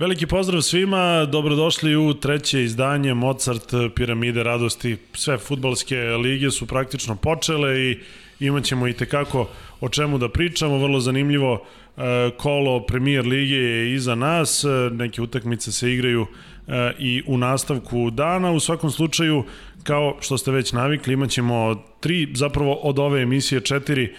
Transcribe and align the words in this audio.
Veliki 0.00 0.26
pozdrav 0.26 0.60
svima, 0.62 1.24
dobrodošli 1.24 1.96
u 1.96 2.14
treće 2.14 2.62
izdanje 2.64 3.14
Mozart 3.14 3.74
Piramide 3.94 4.42
radosti. 4.42 4.96
Sve 5.12 5.38
futbalske 5.38 5.96
lige 5.96 6.50
su 6.50 6.66
praktično 6.66 7.16
počele 7.16 7.80
i 7.80 7.98
imat 8.40 8.64
ćemo 8.64 8.88
i 8.88 8.92
tekako 8.92 9.48
o 9.80 9.88
čemu 9.88 10.18
da 10.18 10.28
pričamo. 10.28 10.78
Vrlo 10.78 11.00
zanimljivo 11.00 11.64
e, 11.96 12.00
kolo 12.36 12.86
premier 12.86 13.26
lige 13.26 13.56
je 13.56 13.94
iza 13.94 14.14
nas, 14.14 14.64
neke 14.92 15.22
utakmice 15.22 15.72
se 15.72 15.92
igraju 15.92 16.26
e, 16.68 16.92
i 16.98 17.22
u 17.26 17.38
nastavku 17.38 18.10
dana. 18.10 18.50
U 18.52 18.60
svakom 18.60 18.90
slučaju, 18.90 19.44
kao 19.82 20.16
što 20.20 20.38
ste 20.38 20.50
već 20.50 20.72
navikli, 20.72 21.12
imat 21.12 21.30
ćemo 21.30 21.84
tri, 22.00 22.28
zapravo 22.34 22.72
od 22.74 22.98
ove 22.98 23.22
emisije 23.22 23.60
četiri 23.60 24.04
E, 24.04 24.14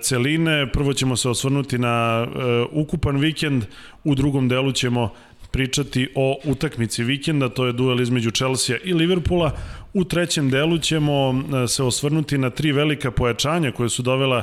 celine. 0.00 0.72
Prvo 0.72 0.92
ćemo 0.92 1.16
se 1.16 1.28
osvrnuti 1.28 1.78
na 1.78 2.26
e, 2.26 2.64
ukupan 2.72 3.16
vikend, 3.16 3.64
u 4.04 4.14
drugom 4.14 4.48
delu 4.48 4.72
ćemo 4.72 5.10
pričati 5.50 6.08
o 6.14 6.38
utakmici 6.44 7.04
vikenda, 7.04 7.48
to 7.48 7.66
je 7.66 7.72
duel 7.72 8.00
između 8.00 8.30
Chelsea 8.30 8.76
i 8.84 8.94
Liverpoola. 8.94 9.50
U 9.94 10.04
trećem 10.04 10.50
delu 10.50 10.78
ćemo 10.78 11.34
e, 11.64 11.68
se 11.68 11.82
osvrnuti 11.82 12.38
na 12.38 12.50
tri 12.50 12.72
velika 12.72 13.10
pojačanja 13.10 13.72
koje 13.72 13.88
su 13.88 14.02
dovela 14.02 14.42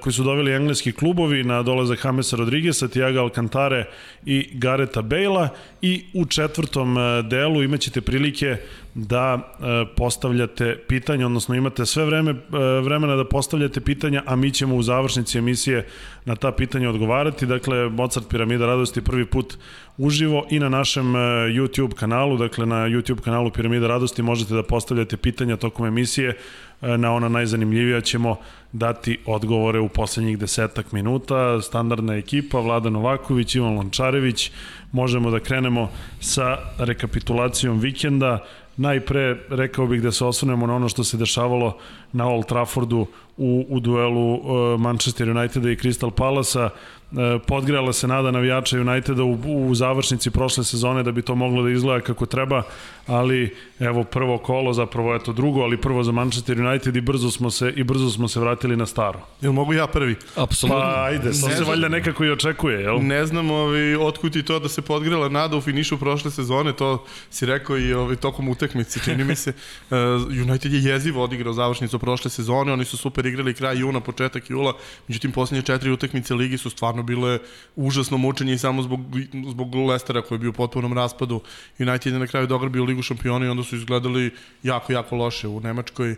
koji 0.00 0.12
su 0.12 0.24
doveli 0.24 0.52
engleski 0.52 0.92
klubovi 0.92 1.44
na 1.44 1.62
dolazak 1.62 2.04
Jamesa 2.04 2.36
Rodriguesa, 2.36 2.88
Tiago 2.88 3.20
Alcantare 3.20 3.84
i 4.26 4.48
Gareta 4.52 5.02
Bejla 5.02 5.48
i 5.82 6.04
u 6.14 6.24
četvrtom 6.24 6.96
delu 7.30 7.62
imaćete 7.62 8.00
prilike 8.00 8.56
da 8.94 9.38
e, 9.38 9.94
postavljate 9.96 10.78
pitanja, 10.88 11.26
odnosno 11.26 11.54
imate 11.54 11.86
sve 11.86 12.04
vreme, 12.04 12.30
e, 12.30 12.36
vremena 12.80 13.16
da 13.16 13.24
postavljate 13.24 13.80
pitanja, 13.80 14.22
a 14.26 14.36
mi 14.36 14.50
ćemo 14.50 14.76
u 14.76 14.82
završnici 14.82 15.38
emisije 15.38 15.86
na 16.24 16.36
ta 16.36 16.52
pitanja 16.52 16.90
odgovarati. 16.90 17.46
Dakle, 17.46 17.88
Mozart 17.88 18.28
Piramida 18.28 18.66
radosti 18.66 19.00
prvi 19.00 19.26
put 19.26 19.58
uživo 19.98 20.46
i 20.50 20.58
na 20.58 20.68
našem 20.68 21.16
e, 21.16 21.18
YouTube 21.48 21.94
kanalu, 21.94 22.36
dakle 22.36 22.66
na 22.66 22.88
YouTube 22.88 23.20
kanalu 23.20 23.50
Piramida 23.50 23.86
radosti 23.86 24.22
možete 24.22 24.54
da 24.54 24.62
postavljate 24.62 25.16
pitanja 25.16 25.56
tokom 25.56 25.86
emisije, 25.86 26.36
na 26.82 27.12
ona 27.12 27.28
najzanimljivija 27.28 28.00
ćemo 28.00 28.36
dati 28.72 29.18
odgovore 29.26 29.80
u 29.80 29.88
poslednjih 29.88 30.38
desetak 30.38 30.92
minuta. 30.92 31.60
Standardna 31.60 32.14
ekipa, 32.14 32.60
Vlada 32.60 32.90
Novaković, 32.90 33.54
Ivan 33.54 33.74
Lončarević, 33.76 34.50
možemo 34.92 35.30
da 35.30 35.40
krenemo 35.40 35.90
sa 36.20 36.58
rekapitulacijom 36.78 37.78
vikenda. 37.78 38.38
Najpre 38.76 39.36
rekao 39.48 39.86
bih 39.86 40.02
da 40.02 40.12
se 40.12 40.24
osvrnemo 40.24 40.66
na 40.66 40.74
ono 40.74 40.88
što 40.88 41.04
se 41.04 41.16
dešavalo 41.16 41.78
na 42.12 42.28
Old 42.28 42.46
Traffordu 42.46 43.06
u, 43.36 43.66
u 43.68 43.80
duelu 43.80 44.34
uh, 44.34 44.80
Manchester 44.80 45.30
Uniteda 45.30 45.70
i 45.70 45.76
Crystal 45.76 46.10
Palasa. 46.10 46.70
Uh, 47.12 47.42
podgrela 47.46 47.92
se 47.92 48.08
nada 48.08 48.30
navijača 48.30 48.80
Uniteda 48.80 49.22
u, 49.22 49.38
u 49.46 49.74
završnici 49.74 50.30
prošle 50.30 50.64
sezone 50.64 51.02
da 51.02 51.12
bi 51.12 51.22
to 51.22 51.34
moglo 51.34 51.62
da 51.62 51.70
izgleda 51.70 52.00
kako 52.00 52.26
treba, 52.26 52.62
ali 53.06 53.56
evo 53.78 54.04
prvo 54.04 54.38
kolo, 54.38 54.72
zapravo 54.72 55.14
eto 55.14 55.32
drugo, 55.32 55.60
ali 55.60 55.76
prvo 55.76 56.02
za 56.02 56.12
Manchester 56.12 56.60
United 56.60 56.96
i 56.96 57.00
brzo 57.00 57.30
smo 57.30 57.50
se 57.50 57.72
i 57.76 57.84
brzo 57.84 58.10
smo 58.10 58.28
se 58.28 58.40
vratili 58.40 58.76
na 58.76 58.86
staro. 58.86 59.20
Jel 59.40 59.52
mogu 59.52 59.72
ja 59.72 59.86
prvi? 59.86 60.16
Apsolutno. 60.36 60.80
Pa 60.80 61.04
ajde, 61.04 61.28
to 61.28 61.48
se 61.48 61.64
valjda 61.64 61.88
nekako 61.88 62.24
i 62.24 62.30
očekuje, 62.30 62.80
jel? 62.80 62.98
Ne 63.02 63.26
znam 63.26 63.50
ovi, 63.50 63.96
otkud 63.96 64.36
i 64.36 64.42
to 64.42 64.58
da 64.58 64.68
se 64.68 64.82
podgrela 64.82 65.28
nada 65.28 65.56
u 65.56 65.60
finišu 65.60 65.98
prošle 65.98 66.30
sezone, 66.30 66.72
to 66.72 67.04
si 67.30 67.46
rekao 67.46 67.78
i 67.78 67.94
ovi, 67.94 68.16
tokom 68.16 68.48
utakmice, 68.48 69.00
čini 69.04 69.24
mi 69.24 69.36
se. 69.36 69.52
Uh, 69.90 69.96
United 70.48 70.72
je 70.72 70.82
jezivo 70.82 71.24
odigrao 71.24 71.52
završnicu 71.52 71.98
prošle 71.98 72.30
sezone, 72.30 72.72
oni 72.72 72.84
su 72.84 72.96
super 72.96 73.26
igrali 73.26 73.54
kraj 73.54 73.78
juna, 73.78 74.00
početak 74.00 74.50
jula, 74.50 74.72
međutim 75.08 75.32
poslednje 75.32 75.62
četiri 75.62 75.90
utakmice 75.90 76.34
ligi 76.34 76.58
su 76.58 76.70
stvarno 76.70 77.01
bile 77.02 77.38
užasno 77.76 78.16
mučenje 78.16 78.52
i 78.52 78.58
samo 78.58 78.82
zbog, 78.82 79.00
zbog 79.48 79.74
Lestera 79.74 80.22
koji 80.22 80.36
je 80.36 80.40
bio 80.40 80.50
u 80.50 80.52
potpunom 80.52 80.92
raspadu. 80.92 81.40
United 81.78 82.12
je 82.12 82.18
na 82.18 82.26
kraju 82.26 82.46
dogrbio 82.46 82.84
ligu 82.84 83.02
šampiona 83.02 83.46
i 83.46 83.48
onda 83.48 83.62
su 83.62 83.76
izgledali 83.76 84.30
jako, 84.62 84.92
jako 84.92 85.16
loše 85.16 85.48
u 85.48 85.60
Nemačkoj 85.60 86.16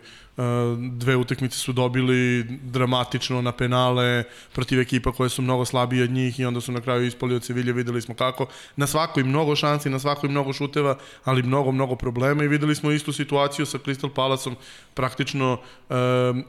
dve 0.90 1.16
utakmice 1.16 1.58
su 1.58 1.72
dobili 1.72 2.44
dramatično 2.62 3.42
na 3.42 3.52
penale 3.52 4.24
protiv 4.52 4.80
ekipa 4.80 5.12
koje 5.12 5.30
su 5.30 5.42
mnogo 5.42 5.64
slabije 5.64 6.04
od 6.04 6.10
njih 6.10 6.40
i 6.40 6.44
onda 6.44 6.60
su 6.60 6.72
na 6.72 6.80
kraju 6.80 7.06
ispali 7.06 7.34
od 7.34 7.44
Sevilje, 7.44 7.72
videli 7.72 8.02
smo 8.02 8.14
kako. 8.14 8.46
Na 8.76 8.86
svakoj 8.86 9.24
mnogo 9.24 9.56
šansi, 9.56 9.90
na 9.90 9.98
svakoj 9.98 10.28
mnogo 10.28 10.52
šuteva, 10.52 10.98
ali 11.24 11.42
mnogo, 11.42 11.72
mnogo 11.72 11.96
problema 11.96 12.44
i 12.44 12.48
videli 12.48 12.74
smo 12.74 12.90
istu 12.90 13.12
situaciju 13.12 13.66
sa 13.66 13.78
Crystal 13.78 14.08
Palaceom, 14.08 14.56
praktično 14.94 15.58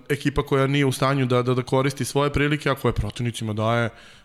ekipa 0.09 0.43
koja 0.43 0.67
nije 0.67 0.85
u 0.85 0.91
stanju 0.91 1.25
da, 1.25 1.41
da, 1.41 1.53
da 1.53 1.61
koristi 1.61 2.05
svoje 2.05 2.33
prilike, 2.33 2.69
a 2.69 2.75
koje 2.75 2.93
protivnicima 2.93 3.53
daje 3.53 3.89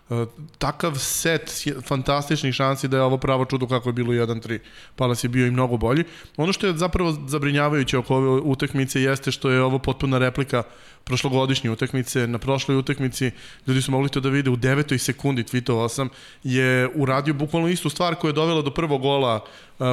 takav 0.57 0.95
set 0.95 1.51
fantastičnih 1.87 2.53
šansi 2.53 2.87
da 2.87 2.97
je 2.97 3.03
ovo 3.03 3.17
pravo 3.17 3.45
čudo 3.45 3.67
kako 3.67 3.89
je 3.89 3.93
bilo 3.93 4.13
1-3. 4.13 4.59
Palas 4.95 5.23
je 5.23 5.29
bio 5.29 5.47
i 5.47 5.51
mnogo 5.51 5.77
bolji. 5.77 6.03
Ono 6.37 6.53
što 6.53 6.67
je 6.67 6.77
zapravo 6.77 7.17
zabrinjavajuće 7.27 7.97
oko 7.97 8.15
ove 8.15 8.27
utakmice 8.29 9.01
jeste 9.01 9.31
što 9.31 9.49
je 9.49 9.61
ovo 9.63 9.79
potpuna 9.79 10.17
replika 10.17 10.63
prošlogodišnje 11.03 11.71
utakmice. 11.71 12.27
Na 12.27 12.37
prošloj 12.37 12.77
utakmici 12.77 13.31
ljudi 13.67 13.81
su 13.81 13.91
mogli 13.91 14.09
to 14.09 14.19
da 14.19 14.29
vide 14.29 14.49
u 14.49 14.55
devetoj 14.55 14.97
sekundi, 14.97 15.43
tweetovao 15.43 15.89
sam, 15.89 16.09
je 16.43 16.89
uradio 16.95 17.33
bukvalno 17.33 17.67
istu 17.67 17.89
stvar 17.89 18.15
koja 18.15 18.29
je 18.29 18.33
dovela 18.33 18.61
do 18.61 18.71
prvog 18.71 19.01
gola 19.01 19.45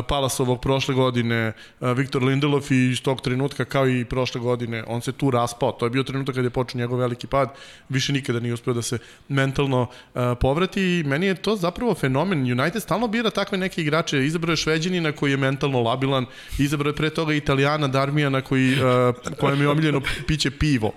Palasovog 0.08 0.60
prošle 0.60 0.94
godine 0.94 1.52
Viktor 1.80 2.22
Lindelof 2.22 2.70
i 2.70 2.90
iz 2.90 3.02
tog 3.02 3.20
trenutka 3.20 3.64
kao 3.64 3.88
i 3.88 4.04
prošle 4.04 4.40
godine 4.40 4.84
on 4.86 5.00
se 5.00 5.12
tu 5.12 5.30
raspao. 5.30 5.72
To 5.72 5.86
je 5.86 5.90
bio 5.90 6.02
trenutak 6.02 6.34
kada 6.34 6.46
je 6.46 6.50
počeo 6.50 6.78
njegov 6.78 6.98
veliki 6.98 7.26
pad. 7.26 7.54
Više 7.88 8.12
nikada 8.12 8.40
nije 8.40 8.54
uspeo 8.54 8.74
da 8.74 8.82
se 8.82 8.98
mentalno 9.28 9.86
povrati 10.40 10.82
i 10.82 11.04
meni 11.06 11.26
je 11.26 11.34
to 11.34 11.56
zapravo 11.56 11.94
fenomen. 11.94 12.60
United 12.60 12.82
stalno 12.82 13.08
bira 13.08 13.30
takve 13.30 13.58
neke 13.58 13.82
igrače. 13.82 14.26
Izabrao 14.26 14.52
je 14.52 14.56
Šveđanina 14.56 15.12
koji 15.12 15.30
je 15.30 15.36
mentalno 15.36 15.82
labilan, 15.82 16.26
izabrao 16.58 16.90
je 16.90 16.96
pre 16.96 17.10
toga 17.10 17.34
Italijana 17.34 17.88
Darmijana 17.88 18.40
koji, 18.40 18.76
kojem 19.40 19.60
je 19.60 19.68
omiljeno 19.68 20.00
piće 20.26 20.50
pivo. 20.50 20.92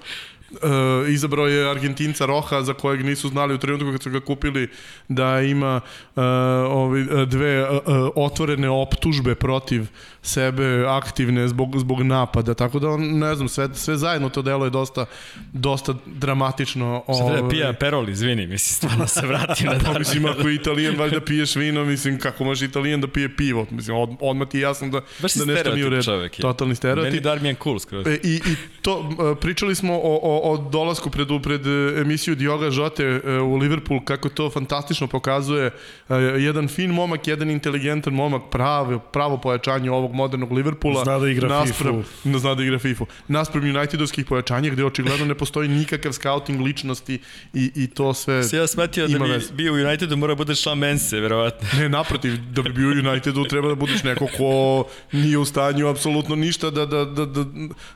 Uh, 0.51 1.09
izabrao 1.09 1.47
je 1.47 1.69
Argentinca 1.69 2.25
Roha 2.25 2.61
za 2.61 2.73
kojeg 2.73 3.05
nisu 3.05 3.29
znali 3.29 3.53
u 3.53 3.57
trenutku 3.57 3.91
kad 3.91 4.03
su 4.03 4.09
ga 4.09 4.19
kupili 4.19 4.69
da 5.07 5.41
ima 5.41 5.81
uh, 6.15 6.23
ovi, 6.69 7.07
dve 7.25 7.69
uh, 7.69 7.79
otvorene 8.15 8.69
optužbe 8.69 9.35
protiv 9.35 9.87
sebe 10.21 10.85
aktivne 10.87 11.47
zbog, 11.47 11.79
zbog 11.79 12.01
napada, 12.01 12.53
tako 12.53 12.79
da 12.79 12.89
on, 12.89 13.01
ne 13.01 13.35
znam, 13.35 13.49
sve, 13.49 13.69
sve 13.73 13.97
zajedno 13.97 14.29
to 14.29 14.41
delo 14.41 14.65
je 14.65 14.69
dosta, 14.69 15.05
dosta 15.53 15.93
dramatično. 16.05 17.03
Šta 17.03 17.25
treba 17.25 17.39
ovaj. 17.39 17.49
pija 17.49 17.73
Perol, 17.73 18.09
izvini, 18.09 18.47
mislim, 18.47 18.75
stvarno 18.75 19.07
se 19.07 19.27
vrati 19.27 19.65
na 19.65 19.73
da, 19.73 19.99
mislim, 19.99 20.25
ako 20.25 20.47
je 20.47 20.55
italijan, 20.55 20.95
valjda 20.97 21.21
piješ 21.21 21.55
vino, 21.55 21.85
mislim, 21.85 22.19
kako 22.19 22.43
može 22.43 22.65
italijan 22.65 23.01
da 23.01 23.07
pije 23.07 23.35
pivo, 23.35 23.65
mislim, 23.71 23.97
od, 23.97 24.09
odmah 24.19 24.47
ti 24.47 24.57
je 24.57 24.61
jasno 24.61 24.89
da, 24.89 25.01
Baš 25.19 25.33
da 25.33 25.45
nešto 25.45 25.73
nije 25.73 25.87
u 25.87 25.89
redu. 25.89 26.29
Totalni 26.41 26.75
stereotip. 26.75 27.03
Meni 27.03 27.19
Darmian 27.19 27.55
cool 27.63 27.79
skroz. 27.79 28.07
E, 28.07 28.19
I, 28.23 28.35
i 28.35 28.55
to, 28.81 29.09
pričali 29.41 29.75
smo 29.75 29.93
o, 29.93 30.19
o, 30.23 30.40
o 30.43 30.57
dolasku 30.57 31.09
pred, 31.09 31.27
pred 31.43 31.61
emisiju 32.01 32.35
Dioga 32.35 32.71
Žote 32.71 33.03
e, 33.03 33.39
u 33.39 33.55
Liverpool, 33.55 33.99
kako 34.05 34.29
to 34.29 34.49
fantastično 34.49 35.07
pokazuje 35.07 35.71
e, 36.09 36.15
jedan 36.15 36.67
fin 36.67 36.91
momak, 36.91 37.27
jedan 37.27 37.49
inteligentan 37.49 38.13
momak, 38.13 38.41
pravo, 38.51 38.99
pravo 38.99 39.37
pojačanje 39.37 39.91
ovog 39.91 40.13
modernog 40.13 40.51
Liverpoola. 40.51 41.03
Zna 41.03 41.19
da 41.19 41.29
igra 41.29 41.47
naspram, 41.47 42.03
FIFA. 42.03 42.39
Zna 42.39 42.55
da 42.55 42.63
igra 42.63 42.79
FIFA. 42.79 43.05
Naspram 43.27 43.63
Unitedovskih 43.63 44.25
pojačanja 44.25 44.69
gde 44.69 44.85
očigledno 44.85 45.25
ne 45.25 45.35
postoji 45.35 45.69
nikakav 45.69 46.11
scouting 46.11 46.61
ličnosti 46.61 47.19
i, 47.53 47.71
i 47.75 47.87
to 47.87 48.13
sve 48.13 48.43
Se 48.43 48.57
ja 48.57 48.67
smetio 48.67 49.07
da 49.07 49.19
bi 49.19 49.31
vez. 49.31 49.51
bio 49.51 49.73
u 49.73 49.75
Unitedu 49.75 50.17
mora 50.17 50.31
da 50.31 50.37
budeš 50.37 50.61
šlan 50.61 50.77
Mense, 50.77 51.19
verovatno. 51.19 51.67
Ne, 51.79 51.89
naprotiv, 51.89 52.37
da 52.51 52.61
bi 52.61 52.69
bio 52.69 52.87
u 52.87 52.91
Unitedu 52.91 53.43
treba 53.43 53.67
da 53.67 53.75
budeš 53.75 54.03
neko 54.03 54.27
ko 54.37 54.83
nije 55.11 55.37
u 55.37 55.45
stanju 55.45 55.87
apsolutno 55.87 56.35
ništa 56.35 56.69
da, 56.69 56.85
da, 56.85 57.05
da, 57.05 57.25
da, 57.25 57.45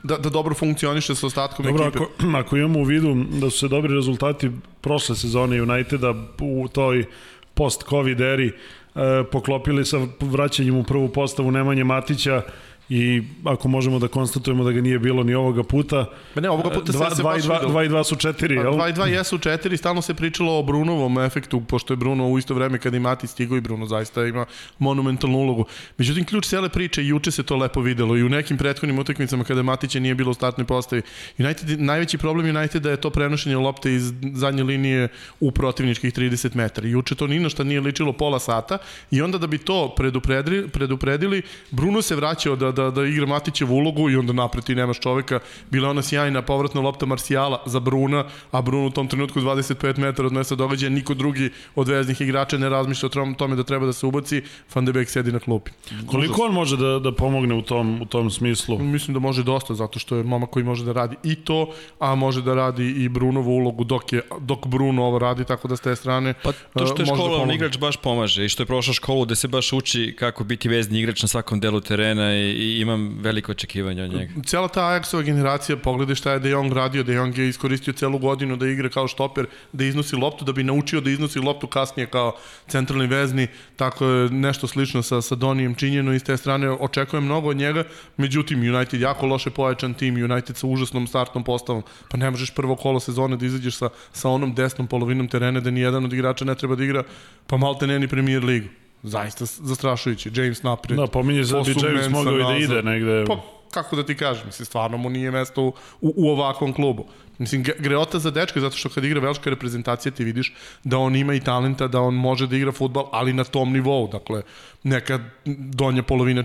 da, 0.04 0.18
da 0.18 0.30
dobro 0.30 0.56
funkcioniše 0.56 1.16
sa 1.16 1.28
ostatkom 1.28 1.66
dobro, 1.66 1.86
ekipe. 1.86 2.04
Ako, 2.04 2.28
ako 2.36 2.58
imamo 2.58 2.80
u 2.80 2.84
vidu 2.84 3.16
da 3.42 3.50
su 3.50 3.60
se 3.60 3.68
dobri 3.68 3.94
rezultati 3.94 4.52
prošle 4.82 5.16
sezone 5.16 5.62
Uniteda 5.62 6.14
u 6.42 6.68
toj 6.68 7.06
post-covid 7.54 8.22
eri, 8.22 8.52
E, 8.96 9.24
poklopili 9.32 9.86
sa 9.86 10.00
vraćanjem 10.22 10.78
u 10.78 10.84
prvu 10.84 11.10
postavu 11.10 11.52
Nemanje 11.52 11.84
Matića 11.84 12.42
i 12.90 13.24
ako 13.44 13.68
možemo 13.68 14.00
da 14.00 14.08
konstatujemo 14.08 14.64
da 14.64 14.72
ga 14.72 14.82
nije 14.82 15.00
bilo 15.00 15.24
ni 15.24 15.34
ovoga 15.34 15.64
puta. 15.64 16.06
Ma 16.36 16.42
ne, 16.42 16.50
ovoga 16.50 16.70
puta 16.70 16.92
2 16.92 17.16
se 17.16 17.24
2 17.24 17.42
2 17.42 17.68
2 17.68 17.86
i 17.86 17.90
2 17.90 18.04
su 18.04 18.16
4, 18.16 18.52
jel? 18.52 18.74
2 18.74 18.90
i 18.90 18.94
2 18.94 19.06
jesu 19.06 19.38
4, 19.38 19.78
stalno 19.78 20.02
se 20.02 20.14
pričalo 20.14 20.60
o 20.60 20.64
Brunovom 20.64 21.18
efektu, 21.20 21.62
pošto 21.62 21.94
je 21.94 21.98
Bruno 21.98 22.30
u 22.30 22.38
isto 22.38 22.54
vreme 22.54 22.78
kada 22.78 22.98
i 22.98 23.00
Mati 23.00 23.28
stigo 23.28 23.58
i 23.58 23.62
Bruno 23.62 23.86
zaista 23.86 24.26
ima 24.26 24.46
monumentalnu 24.80 25.38
ulogu. 25.38 25.66
Međutim, 25.98 26.26
ključ 26.26 26.48
cele 26.48 26.70
priče, 26.70 27.06
juče 27.06 27.32
se 27.32 27.44
to 27.44 27.56
lepo 27.56 27.82
videlo 27.82 28.18
i 28.18 28.24
u 28.24 28.30
nekim 28.30 28.58
prethodnim 28.58 29.00
utakmicama 29.00 29.44
kada 29.44 29.64
Matića 29.64 30.00
nije 30.00 30.16
bilo 30.16 30.32
u 30.32 30.34
startnoj 30.34 30.68
postavi. 30.68 31.02
United, 31.40 31.82
najveći 31.82 32.18
problem 32.18 32.56
Uniteda 32.56 32.92
je 32.92 33.02
to 33.02 33.10
prenošenje 33.10 33.58
lopte 33.58 33.94
iz 33.94 34.14
zadnje 34.34 34.64
linije 34.64 35.08
u 35.40 35.52
protivničkih 35.52 36.14
30 36.14 36.56
metara. 36.56 36.88
Juče 36.88 37.16
to 37.16 37.28
ni 37.28 37.40
na 37.40 37.50
šta 37.50 37.64
nije 37.64 37.82
ličilo 37.82 38.14
pola 38.14 38.40
sata 38.40 38.78
i 39.12 39.22
onda 39.22 39.38
da 39.38 39.48
bi 39.48 39.58
to 39.58 39.94
predupredili, 39.98 40.68
predupredili 40.68 41.42
Bruno 41.72 42.02
se 42.02 42.16
vraćao 42.16 42.56
da 42.56 42.72
da, 42.76 42.90
da 42.92 43.06
igra 43.06 43.26
Matićevu 43.26 43.76
ulogu 43.76 44.10
i 44.10 44.16
onda 44.16 44.34
napred 44.34 44.64
ti 44.64 44.76
nemaš 44.76 45.00
čoveka. 45.00 45.40
Bila 45.72 45.90
ona 45.90 46.02
sjajna 46.02 46.42
povratna 46.42 46.82
lopta 46.82 47.06
Marsijala 47.06 47.64
za 47.66 47.80
Bruna, 47.80 48.26
a 48.52 48.62
Bruno 48.62 48.88
u 48.88 48.90
tom 48.90 49.08
trenutku 49.08 49.40
25 49.40 49.98
metara 49.98 50.26
od 50.28 50.34
mesta 50.34 50.56
događaja, 50.56 50.90
niko 50.90 51.14
drugi 51.14 51.50
od 51.76 51.88
veznih 51.88 52.22
igrača 52.22 52.58
ne 52.58 52.70
razmišlja 52.70 53.10
o 53.14 53.34
tome 53.38 53.56
da 53.56 53.64
treba 53.64 53.86
da 53.86 53.94
se 53.94 54.06
ubaci, 54.06 54.42
Van 54.74 54.86
de 54.86 54.94
Beek 54.94 55.10
sedi 55.10 55.32
na 55.32 55.40
klupi. 55.40 55.72
Koliko 56.08 56.42
on 56.42 56.54
može 56.54 56.78
da, 56.78 57.00
da 57.00 57.12
pomogne 57.12 57.56
u 57.56 57.62
tom, 57.62 58.02
u 58.02 58.06
tom 58.06 58.32
smislu? 58.32 58.80
Mislim 58.80 59.14
da 59.14 59.20
može 59.20 59.44
dosta, 59.44 59.74
zato 59.74 60.00
što 60.00 60.16
je 60.16 60.24
mama 60.24 60.48
koji 60.48 60.66
može 60.66 60.86
da 60.86 60.92
radi 60.92 61.16
i 61.24 61.36
to, 61.36 61.72
a 62.00 62.16
može 62.16 62.42
da 62.42 62.54
radi 62.54 62.86
i 63.04 63.10
Brunovu 63.10 63.52
ulogu 63.52 63.84
dok, 63.84 64.14
je, 64.14 64.22
dok 64.40 64.68
Bruno 64.68 65.04
ovo 65.04 65.20
radi, 65.20 65.46
tako 65.46 65.68
da 65.68 65.76
s 65.76 65.82
te 65.82 65.96
strane 65.96 66.34
Pa 66.44 66.52
to 66.52 66.86
što 66.86 67.02
je 67.02 67.06
školovan 67.06 67.48
da 67.48 67.54
igrač 67.54 67.78
baš 67.78 67.98
pomaže 67.98 68.46
i 68.46 68.50
što 68.50 68.64
je 68.64 68.68
prošao 68.68 68.94
školu 68.94 69.26
da 69.26 69.36
se 69.36 69.48
baš 69.48 69.74
uči 69.74 70.16
kako 70.20 70.44
biti 70.44 70.70
vezni 70.70 71.00
igrač 71.00 71.22
na 71.22 71.28
svakom 71.28 71.60
delu 71.60 71.82
terena 71.82 72.36
i, 72.36 72.65
i 72.66 72.82
imam 72.82 73.18
veliko 73.22 73.52
očekivanje 73.52 74.04
od 74.04 74.12
njega. 74.12 74.34
Cijela 74.46 74.68
ta 74.68 74.82
Ajaxova 74.82 75.24
generacija, 75.24 75.78
pogledaj 75.78 76.16
šta 76.16 76.32
je 76.32 76.40
De 76.40 76.50
Jong 76.50 76.74
radio, 76.74 77.04
De 77.04 77.14
Jong 77.14 77.38
je 77.38 77.50
iskoristio 77.50 77.94
celu 77.94 78.18
godinu 78.20 78.58
da 78.58 78.68
igra 78.68 78.90
kao 78.90 79.08
štoper, 79.08 79.46
da 79.72 79.86
iznosi 79.86 80.16
loptu, 80.16 80.46
da 80.46 80.52
bi 80.52 80.64
naučio 80.64 81.02
da 81.02 81.10
iznosi 81.10 81.40
loptu 81.40 81.68
kasnije 81.68 82.08
kao 82.08 82.36
centralni 82.68 83.08
vezni, 83.08 83.48
tako 83.76 84.06
je 84.06 84.30
nešto 84.30 84.68
slično 84.68 85.04
sa, 85.04 85.22
sa 85.22 85.36
Donijem 85.36 85.76
činjeno 85.76 86.14
i 86.14 86.20
s 86.20 86.24
te 86.24 86.38
strane 86.38 86.70
očekujem 86.70 87.26
mnogo 87.26 87.50
od 87.50 87.58
njega, 87.58 87.84
međutim 88.18 88.60
United 88.76 89.02
jako 89.02 89.26
loše 89.26 89.50
pojačan 89.50 89.94
tim, 89.94 90.16
United 90.16 90.58
sa 90.58 90.68
užasnom 90.68 91.08
startnom 91.08 91.44
postavom, 91.44 91.84
pa 92.10 92.18
ne 92.18 92.32
možeš 92.32 92.56
prvo 92.56 92.76
kolo 92.76 93.00
sezone 93.00 93.38
da 93.38 93.46
izađeš 93.46 93.76
sa, 93.76 93.90
sa 94.14 94.30
onom 94.30 94.56
desnom 94.56 94.88
polovinom 94.88 95.28
terena 95.28 95.60
da 95.60 95.72
ni 95.72 95.82
jedan 95.82 96.06
od 96.06 96.14
igrača 96.14 96.46
ne 96.46 96.56
treba 96.56 96.76
da 96.76 96.84
igra, 96.84 97.04
pa 97.48 97.58
malte 97.58 97.88
ne 97.88 98.00
ni 98.00 98.08
premier 98.08 98.44
ligu. 98.44 98.85
Zaista 99.08 99.46
zastrašujući. 99.46 100.32
James 100.36 100.64
napred. 100.64 100.98
Da, 100.98 101.08
pominje 101.08 101.46
se 101.46 101.54
da 101.54 101.62
bi 101.62 101.76
James 101.88 102.10
mogao 102.10 102.40
i 102.40 102.44
da 102.44 102.58
ide 102.58 102.82
negde. 102.82 103.26
Pa, 103.28 103.38
kako 103.72 103.96
da 103.96 104.06
ti 104.06 104.16
kažem, 104.16 104.46
mislim, 104.46 104.66
stvarno 104.66 104.98
mu 104.98 105.10
nije 105.10 105.32
mesto 105.32 105.64
u, 105.64 105.74
u, 106.02 106.14
u 106.16 106.30
ovakvom 106.30 106.74
klubu. 106.74 107.06
Mislim, 107.38 107.64
greota 107.80 108.20
za 108.20 108.32
dečka, 108.32 108.60
zato 108.60 108.78
što 108.78 108.90
kad 108.90 109.04
igra 109.04 109.20
velika 109.20 109.50
reprezentacija 109.50 110.12
ti 110.12 110.24
vidiš 110.24 110.54
da 110.84 110.98
on 110.98 111.16
ima 111.16 111.34
i 111.34 111.40
talenta, 111.40 111.88
da 111.88 112.02
on 112.02 112.14
može 112.14 112.48
da 112.48 112.56
igra 112.56 112.72
futbal, 112.72 113.10
ali 113.12 113.34
na 113.34 113.44
tom 113.44 113.74
nivou, 113.74 114.08
dakle, 114.08 114.42
neka 114.84 115.20
donja 115.46 116.04
polovina 116.04 116.44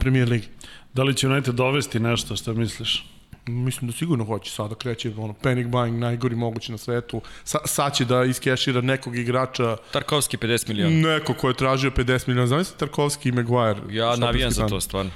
premier 0.00 0.28
ligi. 0.28 0.48
Da 0.94 1.02
li 1.02 1.14
će 1.14 1.28
United 1.28 1.54
dovesti 1.54 2.00
nešto, 2.00 2.36
što 2.36 2.54
misliš? 2.54 3.04
Mislim 3.46 3.90
da 3.90 3.96
sigurno 3.96 4.24
hoće 4.24 4.50
sada 4.50 4.74
kreće 4.74 5.12
ono 5.16 5.32
panic 5.32 5.66
buying 5.66 5.98
najgori 5.98 6.36
mogući 6.36 6.72
na 6.72 6.78
svetu. 6.78 7.20
Sa, 7.44 7.58
sad 7.64 7.94
će 7.94 8.04
da 8.04 8.24
iskešira 8.24 8.80
nekog 8.80 9.16
igrača. 9.16 9.76
Tarkovski 9.92 10.36
50 10.36 10.68
miliona. 10.68 11.08
Neko 11.08 11.34
ko 11.34 11.48
je 11.48 11.54
tražio 11.54 11.90
50 11.90 12.28
miliona. 12.28 12.46
Zamisli 12.46 12.78
Tarkovski 12.78 13.28
i 13.28 13.32
Maguire. 13.32 13.80
Ja 13.90 14.16
navijam 14.16 14.50
za 14.50 14.66
to 14.66 14.80
stvarno. 14.80 15.10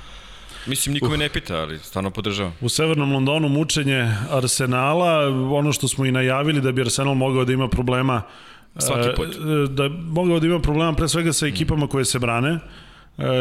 Mislim, 0.67 0.93
niko 0.93 1.09
me 1.09 1.17
ne 1.17 1.29
pita, 1.29 1.57
ali 1.57 1.79
stvarno 1.79 2.11
podržavam. 2.11 2.55
U 2.61 2.69
severnom 2.69 3.13
Londonu 3.13 3.49
mučenje 3.49 4.15
Arsenala, 4.31 5.29
ono 5.53 5.73
što 5.73 5.89
smo 5.89 6.07
i 6.07 6.13
najavili 6.13 6.61
da 6.61 6.73
bi 6.73 6.81
Arsenal 6.81 7.15
mogao 7.15 7.45
da 7.45 7.53
ima 7.53 7.69
problema 7.69 8.23
Svaki 8.79 9.09
put. 9.17 9.29
Da 9.71 9.89
mogao 9.89 10.41
da 10.41 10.47
ima 10.47 10.59
problema 10.59 10.93
pre 10.93 11.09
svega 11.09 11.33
sa 11.33 11.47
ekipama 11.47 11.87
koje 11.87 12.05
se 12.05 12.19
brane. 12.19 12.59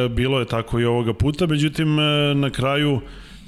Bilo 0.09 0.39
je 0.39 0.45
tako 0.45 0.79
i 0.79 0.85
ovoga 0.85 1.13
puta, 1.13 1.47
međutim 1.47 1.95
na 2.35 2.49
kraju 2.49 3.01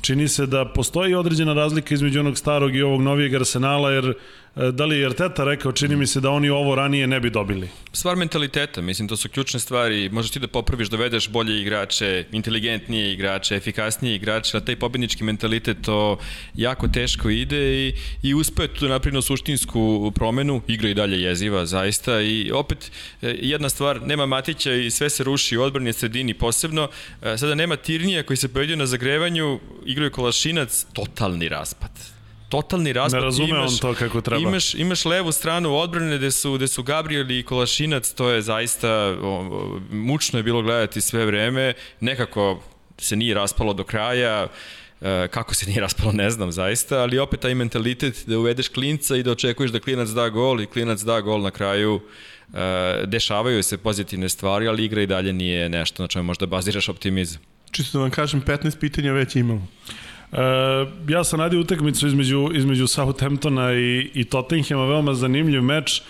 čini 0.06 0.28
se 0.28 0.46
da 0.46 0.66
postoji 0.66 1.16
određena 1.16 1.54
razlika 1.54 1.94
između 1.94 2.20
onog 2.20 2.38
starog 2.38 2.76
i 2.76 2.82
ovog 2.82 3.02
novijeg 3.02 3.36
arsenala, 3.36 3.92
jer 3.92 4.14
da 4.56 4.86
li 4.86 5.00
je 5.00 5.06
Arteta 5.06 5.44
rekao, 5.44 5.72
čini 5.72 5.96
mi 5.96 6.08
se 6.08 6.22
da 6.22 6.30
oni 6.30 6.50
ovo 6.50 6.76
ranije 6.76 7.08
ne 7.08 7.20
bi 7.20 7.30
dobili. 7.30 7.70
Stvar 7.94 8.16
mentaliteta, 8.16 8.82
mislim, 8.82 9.08
to 9.08 9.18
su 9.18 9.30
ključne 9.30 9.60
stvari. 9.60 10.10
Možeš 10.10 10.32
ti 10.32 10.40
da 10.40 10.48
popraviš, 10.48 10.88
dovedeš 10.88 11.30
bolje 11.30 11.62
igrače, 11.62 12.26
inteligentnije 12.32 13.14
igrače, 13.14 13.56
efikasnije 13.56 14.16
igrače, 14.16 14.58
a 14.58 14.60
taj 14.60 14.76
pobednički 14.76 15.24
mentalitet 15.24 15.78
to 15.82 16.18
jako 16.54 16.88
teško 16.88 17.30
ide 17.30 17.88
i, 17.88 17.94
i 18.24 18.34
uspe 18.34 18.68
tu 18.68 18.86
da 18.86 18.92
napravimo 18.92 19.22
suštinsku 19.22 20.12
promenu, 20.16 20.62
igra 20.68 20.90
i 20.90 20.94
dalje 20.94 21.22
jeziva, 21.22 21.66
zaista. 21.66 22.22
I 22.22 22.52
opet, 22.52 22.92
jedna 23.22 23.70
stvar, 23.70 24.02
nema 24.08 24.26
Matića 24.26 24.74
i 24.74 24.92
sve 24.92 25.10
se 25.10 25.24
ruši 25.24 25.58
u 25.58 25.62
odbrani 25.62 25.94
sredini 25.94 26.34
posebno. 26.34 26.90
Sada 27.22 27.56
nema 27.56 27.76
Tirnija 27.76 28.24
koji 28.24 28.38
se 28.38 28.54
pojedio 28.54 28.76
na 28.76 28.86
zagrevanju, 28.86 29.60
igraju 29.86 30.12
Kolašinac, 30.12 30.86
totalni 30.94 31.50
raspad 31.50 32.15
totalni 32.56 32.94
raspad. 32.94 33.20
Ne 33.20 33.26
razume 33.26 33.50
imaš, 33.50 33.72
on 33.72 33.78
to 33.78 33.94
kako 33.94 34.22
treba. 34.22 34.42
Imaš, 34.42 34.74
imaš 34.76 35.06
levu 35.06 35.32
stranu 35.32 35.76
odbrane 35.76 36.18
gde 36.18 36.32
su, 36.32 36.54
gde 36.54 36.68
su 36.68 36.84
Gabriel 36.84 37.32
i 37.32 37.44
Kolašinac, 37.44 38.14
to 38.14 38.30
je 38.30 38.42
zaista 38.42 38.90
o, 39.22 39.80
mučno 39.92 40.40
je 40.40 40.44
bilo 40.44 40.62
gledati 40.62 41.02
sve 41.02 41.26
vreme, 41.26 41.74
nekako 42.00 42.62
se 42.98 43.16
nije 43.16 43.36
raspalo 43.36 43.74
do 43.74 43.84
kraja, 43.84 44.48
e, 45.02 45.28
kako 45.28 45.56
se 45.56 45.66
nije 45.66 45.82
raspalo 45.82 46.12
ne 46.12 46.30
znam 46.30 46.52
zaista, 46.52 46.98
ali 46.98 47.20
opet 47.20 47.40
taj 47.40 47.56
mentalitet 47.56 48.24
da 48.28 48.40
uvedeš 48.40 48.68
klinca 48.68 49.16
i 49.16 49.24
da 49.24 49.32
očekuješ 49.32 49.72
da 49.72 49.80
klinac 49.80 50.10
da 50.10 50.30
gol 50.30 50.62
i 50.62 50.66
klinac 50.66 51.02
da 51.02 51.22
gol 51.22 51.42
na 51.42 51.52
kraju, 51.52 52.00
e, 52.54 53.04
dešavaju 53.06 53.64
se 53.64 53.78
pozitivne 53.78 54.30
stvari, 54.30 54.68
ali 54.68 54.86
igra 54.86 55.02
i 55.02 55.08
dalje 55.08 55.34
nije 55.34 55.70
nešto 55.70 56.04
na 56.04 56.08
čemu 56.08 56.24
možda 56.24 56.46
baziraš 56.46 56.90
optimizam. 56.90 57.42
Čisto 57.72 57.98
da 57.98 58.02
vam 58.02 58.12
kažem, 58.12 58.42
15 58.42 58.80
pitanja 58.80 59.12
već 59.12 59.36
imamo. 59.36 59.68
E, 60.32 60.38
ja 61.08 61.24
sam 61.24 61.40
radio 61.40 61.60
utakmicu 61.60 62.08
između, 62.08 62.50
između 62.54 62.88
Southamptona 62.88 63.74
i, 63.74 64.12
i 64.14 64.24
Tottenhama, 64.24 64.86
veoma 64.86 65.14
zanimljiv 65.14 65.62
meč 65.62 66.02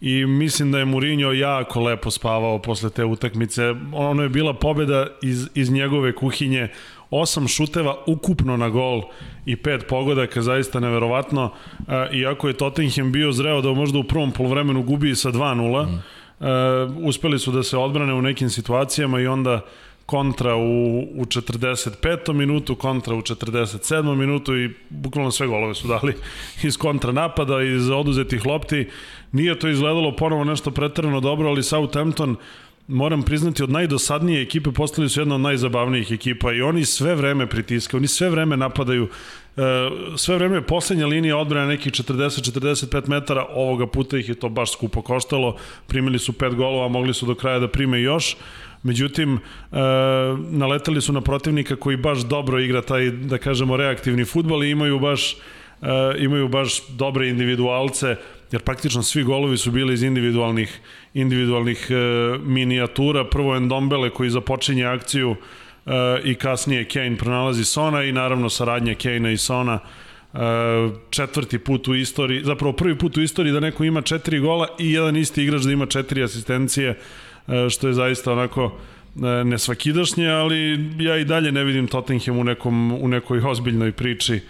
i 0.00 0.26
mislim 0.26 0.72
da 0.72 0.78
je 0.78 0.84
Mourinho 0.84 1.32
jako 1.32 1.80
lepo 1.80 2.10
spavao 2.10 2.58
posle 2.58 2.90
te 2.90 3.04
utakmice. 3.04 3.74
Ono 3.92 4.22
je 4.22 4.28
bila 4.28 4.54
pobeda 4.54 5.06
iz, 5.22 5.48
iz 5.54 5.70
njegove 5.70 6.14
kuhinje, 6.14 6.68
osam 7.10 7.48
šuteva 7.48 7.96
ukupno 8.06 8.56
na 8.56 8.68
gol 8.68 9.02
i 9.46 9.56
pet 9.56 9.86
pogodaka, 9.88 10.42
zaista 10.42 10.80
neverovatno. 10.80 11.52
E, 11.88 12.16
iako 12.16 12.48
je 12.48 12.56
Tottenham 12.56 13.12
bio 13.12 13.32
zreo 13.32 13.60
da 13.60 13.72
možda 13.72 13.98
u 13.98 14.04
prvom 14.04 14.32
polovremenu 14.32 14.82
gubi 14.82 15.14
sa 15.14 15.32
2-0, 15.32 15.86
mm. 15.86 16.02
e, 16.44 17.06
uspeli 17.08 17.38
su 17.38 17.52
da 17.52 17.62
se 17.62 17.76
odbrane 17.76 18.14
u 18.14 18.22
nekim 18.22 18.50
situacijama 18.50 19.20
i 19.20 19.26
onda 19.26 19.60
kontra 20.06 20.56
u, 20.56 20.98
u 20.98 21.24
45. 21.24 22.32
minutu, 22.32 22.74
kontra 22.74 23.14
u 23.14 23.22
47. 23.22 24.14
minutu 24.14 24.56
i 24.56 24.70
bukvalno 24.88 25.30
sve 25.30 25.46
golove 25.46 25.74
su 25.74 25.88
dali 25.88 26.14
iz 26.68 26.76
kontra 26.76 27.12
napada, 27.12 27.62
iz 27.62 27.90
oduzetih 27.90 28.46
lopti. 28.46 28.88
Nije 29.32 29.58
to 29.58 29.68
izgledalo 29.68 30.16
ponovo 30.16 30.44
nešto 30.44 30.70
pretrano 30.70 31.20
dobro, 31.20 31.48
ali 31.48 31.62
Southampton 31.62 32.36
moram 32.88 33.22
priznati, 33.22 33.62
od 33.62 33.70
najdosadnije 33.70 34.42
ekipe 34.42 34.70
postali 34.70 35.08
su 35.08 35.20
jedna 35.20 35.34
od 35.34 35.40
najzabavnijih 35.40 36.12
ekipa 36.12 36.52
i 36.52 36.62
oni 36.62 36.84
sve 36.84 37.14
vreme 37.14 37.46
pritiskaju, 37.46 37.98
oni 37.98 38.08
sve 38.08 38.30
vreme 38.30 38.56
napadaju, 38.56 39.08
e, 39.56 39.62
sve 40.16 40.34
vreme 40.36 40.56
je 40.56 40.66
poslednja 40.66 41.06
linija 41.06 41.36
odbrana 41.36 41.66
nekih 41.66 41.92
40-45 41.92 43.08
metara, 43.08 43.46
ovoga 43.50 43.86
puta 43.86 44.18
ih 44.18 44.28
je 44.28 44.34
to 44.34 44.48
baš 44.48 44.72
skupo 44.72 45.02
koštalo, 45.02 45.56
primili 45.86 46.18
su 46.18 46.32
pet 46.32 46.54
golova, 46.54 46.88
mogli 46.88 47.14
su 47.14 47.26
do 47.26 47.34
kraja 47.34 47.58
da 47.58 47.68
prime 47.68 48.00
još, 48.00 48.36
Međutim, 48.86 49.34
e, 49.34 49.38
naletali 50.50 51.00
su 51.00 51.12
na 51.12 51.20
protivnika 51.20 51.76
koji 51.76 51.96
baš 51.96 52.18
dobro 52.18 52.60
igra 52.60 52.82
taj, 52.82 53.10
da 53.10 53.38
kažemo, 53.38 53.76
reaktivni 53.76 54.24
futbol 54.24 54.64
i 54.64 54.70
imaju 54.70 54.98
baš, 54.98 55.32
e, 55.32 55.36
imaju 56.18 56.48
baš 56.48 56.88
dobre 56.88 57.28
individualce, 57.28 58.16
jer 58.52 58.62
praktično 58.62 59.02
svi 59.02 59.22
golovi 59.22 59.56
su 59.56 59.70
bili 59.70 59.94
iz 59.94 60.02
individualnih, 60.02 60.80
individualnih 61.14 61.88
e, 61.90 61.94
minijatura. 62.38 63.24
Prvo 63.24 63.56
Endombele 63.56 64.10
koji 64.10 64.30
započinje 64.30 64.84
akciju 64.84 65.36
i 66.24 66.34
kasnije 66.34 66.84
Kane 66.84 67.16
pronalazi 67.16 67.64
Sona 67.64 68.02
i 68.02 68.12
naravno 68.12 68.50
saradnja 68.50 68.94
Kane 68.94 69.32
i 69.32 69.36
Sona 69.36 69.78
četvrti 71.10 71.58
put 71.58 71.88
u 71.88 71.94
istoriji, 71.94 72.42
zapravo 72.44 72.72
prvi 72.72 72.98
put 72.98 73.16
u 73.16 73.22
istoriji 73.22 73.52
da 73.52 73.60
neko 73.60 73.84
ima 73.84 74.02
četiri 74.02 74.38
gola 74.38 74.68
i 74.78 74.92
jedan 74.92 75.16
isti 75.16 75.42
igrač 75.42 75.62
da 75.62 75.72
ima 75.72 75.86
četiri 75.86 76.22
asistencije 76.22 76.98
što 77.70 77.88
je 77.88 77.94
zaista 77.94 78.32
onako 78.32 78.72
e, 79.16 79.44
nesvakidašnje, 79.44 80.28
ali 80.28 80.90
ja 80.98 81.16
i 81.16 81.24
dalje 81.24 81.52
ne 81.52 81.64
vidim 81.64 81.86
Tottenham 81.86 82.38
u, 82.38 82.44
nekom, 82.44 82.92
u 82.92 83.08
nekoj 83.08 83.40
ozbiljnoj 83.44 83.92
priči 83.92 84.40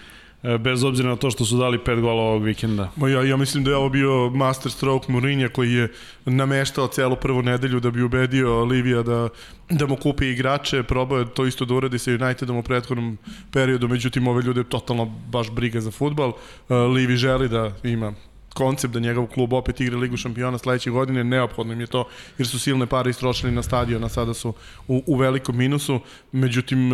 e, 0.43 0.59
bez 0.59 0.85
obzira 0.85 1.09
na 1.09 1.17
to 1.17 1.31
što 1.31 1.45
su 1.45 1.57
dali 1.59 1.79
pet 1.79 2.01
gola 2.01 2.23
ovog 2.23 2.43
vikenda. 2.43 2.91
Ma 2.97 3.09
ja, 3.09 3.23
ja 3.23 3.37
mislim 3.37 3.65
da 3.65 3.71
je 3.71 3.77
ovo 3.77 3.89
bio 3.89 4.31
master 4.31 4.73
stroke 4.73 5.13
Mourinho 5.13 5.49
koji 5.49 5.73
je 5.73 5.89
nameštao 6.25 6.89
celu 6.89 7.17
prvu 7.17 7.43
nedelju 7.43 7.81
da 7.81 7.91
bi 7.91 8.03
ubedio 8.03 8.65
Livija 8.65 9.03
da, 9.03 9.29
da 9.71 9.87
mu 9.87 9.97
kupi 9.97 10.27
igrače, 10.27 10.83
probao 10.83 11.19
je 11.19 11.35
to 11.35 11.47
isto 11.47 11.65
da 11.65 11.75
uradi 11.75 11.99
sa 11.99 12.11
Unitedom 12.11 12.57
u 12.57 12.63
prethodnom 12.63 13.19
periodu, 13.53 13.89
međutim 13.89 14.29
ove 14.29 14.43
ljude 14.43 14.65
totalno 14.65 15.05
baš 15.05 15.51
briga 15.51 15.81
za 15.81 15.91
futbal. 15.91 16.33
Livi 16.69 17.17
želi 17.17 17.49
da 17.49 17.73
ima 17.85 18.15
koncept 18.57 18.95
da 18.95 19.01
njegov 19.01 19.27
klub 19.27 19.53
opet 19.53 19.81
igra 19.81 19.99
Ligu 19.99 20.17
šampiona 20.17 20.59
sledeće 20.59 20.91
godine, 20.91 21.25
neophodno 21.25 21.73
im 21.73 21.81
je 21.81 21.87
to, 21.87 22.05
jer 22.39 22.49
su 22.49 22.59
silne 22.59 22.87
pare 22.87 23.11
istrošili 23.11 23.53
na 23.53 23.63
stadion, 23.63 24.05
a 24.05 24.09
sada 24.09 24.35
su 24.35 24.55
u, 24.89 25.03
u 25.07 25.17
velikom 25.17 25.57
minusu. 25.57 26.01
Međutim, 26.33 26.91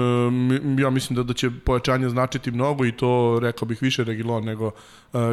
ja 0.79 0.91
mislim 0.91 1.17
da, 1.17 1.23
da 1.23 1.35
će 1.35 1.51
pojačanje 1.65 2.09
značiti 2.09 2.51
mnogo 2.51 2.85
i 2.85 2.93
to, 2.93 3.39
rekao 3.43 3.69
bih, 3.69 3.83
više 3.83 4.05
Regilon 4.05 4.45
nego 4.45 4.67
uh, 4.67 4.73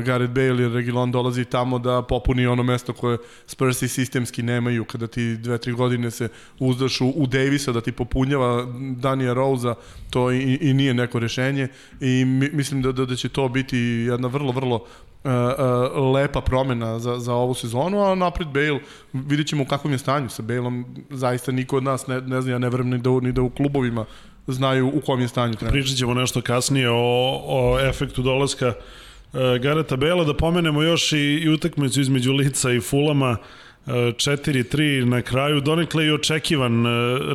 Gareth 0.05 0.33
Bale, 0.33 0.61
jer 0.61 0.71
Regilon 0.71 1.11
dolazi 1.11 1.45
tamo 1.45 1.79
da 1.79 2.01
popuni 2.01 2.47
ono 2.47 2.63
mesto 2.63 2.93
koje 2.93 3.17
Spursi 3.47 3.87
sistemski 3.87 4.43
nemaju, 4.43 4.85
kada 4.85 5.07
ti 5.07 5.37
dve, 5.37 5.57
tri 5.57 5.73
godine 5.73 6.11
se 6.11 6.29
uzdaš 6.59 7.01
u, 7.01 7.09
u 7.09 7.27
Davisa 7.27 7.71
da 7.71 7.81
ti 7.81 7.91
popunjava 7.91 8.67
Danija 8.95 9.33
Rosa, 9.33 9.75
to 10.09 10.31
i, 10.31 10.57
i 10.61 10.73
nije 10.73 10.93
neko 10.93 11.19
rešenje 11.19 11.67
i 11.99 12.25
mi, 12.25 12.49
mislim 12.53 12.81
da, 12.81 12.91
da, 12.91 13.05
da 13.05 13.15
će 13.15 13.29
to 13.29 13.49
biti 13.49 13.77
jedna 13.77 14.27
vrlo, 14.27 14.51
vrlo 14.51 14.85
uh, 15.23 15.31
uh, 15.31 16.13
lepa 16.13 16.41
promena 16.41 16.99
za, 16.99 17.19
za 17.19 17.33
ovu 17.33 17.53
sezonu, 17.53 18.03
a 18.03 18.15
napred 18.15 18.47
Bale, 18.47 18.79
vidit 19.13 19.47
ćemo 19.47 19.63
u 19.63 19.65
kakvom 19.65 19.93
je 19.93 19.99
stanju. 19.99 20.29
Sa 20.29 20.41
Baleom, 20.41 20.85
zaista 21.09 21.51
niko 21.51 21.77
od 21.77 21.83
nas 21.83 22.07
ne, 22.07 22.21
ne 22.21 22.41
zna, 22.41 22.51
ja 22.51 22.59
ne 22.59 22.69
verujem 22.69 22.89
ni 22.89 22.97
da, 22.97 23.09
ni 23.09 23.31
da 23.31 23.41
u 23.41 23.49
klubovima 23.49 24.05
znaju 24.47 24.91
u 24.95 25.01
kom 25.01 25.21
je 25.21 25.27
stanju 25.27 25.53
trener. 25.53 25.71
Pričat 25.71 25.97
ćemo 25.97 26.13
nešto 26.13 26.41
kasnije 26.41 26.89
o, 26.89 27.41
o 27.45 27.79
efektu 27.79 28.21
dolaska 28.21 28.67
uh, 28.67 29.39
Gareta 29.61 29.95
Bela, 29.95 30.23
da 30.23 30.33
pomenemo 30.33 30.81
još 30.81 31.13
i, 31.13 31.17
i 31.17 31.49
utakmicu 31.49 32.01
između 32.01 32.33
Lica 32.33 32.71
i 32.71 32.79
Fulama, 32.79 33.37
4-3 33.85 35.05
na 35.05 35.21
kraju, 35.21 35.61
donekle 35.61 36.05
i 36.05 36.11
očekivan 36.11 36.85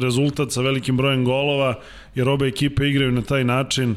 rezultat 0.02 0.52
sa 0.52 0.60
velikim 0.60 0.96
brojem 0.96 1.24
golova, 1.24 1.74
jer 2.14 2.28
obe 2.28 2.46
ekipe 2.46 2.88
igraju 2.88 3.12
na 3.12 3.22
taj 3.22 3.44
način 3.44 3.96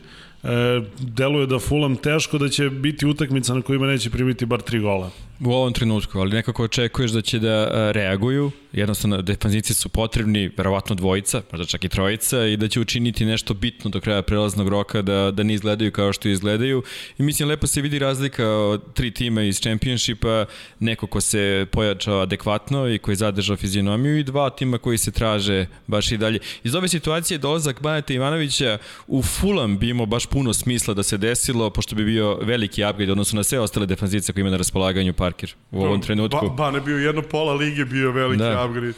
deluje 0.99 1.47
da 1.47 1.59
Fulham 1.59 1.95
teško 1.95 2.37
da 2.37 2.49
će 2.49 2.69
biti 2.69 3.05
utakmica 3.05 3.53
na 3.53 3.61
kojima 3.61 3.87
neće 3.87 4.09
primiti 4.09 4.45
bar 4.45 4.61
tri 4.61 4.79
gola. 4.79 5.11
U 5.39 5.51
ovom 5.51 5.73
trenutku, 5.73 6.19
ali 6.19 6.35
nekako 6.35 6.63
očekuješ 6.63 7.11
da 7.11 7.21
će 7.21 7.39
da 7.39 7.49
e, 7.49 7.93
reaguju, 7.93 8.51
jednostavno 8.73 9.21
defanzivci 9.21 9.73
su 9.73 9.89
potrebni, 9.89 10.51
verovatno 10.57 10.95
dvojica, 10.95 11.41
možda 11.51 11.65
čak 11.65 11.83
i 11.83 11.89
trojica, 11.89 12.45
i 12.45 12.57
da 12.57 12.67
će 12.67 12.79
učiniti 12.79 13.25
nešto 13.25 13.53
bitno 13.53 13.89
do 13.89 14.01
kraja 14.01 14.21
prelaznog 14.21 14.67
roka, 14.67 15.01
da, 15.01 15.31
da 15.31 15.43
ne 15.43 15.53
izgledaju 15.53 15.91
kao 15.91 16.13
što 16.13 16.29
izgledaju. 16.29 16.83
I 17.17 17.23
mislim, 17.23 17.49
lepo 17.49 17.67
se 17.67 17.81
vidi 17.81 17.99
razlika 17.99 18.49
od 18.49 18.93
tri 18.93 19.11
tima 19.11 19.43
iz 19.43 19.61
Championshipa, 19.61 20.45
neko 20.79 21.07
ko 21.07 21.21
se 21.21 21.65
pojačao 21.71 22.19
adekvatno 22.19 22.89
i 22.89 22.97
koji 22.97 23.13
je 23.13 23.17
zadržao 23.17 23.57
fizionomiju 23.57 24.17
i 24.17 24.23
dva 24.23 24.49
tima 24.49 24.77
koji 24.77 24.97
se 24.97 25.11
traže 25.11 25.65
baš 25.87 26.11
i 26.11 26.17
dalje. 26.17 26.39
Iz 26.63 26.75
ove 26.75 26.87
situacije 26.87 27.37
dolazak 27.37 27.81
Baneta 27.81 28.13
Ivanovića 28.13 28.77
u 29.07 29.21
Fulham 29.21 29.77
bi 29.77 29.89
imao 29.89 30.05
baš 30.05 30.25
puno 30.25 30.53
smisla 30.53 30.93
da 30.93 31.03
se 31.03 31.17
desilo, 31.17 31.69
pošto 31.69 31.95
bi 31.95 32.05
bio 32.05 32.35
veliki 32.35 32.83
upgrade 32.83 33.11
odnosno 33.11 33.37
na 33.37 33.43
sve 33.43 33.59
ostale 33.59 33.85
defanzivce 33.85 34.33
koje 34.33 34.41
ima 34.41 34.49
na 34.49 34.57
raspolaganju 34.57 35.13
Parker 35.27 35.55
u 35.71 35.83
ovom 35.83 36.01
trenutku. 36.01 36.49
Ba, 36.49 36.53
Bane 36.53 36.81
bio 36.81 36.97
jedno 36.97 37.21
pola 37.21 37.53
lige 37.53 37.85
bio 37.85 38.11
veliki 38.11 38.43
da. 38.43 38.65
upgrade. 38.65 38.93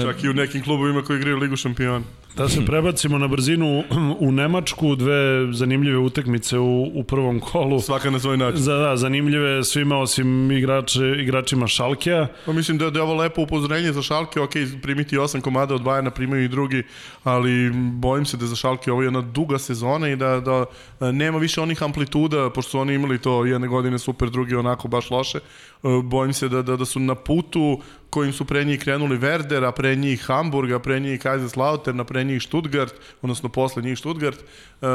Čak 0.00 0.24
i 0.24 0.28
u 0.28 0.34
nekim 0.34 0.62
klubovima 0.62 1.02
koji 1.02 1.16
igraju 1.16 1.38
Ligu 1.38 1.56
šampiona. 1.56 2.04
Da 2.36 2.48
se 2.48 2.64
prebacimo 2.66 3.18
na 3.18 3.28
brzinu 3.28 3.84
u 4.18 4.32
Nemačku, 4.32 4.96
dve 4.96 5.52
zanimljive 5.52 5.98
utakmice 5.98 6.58
u, 6.58 6.90
u 6.94 7.04
prvom 7.04 7.40
kolu. 7.40 7.80
Svaka 7.80 8.10
na 8.10 8.18
svoj 8.18 8.36
način. 8.36 8.60
Za, 8.60 8.76
da, 8.76 8.96
zanimljive 8.96 9.64
svima 9.64 9.98
osim 9.98 10.50
igrače, 10.50 11.14
igračima 11.18 11.66
Šalkea. 11.66 12.26
Pa 12.46 12.52
mislim 12.52 12.78
da, 12.78 12.90
da 12.90 12.98
je 12.98 13.02
ovo 13.02 13.14
lepo 13.14 13.42
upozorenje 13.42 13.92
za 13.92 14.02
Šalke, 14.02 14.40
ok, 14.40 14.52
primiti 14.82 15.18
osam 15.18 15.40
komada 15.40 15.74
od 15.74 15.82
Bajana, 15.82 16.10
primaju 16.10 16.44
i 16.44 16.48
drugi, 16.48 16.82
ali 17.24 17.70
bojim 17.74 18.24
se 18.24 18.36
da 18.36 18.46
za 18.46 18.56
Šalke 18.56 18.92
ovo 18.92 19.02
je 19.02 19.06
jedna 19.06 19.20
duga 19.20 19.58
sezona 19.58 20.08
i 20.08 20.16
da, 20.16 20.40
da 20.40 20.64
nema 21.12 21.38
više 21.38 21.60
onih 21.60 21.82
amplituda, 21.82 22.50
pošto 22.50 22.70
su 22.70 22.78
oni 22.78 22.94
imali 22.94 23.18
to 23.18 23.44
jedne 23.44 23.68
godine 23.68 23.98
super, 23.98 24.30
drugi 24.30 24.54
onako 24.54 24.88
baš 24.88 25.10
loše. 25.10 25.38
Bojim 25.82 26.32
se 26.32 26.48
da, 26.48 26.62
da, 26.62 26.76
da 26.76 26.84
su 26.84 27.00
na 27.00 27.14
putu 27.14 27.80
kojim 28.10 28.32
su 28.32 28.44
pre 28.44 28.64
njih 28.64 28.80
krenuli 28.80 29.18
Werder, 29.18 29.68
a 29.68 29.72
pre 29.72 29.96
njih 29.96 30.24
Hamburg, 30.26 30.72
a 30.72 30.78
pre 30.78 31.00
njih 31.00 31.20
Kaiserslautern, 31.20 32.00
a 32.00 32.04
pre 32.04 32.24
njih 32.24 32.42
Stuttgart, 32.42 32.94
odnosno 33.22 33.48
posle 33.48 33.82
njih 33.82 33.98
Stuttgart. 33.98 34.38
E, 34.38 34.86
e, 34.86 34.88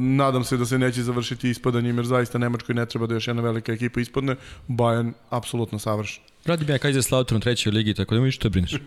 nadam 0.00 0.44
se 0.44 0.56
da 0.56 0.66
se 0.66 0.78
neće 0.78 1.02
završiti 1.02 1.50
ispadanjem, 1.50 1.96
jer 1.96 2.06
zaista 2.06 2.38
Nemačkoj 2.38 2.74
ne 2.74 2.86
treba 2.86 3.06
da 3.06 3.14
još 3.14 3.28
jedna 3.28 3.42
velika 3.42 3.72
ekipa 3.72 4.00
ispadne. 4.00 4.36
Bayern 4.68 5.12
apsolutno 5.30 5.78
savršen. 5.78 6.29
Radi 6.44 6.64
bi 6.64 6.72
ja 6.72 6.78
Kaiserslautern 6.78 7.36
u 7.36 7.40
trećoj 7.40 7.72
ligi, 7.72 7.94
tako 7.94 8.14
da 8.14 8.20
mi 8.20 8.32
što 8.32 8.50
brineš. 8.50 8.74
e, 8.74 8.78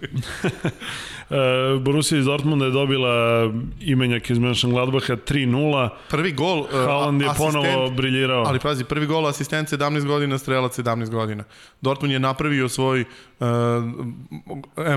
Borussia 1.79 2.17
iz 2.19 2.25
Dortmunda 2.25 2.65
je 2.65 2.71
dobila 2.71 3.51
imenjak 3.81 4.29
iz 4.29 4.37
Mönchengladbacha 4.37 5.17
3-0. 5.27 5.89
Prvi 6.09 6.31
gol 6.31 6.59
uh, 6.59 6.67
Haaland 6.71 7.21
je 7.21 7.29
ponovo 7.37 7.89
briljirao. 7.89 8.43
Ali 8.47 8.59
pazi, 8.59 8.83
prvi 8.83 9.05
gol 9.05 9.27
asistent 9.27 9.69
17 9.69 10.05
godina, 10.05 10.37
strelac 10.37 10.79
17 10.79 11.09
godina. 11.09 11.43
Dortmund 11.81 12.13
je 12.13 12.19
napravio 12.19 12.69
svoj 12.69 13.01
uh, 13.39 13.47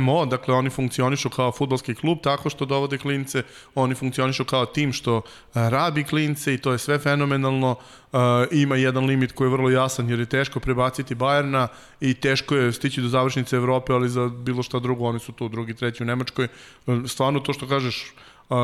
MO, 0.00 0.26
dakle 0.26 0.54
oni 0.54 0.70
funkcionišu 0.70 1.30
kao 1.30 1.52
futbolski 1.52 1.94
klub 1.94 2.18
tako 2.22 2.50
što 2.50 2.64
dovode 2.64 2.98
klince, 2.98 3.42
oni 3.74 3.94
funkcionišu 3.94 4.44
kao 4.44 4.66
tim 4.66 4.92
što 4.92 5.16
uh, 5.16 5.22
rabi 5.54 6.04
klince 6.04 6.54
i 6.54 6.58
to 6.58 6.72
je 6.72 6.78
sve 6.78 6.98
fenomenalno. 6.98 7.70
Uh, 7.70 8.05
ima 8.50 8.76
jedan 8.76 9.04
limit 9.04 9.32
koji 9.32 9.46
je 9.48 9.52
vrlo 9.52 9.70
jasan 9.70 10.10
jer 10.10 10.20
je 10.20 10.26
teško 10.26 10.60
prebaciti 10.60 11.14
Bajerna 11.14 11.68
i 12.00 12.14
teško 12.14 12.56
je 12.56 12.72
stići 12.72 13.02
do 13.02 13.08
završnice 13.08 13.56
Evrope, 13.56 13.92
ali 13.92 14.08
za 14.08 14.28
bilo 14.28 14.62
šta 14.62 14.78
drugo 14.78 15.04
oni 15.04 15.18
su 15.18 15.32
tu 15.32 15.48
drugi, 15.48 15.74
treći 15.74 16.02
u 16.02 16.06
Nemačkoj. 16.06 16.48
Stvarno 17.06 17.40
to 17.40 17.52
što 17.52 17.68
kažeš, 17.68 18.14
uh, 18.48 18.56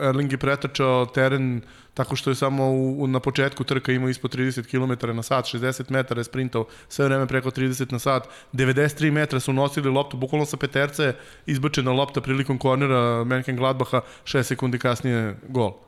Erling 0.00 0.32
je 0.32 0.38
pretrčao 0.38 1.06
teren 1.06 1.62
tako 1.94 2.16
što 2.16 2.30
je 2.30 2.34
samo 2.34 2.64
u, 2.64 3.02
u, 3.02 3.06
na 3.06 3.20
početku 3.20 3.64
trka 3.64 3.92
imao 3.92 4.08
ispod 4.08 4.34
30 4.34 4.70
km 4.70 5.16
na 5.16 5.22
sat, 5.22 5.44
60 5.44 5.90
metara 5.90 6.20
je 6.20 6.24
sprintao 6.24 6.66
sve 6.88 7.04
vreme 7.04 7.26
preko 7.26 7.50
30 7.50 7.92
na 7.92 7.98
sat, 7.98 8.28
93 8.52 9.10
metra 9.10 9.40
su 9.40 9.52
nosili 9.52 9.90
loptu, 9.90 10.16
bukvalno 10.16 10.46
sa 10.46 10.56
peterce 10.56 11.14
izbačena 11.46 11.92
lopta 11.92 12.20
prilikom 12.20 12.58
kornera 12.58 13.24
Menken 13.24 13.56
Gladbaha, 13.56 14.00
6 14.24 14.42
sekundi 14.42 14.78
kasnije 14.78 15.36
gol 15.48 15.87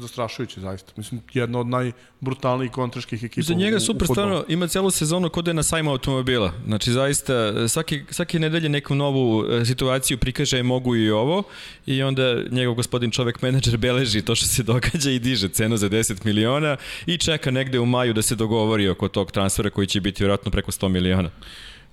zastrašujuće 0.00 0.60
zaista. 0.60 0.92
Mislim, 0.96 1.20
jedna 1.34 1.58
od 1.58 1.66
najbrutalnijih 1.66 2.72
kontraških 2.72 3.24
ekipa 3.24 3.44
Za 3.44 3.54
njega 3.54 3.80
super, 3.80 4.08
stvarno, 4.08 4.44
ima 4.48 4.66
celu 4.66 4.90
sezonu 4.90 5.28
kod 5.28 5.46
je 5.46 5.54
na 5.54 5.62
sajmu 5.62 5.90
automobila. 5.90 6.52
Znači, 6.66 6.92
zaista, 6.92 7.68
svake, 7.68 8.04
svake 8.10 8.38
nedelje 8.38 8.68
neku 8.68 8.94
novu 8.94 9.44
e, 9.44 9.64
situaciju 9.64 10.18
prikaže 10.18 10.62
mogu 10.62 10.96
i 10.96 11.10
ovo 11.10 11.42
i 11.86 12.02
onda 12.02 12.42
njegov 12.50 12.74
gospodin 12.74 13.10
čovek 13.10 13.42
menadžer 13.42 13.76
beleži 13.76 14.22
to 14.22 14.34
što 14.34 14.46
se 14.46 14.62
događa 14.62 15.10
i 15.10 15.18
diže 15.18 15.48
cenu 15.48 15.76
za 15.76 15.88
10 15.88 16.24
miliona 16.24 16.76
i 17.06 17.18
čeka 17.18 17.50
negde 17.50 17.78
u 17.78 17.86
maju 17.86 18.14
da 18.14 18.22
se 18.22 18.34
dogovori 18.34 18.88
oko 18.88 19.08
tog 19.08 19.32
transfera 19.32 19.70
koji 19.70 19.86
će 19.86 20.00
biti 20.00 20.22
vjerojatno 20.22 20.50
preko 20.50 20.72
100 20.72 20.88
miliona. 20.88 21.30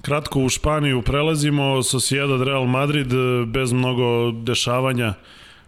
Kratko 0.02 0.40
u 0.40 0.50
Španiju 0.50 1.02
prelazimo, 1.02 1.84
Sociedad 1.84 2.42
Real 2.42 2.66
Madrid 2.66 3.08
bez 3.48 3.72
mnogo 3.74 4.32
dešavanja 4.32 5.14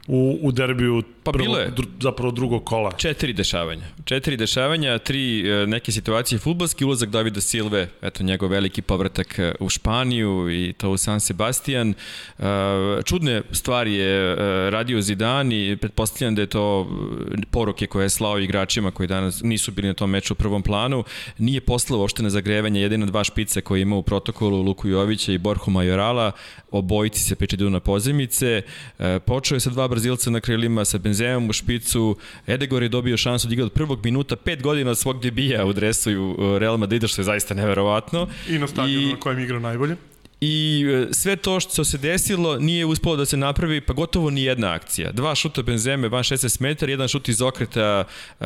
u, 0.07 0.39
u 0.41 0.51
derbiju 0.51 1.03
pa 1.23 1.31
prvo, 1.31 1.45
bilo 1.45 1.57
je. 1.57 1.69
Dru, 1.69 1.85
zapravo 1.99 2.31
drugog 2.31 2.65
kola. 2.65 2.91
Četiri 2.97 3.33
dešavanja. 3.33 3.85
Četiri 4.05 4.37
dešavanja, 4.37 4.97
tri 4.97 5.49
e, 5.49 5.67
neke 5.67 5.91
situacije 5.91 6.39
futbolski, 6.39 6.85
ulazak 6.85 7.09
Davida 7.09 7.41
Silve, 7.41 7.89
eto 8.01 8.23
njegov 8.23 8.49
veliki 8.49 8.81
povratak 8.81 9.39
e, 9.39 9.53
u 9.59 9.69
Španiju 9.69 10.49
i 10.51 10.73
to 10.73 10.89
u 10.89 10.97
San 10.97 11.19
Sebastian. 11.19 11.89
E, 11.89 12.43
čudne 13.05 13.41
stvari 13.51 13.93
je 13.93 14.35
radio 14.69 15.01
Zidane 15.01 15.71
i 15.71 15.77
pretpostavljam 15.77 16.35
da 16.35 16.41
je 16.41 16.47
to 16.47 16.87
poruke 17.51 17.87
koje 17.87 18.05
je 18.05 18.09
slao 18.09 18.39
igračima 18.39 18.91
koji 18.91 19.07
danas 19.07 19.41
nisu 19.43 19.71
bili 19.71 19.87
na 19.87 19.93
tom 19.93 20.09
meču 20.09 20.33
u 20.33 20.35
prvom 20.35 20.63
planu. 20.63 21.03
Nije 21.37 21.61
poslao 21.61 21.99
uopšte 21.99 22.23
na 22.23 22.29
zagrevanje 22.29 22.81
jedina 22.81 23.05
dva 23.05 23.23
špice 23.23 23.61
koje 23.61 23.81
ima 23.81 23.95
u 23.95 24.03
protokolu 24.03 24.61
Luku 24.61 24.87
Jovića 24.87 25.31
i 25.31 25.37
Borhu 25.37 25.71
Majorala. 25.71 26.31
Obojici 26.71 27.19
se 27.19 27.35
pričaju 27.35 27.69
na 27.69 27.79
pozemice. 27.79 28.61
Počeo 29.25 29.55
je 29.55 29.59
sa 29.59 29.69
dva 29.69 29.87
Brazilca 29.97 30.29
na 30.29 30.39
krilima, 30.39 30.85
sa 30.85 30.97
Benzemom 30.97 31.49
u 31.49 31.53
špicu. 31.53 32.17
Edegor 32.47 32.83
je 32.83 32.89
dobio 32.89 33.17
šansu 33.17 33.47
da 33.47 33.53
igra 33.53 33.65
od 33.65 33.73
prvog 33.73 34.05
minuta, 34.05 34.35
pet 34.35 34.61
godina 34.61 34.91
od 34.91 34.97
svog 34.97 35.21
debija 35.21 35.65
u 35.65 35.73
dresu 35.73 36.35
Real 36.59 36.77
Madrida, 36.77 37.07
što 37.07 37.21
je 37.21 37.25
zaista 37.25 37.53
neverovatno. 37.53 38.27
I 38.49 38.59
na 38.59 38.67
stadionu 38.67 39.07
na 39.07 39.19
kojem 39.19 39.39
igra 39.39 39.59
najbolje. 39.59 39.95
I 40.41 40.85
e, 41.09 41.13
sve 41.13 41.35
to 41.35 41.59
što 41.59 41.83
se 41.83 41.97
desilo 41.97 42.59
nije 42.59 42.85
uspelo 42.85 43.15
da 43.15 43.25
se 43.25 43.37
napravi 43.37 43.81
pa 43.81 43.93
gotovo 43.93 44.29
ni 44.29 44.43
jedna 44.43 44.73
akcija. 44.73 45.11
Dva 45.11 45.35
šuta 45.35 45.61
Benzeme 45.61 46.07
van 46.07 46.23
16 46.23 46.61
metara, 46.61 46.91
jedan 46.91 47.07
šut 47.07 47.29
iz 47.29 47.41
okreta 47.41 48.03
uh, 48.39 48.45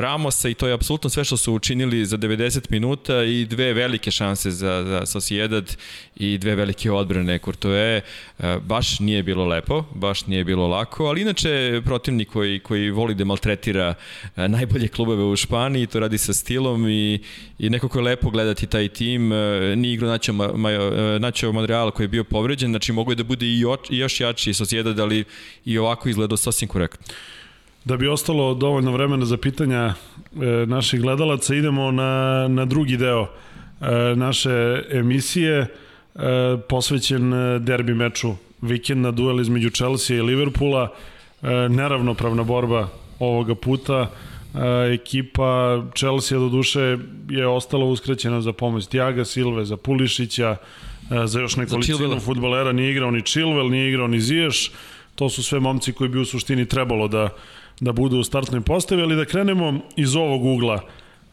Ramosa 0.00 0.48
i 0.48 0.54
to 0.54 0.66
je 0.66 0.74
apsolutno 0.74 1.10
sve 1.10 1.24
što 1.24 1.36
su 1.36 1.54
učinili 1.54 2.06
za 2.06 2.18
90 2.18 2.60
minuta 2.70 3.22
i 3.22 3.44
dve 3.44 3.72
velike 3.72 4.10
šanse 4.10 4.50
za, 4.50 4.84
za 4.84 5.06
Sociedad 5.06 5.76
i 6.16 6.38
dve 6.38 6.54
velike 6.54 6.90
odbrane 6.90 7.38
Courtois. 7.38 8.02
Uh, 8.38 8.44
baš 8.62 9.00
nije 9.00 9.22
bilo 9.22 9.46
lepo, 9.46 9.84
baš 9.94 10.26
nije 10.26 10.44
bilo 10.44 10.66
lako, 10.66 11.04
ali 11.04 11.20
inače 11.20 11.82
protivnik 11.84 12.28
koji, 12.28 12.60
koji 12.60 12.90
voli 12.90 13.14
da 13.14 13.24
maltretira 13.24 13.94
uh, 14.36 14.44
najbolje 14.48 14.88
klubove 14.88 15.24
u 15.24 15.36
Španiji, 15.36 15.86
to 15.86 16.00
radi 16.00 16.18
sa 16.18 16.32
stilom 16.32 16.88
i, 16.88 17.20
i 17.58 17.70
nekako 17.70 17.98
je 17.98 18.04
lepo 18.04 18.30
gledati 18.30 18.66
taj 18.66 18.88
tim. 18.88 19.32
Uh, 19.32 19.38
igrao 19.84 20.10
Nacho 20.10 20.32
Majo, 20.32 21.11
Nacho 21.18 21.52
Monreal 21.52 21.90
koji 21.90 22.04
je 22.04 22.08
bio 22.08 22.24
povređen, 22.24 22.70
znači 22.70 22.92
mogu 22.92 23.12
je 23.12 23.16
da 23.16 23.24
bude 23.24 23.46
i, 23.46 23.60
još, 23.60 23.80
i 23.90 23.98
još 23.98 24.20
jači 24.20 24.54
Sociedad, 24.54 24.98
ali 25.00 25.24
i 25.64 25.78
ovako 25.78 26.08
izgledao 26.08 26.36
sasvim 26.36 26.68
korektno. 26.68 27.14
Da 27.84 27.96
bi 27.96 28.08
ostalo 28.08 28.54
dovoljno 28.54 28.92
vremena 28.92 29.24
za 29.24 29.36
pitanja 29.36 29.78
e, 29.84 29.94
naših 30.66 31.00
gledalaca, 31.00 31.54
idemo 31.54 31.90
na, 31.90 32.46
na 32.48 32.64
drugi 32.64 32.96
deo 32.96 33.26
e, 33.80 34.16
naše 34.16 34.82
emisije, 34.90 35.58
e, 35.58 35.66
posvećen 36.68 37.34
e, 37.34 37.58
derbi 37.58 37.94
meču 37.94 38.34
vikenda, 38.60 39.10
duel 39.10 39.40
između 39.40 39.70
Chelsea 39.70 40.16
i 40.16 40.22
Liverpoola, 40.22 40.88
e, 41.42 41.48
neravnopravna 41.68 42.42
borba 42.42 42.88
ovoga 43.18 43.54
puta, 43.54 44.10
e, 44.54 44.92
ekipa 44.94 45.82
Chelsea 45.94 46.38
do 46.38 46.48
duše 46.48 46.98
je 47.30 47.46
ostala 47.46 47.84
uskraćena 47.84 48.40
za 48.40 48.52
pomoć 48.52 48.86
Tiaga 48.86 49.24
Silve, 49.24 49.64
za 49.64 49.76
Pulišića, 49.76 50.56
e, 50.56 50.91
za 51.26 51.40
još 51.40 51.56
nekolicinu 51.56 52.20
futbolera, 52.20 52.72
nije 52.72 52.90
igrao 52.90 53.10
ni 53.10 53.20
Chilwell, 53.20 53.70
nije 53.70 53.88
igrao 53.88 54.06
ni 54.06 54.20
Ziješ, 54.20 54.70
to 55.14 55.28
su 55.28 55.42
sve 55.42 55.60
momci 55.60 55.92
koji 55.92 56.10
bi 56.10 56.18
u 56.18 56.24
suštini 56.24 56.68
trebalo 56.68 57.08
da 57.08 57.28
da 57.82 57.92
budu 57.92 58.18
u 58.18 58.24
startnoj 58.24 58.60
postavi, 58.60 59.02
ali 59.02 59.16
da 59.16 59.24
krenemo 59.24 59.80
iz 59.96 60.16
ovog 60.16 60.44
ugla. 60.44 60.80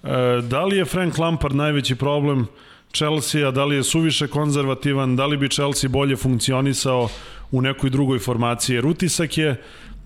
E, 0.03 0.41
da 0.41 0.65
li 0.65 0.77
je 0.77 0.85
Frank 0.85 1.17
Lampard 1.17 1.55
najveći 1.55 1.95
problem 1.95 2.47
Chelsea, 2.93 3.51
da 3.51 3.65
li 3.65 3.75
je 3.75 3.83
suviše 3.83 4.27
konzervativan, 4.27 5.15
da 5.15 5.25
li 5.25 5.37
bi 5.37 5.49
Chelsea 5.49 5.89
bolje 5.89 6.15
funkcionisao 6.15 7.09
u 7.51 7.61
nekoj 7.61 7.89
drugoj 7.89 8.19
formaciji, 8.19 8.75
jer 8.75 8.85
utisak 8.85 9.37
je 9.37 9.61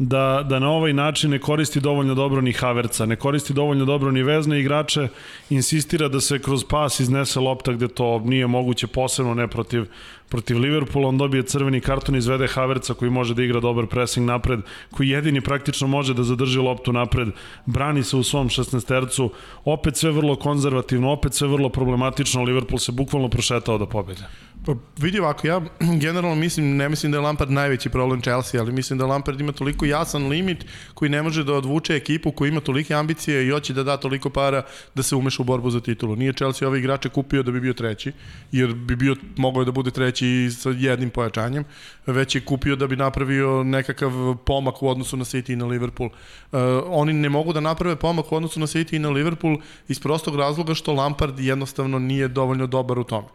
da, 0.07 0.45
da 0.50 0.60
na 0.60 0.69
ovaj 0.69 0.93
način 0.93 1.31
ne 1.31 1.39
koristi 1.39 1.79
dovoljno 1.79 2.15
dobro 2.15 2.41
ni 2.41 2.53
Haverca, 2.53 3.05
ne 3.05 3.15
koristi 3.15 3.53
dovoljno 3.53 3.86
dobro 3.86 4.12
ni 4.12 4.24
vezne 4.24 4.60
igrače, 4.60 5.07
insistira 5.50 6.07
da 6.07 6.22
se 6.22 6.39
kroz 6.39 6.63
pas 6.63 7.00
iznese 7.00 7.39
lopta 7.39 7.74
gde 7.74 7.88
to 7.88 8.19
nije 8.19 8.48
moguće, 8.48 8.88
posebno 8.88 9.33
ne 9.33 9.48
protiv, 9.48 9.86
protiv 10.29 10.60
Liverpoola, 10.60 11.07
on 11.07 11.17
dobije 11.17 11.43
crveni 11.43 11.81
karton, 11.81 12.15
izvede 12.15 12.48
Haverca 12.48 12.93
koji 12.93 13.12
može 13.12 13.33
da 13.33 13.43
igra 13.43 13.60
dobar 13.60 13.88
pressing 13.88 14.27
napred, 14.27 14.60
koji 14.91 15.10
jedini 15.10 15.41
praktično 15.41 15.88
može 15.88 16.13
da 16.13 16.24
zadrži 16.24 16.60
loptu 16.60 16.93
napred, 16.93 17.27
brani 17.65 18.03
se 18.03 18.17
u 18.17 18.24
svom 18.24 18.50
16 18.50 18.88
tercu, 18.88 19.31
opet 19.65 19.98
sve 19.98 20.12
vrlo 20.12 20.36
konzervativno, 20.36 21.12
opet 21.12 21.33
sve 21.33 21.48
vrlo 21.48 21.69
problematično, 21.69 22.43
Liverpool 22.43 22.79
se 22.79 22.91
bukvalno 22.91 23.29
prošetao 23.29 23.77
do 23.77 23.86
pobjede. 23.86 24.27
Pa 24.65 24.75
vidi 24.98 25.20
ovako, 25.20 25.48
ja 25.48 25.62
generalno 26.03 26.36
mislim, 26.36 26.77
ne 26.77 26.89
mislim 26.89 27.12
da 27.12 27.17
je 27.17 27.22
Lampard 27.22 27.51
najveći 27.51 27.89
problem 27.89 28.22
Chelsea, 28.22 28.62
ali 28.62 28.72
mislim 28.72 29.00
da 29.00 29.05
Lampard 29.05 29.41
ima 29.41 29.51
toliko 29.51 29.86
jasan 29.86 30.27
limit 30.27 30.65
koji 30.93 31.10
ne 31.10 31.22
može 31.22 31.43
da 31.43 31.53
odvuče 31.53 31.96
ekipu 31.96 32.32
koji 32.32 32.50
ima 32.50 32.62
tolike 32.62 32.93
ambicije 32.93 33.48
i 33.48 33.51
hoće 33.51 33.74
da 33.74 33.84
da 33.84 33.98
toliko 33.98 34.29
para 34.29 34.62
da 34.96 35.03
se 35.03 35.15
umeša 35.15 35.41
u 35.41 35.46
borbu 35.46 35.70
za 35.70 35.79
titulu. 35.79 36.15
Nije 36.15 36.34
Chelsea 36.34 36.67
ove 36.67 36.79
igrače 36.79 37.10
kupio 37.10 37.43
da 37.43 37.51
bi 37.51 37.62
bio 37.62 37.74
treći, 37.74 38.12
jer 38.51 38.74
bi 38.74 38.96
bio, 38.96 39.15
mogao 39.36 39.65
da 39.65 39.72
bude 39.72 39.91
treći 39.91 40.50
sa 40.51 40.70
jednim 40.70 41.10
pojačanjem, 41.10 41.65
već 42.05 42.36
je 42.36 42.46
kupio 42.46 42.75
da 42.75 42.88
bi 42.88 42.96
napravio 42.96 43.63
nekakav 43.63 44.12
pomak 44.46 44.84
u 44.84 44.89
odnosu 44.89 45.17
na 45.17 45.24
City 45.25 45.53
i 45.53 45.55
na 45.55 45.65
Liverpool. 45.65 46.10
Uh, 46.10 46.60
oni 46.88 47.13
ne 47.13 47.29
mogu 47.29 47.53
da 47.53 47.60
naprave 47.60 47.96
pomak 47.96 48.32
u 48.32 48.36
odnosu 48.36 48.60
na 48.60 48.67
City 48.67 48.96
i 48.96 49.00
na 49.00 49.10
Liverpool 49.10 49.58
iz 49.88 50.00
prostog 50.00 50.36
razloga 50.36 50.74
što 50.74 50.93
Lampard 50.93 51.39
jednostavno 51.39 52.00
nije 52.00 52.27
dovoljno 52.27 52.67
dobar 52.67 53.00
u 53.00 53.03
tome. 53.03 53.27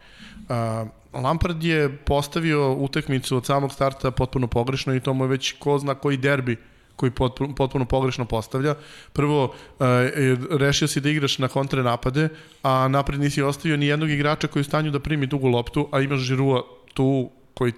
Uh, 0.49 0.89
Lampard 1.13 1.65
je 1.65 1.97
postavio 1.97 2.73
utakmicu 2.73 3.37
od 3.37 3.47
samog 3.47 3.73
starta 3.73 4.11
potpuno 4.11 4.47
pogrešno 4.47 4.95
i 4.95 5.01
to 5.01 5.15
mu 5.15 5.25
je 5.25 5.29
već 5.29 5.53
ko 5.59 5.79
zna 5.79 5.95
koji 5.95 6.17
derbi 6.17 6.57
koji 6.99 7.11
potpuno, 7.11 7.55
potpuno 7.55 7.85
pogrešno 7.85 8.25
postavlja. 8.25 8.75
Prvo, 9.13 9.55
e, 9.81 10.37
rešio 10.51 10.89
si 10.89 11.01
da 11.01 11.11
igraš 11.11 11.39
na 11.39 11.49
kontre 11.49 11.83
napade, 11.83 12.29
a 12.63 12.89
napred 12.89 13.21
nisi 13.21 13.43
ostavio 13.43 13.77
ni 13.77 13.87
jednog 13.87 14.11
igrača 14.11 14.49
koji 14.49 14.61
je 14.61 14.67
u 14.67 14.71
stanju 14.71 14.91
da 14.91 15.01
primi 15.01 15.27
dugu 15.27 15.49
loptu, 15.49 15.89
a 15.93 16.01
imaš 16.01 16.21
Žirua 16.21 16.63
tu 16.95 17.31
koji 17.55 17.73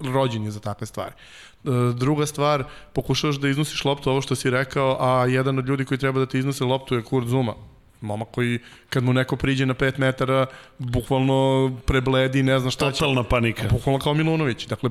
rođen 0.00 0.44
je 0.44 0.50
za 0.50 0.60
takve 0.60 0.86
stvari. 0.86 1.12
E, 1.12 1.68
druga 1.94 2.26
stvar, 2.26 2.64
pokušavaš 2.92 3.36
da 3.36 3.48
iznosiš 3.48 3.84
loptu, 3.84 4.10
ovo 4.10 4.22
što 4.22 4.34
si 4.34 4.50
rekao, 4.50 4.96
a 5.00 5.26
jedan 5.26 5.58
od 5.58 5.68
ljudi 5.68 5.84
koji 5.84 5.98
treba 5.98 6.20
da 6.20 6.26
ti 6.26 6.38
iznose 6.38 6.64
loptu 6.64 6.94
je 6.94 7.02
Kurt 7.02 7.28
Zuma 7.28 7.54
momak 8.02 8.28
koji 8.30 8.58
kad 8.90 9.04
mu 9.04 9.12
neko 9.12 9.36
priđe 9.36 9.66
na 9.66 9.74
5 9.74 9.98
metara 9.98 10.46
bukvalno 10.78 11.70
prebledi, 11.86 12.42
ne 12.42 12.58
zna 12.58 12.70
šta 12.70 12.78
Totalna 12.78 12.92
će. 12.92 12.98
Totalna 12.98 13.22
panika. 13.22 13.62
Bukvalno 13.70 13.98
kao 13.98 14.14
Milunović. 14.14 14.66
Dakle, 14.66 14.90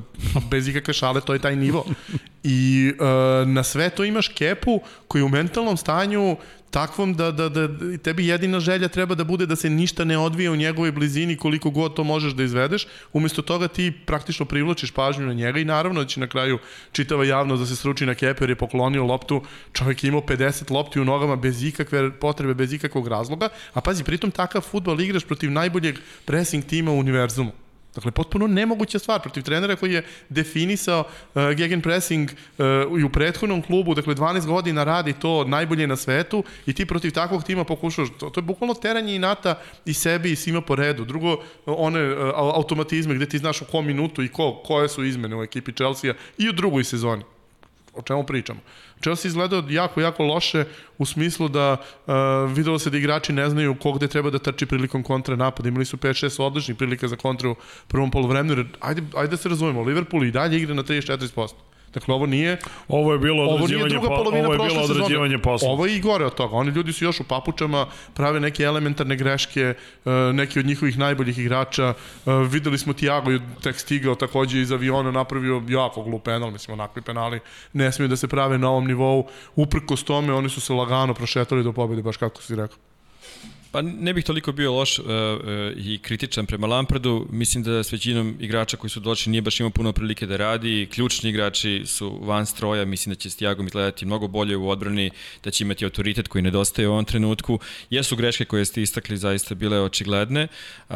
bez 0.51 0.67
ikakve 0.67 0.93
šale, 0.93 1.21
to 1.21 1.33
je 1.33 1.39
taj 1.39 1.55
nivo. 1.55 1.85
I 2.43 2.91
uh, 2.93 3.47
na 3.47 3.63
sve 3.63 3.89
to 3.89 4.03
imaš 4.03 4.27
Kepu 4.27 4.81
koji 5.07 5.23
u 5.23 5.29
mentalnom 5.29 5.77
stanju 5.77 6.37
takvom 6.71 7.13
da, 7.13 7.31
da, 7.31 7.49
da 7.49 7.67
tebi 7.97 8.27
jedina 8.27 8.59
želja 8.59 8.87
treba 8.87 9.15
da 9.15 9.23
bude 9.23 9.45
da 9.45 9.55
se 9.55 9.69
ništa 9.69 10.03
ne 10.03 10.17
odvije 10.17 10.51
u 10.51 10.55
njegovoj 10.55 10.91
blizini 10.91 11.37
koliko 11.37 11.69
god 11.69 11.95
to 11.95 12.03
možeš 12.03 12.33
da 12.33 12.43
izvedeš, 12.43 12.87
umesto 13.13 13.41
toga 13.41 13.67
ti 13.67 13.91
praktično 14.05 14.45
privlačiš 14.45 14.91
pažnju 14.91 15.27
na 15.27 15.33
njega 15.33 15.59
i 15.59 15.65
naravno 15.65 16.03
da 16.03 16.07
će 16.07 16.19
na 16.19 16.27
kraju 16.27 16.59
čitava 16.91 17.25
javnost 17.25 17.61
da 17.61 17.67
se 17.67 17.75
sruči 17.75 18.05
na 18.05 18.15
keper 18.15 18.49
je 18.49 18.55
poklonio 18.55 19.05
loptu, 19.05 19.41
čovjek 19.73 20.03
je 20.03 20.07
imao 20.07 20.21
50 20.21 20.71
lopti 20.71 20.99
u 20.99 21.05
nogama 21.05 21.35
bez 21.35 21.63
ikakve 21.63 22.11
potrebe, 22.19 22.53
bez 22.53 22.73
ikakvog 22.73 23.07
razloga, 23.07 23.49
a 23.73 23.81
pazi, 23.81 24.03
pritom 24.03 24.31
takav 24.31 24.61
futbol 24.61 25.01
igraš 25.01 25.23
protiv 25.23 25.51
najboljeg 25.51 25.99
pressing 26.25 26.65
tima 26.65 26.91
u 26.91 26.99
univerzumu. 26.99 27.51
Dakle, 27.95 28.11
potpuno 28.11 28.47
nemoguća 28.47 28.99
stvar 28.99 29.21
protiv 29.21 29.43
trenera 29.43 29.75
koji 29.75 29.93
je 29.93 30.05
definisao 30.29 31.03
uh, 31.03 31.49
gegenpressing 31.51 32.29
uh, 32.31 32.99
i 32.99 33.03
u 33.03 33.09
prethodnom 33.09 33.61
klubu, 33.61 33.93
dakle 33.93 34.15
12 34.15 34.45
godina 34.45 34.83
radi 34.83 35.13
to 35.13 35.43
najbolje 35.43 35.87
na 35.87 35.95
svetu 35.95 36.43
i 36.65 36.73
ti 36.73 36.85
protiv 36.85 37.11
takvog 37.11 37.43
tima 37.43 37.63
pokušaš, 37.63 38.07
to, 38.19 38.29
to 38.29 38.39
je 38.39 38.43
bukvalno 38.43 38.73
teranje 38.73 39.15
inata 39.15 39.59
i 39.85 39.93
sebi 39.93 40.31
i 40.31 40.35
svima 40.35 40.61
po 40.61 40.75
redu. 40.75 41.05
Drugo, 41.05 41.37
one 41.65 42.13
uh, 42.13 42.31
automatizme 42.35 43.15
gde 43.15 43.25
ti 43.25 43.37
znaš 43.37 43.61
u 43.61 43.65
kom 43.65 43.85
minutu 43.85 44.23
i 44.23 44.27
ko, 44.27 44.61
koje 44.65 44.89
su 44.89 45.03
izmene 45.03 45.35
u 45.35 45.43
ekipi 45.43 45.71
Chelsea 45.71 46.13
i 46.37 46.49
u 46.49 46.53
drugoj 46.53 46.83
sezoni. 46.83 47.23
O 47.93 48.01
čemu 48.01 48.23
pričamo? 48.23 48.59
Chelsea 49.01 49.29
izgledao 49.29 49.63
jako, 49.69 50.01
jako 50.01 50.23
loše 50.23 50.65
u 50.97 51.05
smislu 51.05 51.49
da 51.49 51.77
uh, 51.77 52.13
videlo 52.53 52.79
se 52.79 52.89
da 52.89 52.97
igrači 52.97 53.33
ne 53.33 53.49
znaju 53.49 53.75
ko 53.75 53.91
gde 53.91 54.07
treba 54.07 54.29
da 54.29 54.39
trči 54.39 54.65
prilikom 54.65 55.03
kontra 55.03 55.35
napada. 55.35 55.69
Imali 55.69 55.85
su 55.85 55.97
5-6 55.97 56.41
odličnih 56.41 56.77
prilika 56.77 57.07
za 57.07 57.15
kontru 57.15 57.51
u 57.51 57.55
prvom 57.87 58.11
polovremenu. 58.11 58.65
Ajde, 58.79 59.01
ajde 59.15 59.31
da 59.31 59.37
se 59.37 59.49
razumemo, 59.49 59.81
Liverpool 59.81 60.23
i 60.23 60.31
dalje 60.31 60.57
igra 60.57 60.73
na 60.73 60.83
34%. 60.83 61.70
Dakle, 61.93 62.13
ovo 62.13 62.25
nije... 62.25 62.57
Ovo 62.87 63.13
je 63.13 63.19
bilo 63.19 63.43
određivanje, 63.43 63.97
ovo, 63.97 64.15
ovo 64.15 64.53
je 64.53 64.59
bilo 64.59 64.83
određivanje 64.83 65.37
posla. 65.37 65.69
Ovo 65.69 65.85
je 65.85 65.95
i 65.95 65.99
gore 65.99 66.25
od 66.25 66.35
toga. 66.35 66.55
Oni 66.55 66.71
ljudi 66.71 66.93
su 66.93 67.05
još 67.05 67.19
u 67.19 67.23
papučama, 67.23 67.85
prave 68.13 68.39
neke 68.39 68.63
elementarne 68.63 69.15
greške, 69.15 69.61
e, 69.61 70.11
neki 70.33 70.59
od 70.59 70.65
njihovih 70.65 70.97
najboljih 70.97 71.39
igrača. 71.39 71.85
E, 71.85 71.93
videli 72.49 72.77
smo 72.77 72.93
Tiago 72.93 73.31
je 73.31 73.39
tek 73.63 73.79
stigao 73.79 74.15
takođe 74.15 74.61
iz 74.61 74.71
aviona, 74.71 75.11
napravio 75.11 75.63
jako 75.67 76.03
glup 76.03 76.23
penal, 76.23 76.51
mislim, 76.51 76.73
onakvi 76.73 77.01
penali 77.01 77.39
ne 77.73 77.91
smiju 77.91 78.07
da 78.07 78.15
se 78.15 78.27
prave 78.27 78.57
na 78.57 78.69
ovom 78.69 78.87
nivou. 78.87 79.27
Uprkos 79.55 80.03
tome, 80.03 80.33
oni 80.33 80.49
su 80.49 80.61
se 80.61 80.73
lagano 80.73 81.13
prošetali 81.13 81.63
do 81.63 81.73
pobede, 81.73 82.01
baš 82.01 82.17
kako 82.17 82.41
si 82.41 82.55
rekao. 82.55 82.90
Pa 83.71 83.81
ne 83.81 84.13
bih 84.13 84.25
toliko 84.25 84.51
bio 84.51 84.73
loš 84.73 84.99
uh, 84.99 85.05
uh, 85.05 85.11
i 85.77 85.99
kritičan 86.01 86.45
prema 86.45 86.67
Lampardu. 86.67 87.27
Mislim 87.29 87.63
da 87.63 87.83
s 87.83 87.91
većinom 87.91 88.35
igrača 88.39 88.77
koji 88.77 88.91
su 88.91 88.99
došli 88.99 89.31
nije 89.31 89.41
baš 89.41 89.59
imao 89.59 89.69
puno 89.69 89.91
prilike 89.91 90.25
da 90.25 90.37
radi. 90.37 90.87
Ključni 90.93 91.29
igrači 91.29 91.83
su 91.85 92.19
van 92.21 92.45
stroja. 92.45 92.85
Mislim 92.85 93.15
da 93.15 93.19
će 93.19 93.29
Stiagom 93.29 93.67
izgledati 93.67 94.05
mnogo 94.05 94.27
bolje 94.27 94.57
u 94.57 94.69
odbrani, 94.69 95.11
da 95.43 95.51
će 95.51 95.63
imati 95.63 95.85
autoritet 95.85 96.27
koji 96.27 96.41
nedostaje 96.41 96.87
u 96.87 96.91
ovom 96.91 97.05
trenutku. 97.05 97.59
Jesu 97.89 98.15
greške 98.15 98.45
koje 98.45 98.65
ste 98.65 98.81
istakli 98.81 99.17
zaista 99.17 99.55
bile 99.55 99.81
očigledne. 99.81 100.47
Uh, 100.89 100.95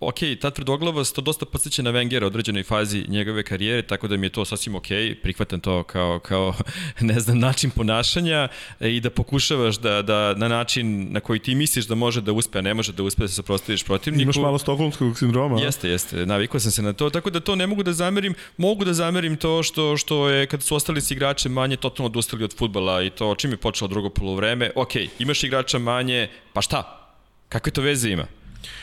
ok, 0.00 0.18
ta 0.40 0.50
tvrdoglavost 0.50 1.14
to 1.14 1.20
dosta 1.20 1.46
podsjeća 1.46 1.82
na 1.82 1.92
Wengera 1.92 2.24
u 2.24 2.26
određenoj 2.26 2.62
fazi 2.62 3.04
njegove 3.08 3.42
karijere, 3.42 3.82
tako 3.82 4.08
da 4.08 4.16
mi 4.16 4.26
je 4.26 4.30
to 4.30 4.44
sasvim 4.44 4.74
ok. 4.74 4.88
Prihvatam 5.22 5.60
to 5.60 5.82
kao, 5.82 6.18
kao 6.18 6.54
ne 7.00 7.20
znam, 7.20 7.38
način 7.38 7.70
ponašanja 7.70 8.48
i 8.80 9.00
da 9.00 9.10
pokušavaš 9.10 9.78
da, 9.78 10.02
da 10.02 10.34
na 10.34 10.48
način 10.48 11.12
na 11.12 11.20
koji 11.20 11.38
ti 11.38 11.57
misliš 11.58 11.86
da 11.86 11.94
može 11.94 12.20
da 12.20 12.32
uspe, 12.32 12.58
a 12.58 12.62
ne 12.62 12.74
može 12.74 12.92
da 12.92 13.02
uspe 13.02 13.22
da 13.22 13.28
se 13.28 13.42
prostaviš 13.42 13.84
protivniku. 13.84 14.22
Imaš 14.22 14.36
malo 14.36 14.58
stokholmskog 14.58 15.18
sindroma. 15.18 15.60
Jeste, 15.60 15.88
jeste. 15.88 16.26
Navikao 16.26 16.60
sam 16.60 16.72
se 16.72 16.82
na 16.82 16.92
to, 16.92 17.10
tako 17.10 17.30
da 17.30 17.40
to 17.40 17.56
ne 17.56 17.66
mogu 17.66 17.82
da 17.82 17.92
zamerim. 17.92 18.34
Mogu 18.56 18.84
da 18.84 18.94
zamerim 18.94 19.36
to 19.36 19.62
što 19.62 19.96
što 19.96 20.28
je 20.28 20.46
kad 20.46 20.62
su 20.62 20.74
ostali 20.74 21.00
s 21.00 21.10
igrače 21.10 21.48
manje 21.48 21.76
totalno 21.76 22.06
odustali 22.06 22.44
od 22.44 22.56
fudbala 22.56 23.02
i 23.02 23.10
to 23.10 23.34
čim 23.34 23.50
je 23.50 23.56
počelo 23.56 23.88
drugo 23.88 24.10
polovreme. 24.10 24.70
Ok, 24.74 24.92
imaš 25.18 25.44
igrača 25.44 25.78
manje, 25.78 26.28
pa 26.52 26.62
šta? 26.62 27.10
Kakve 27.48 27.72
to 27.72 27.82
veze 27.82 28.10
ima? 28.10 28.26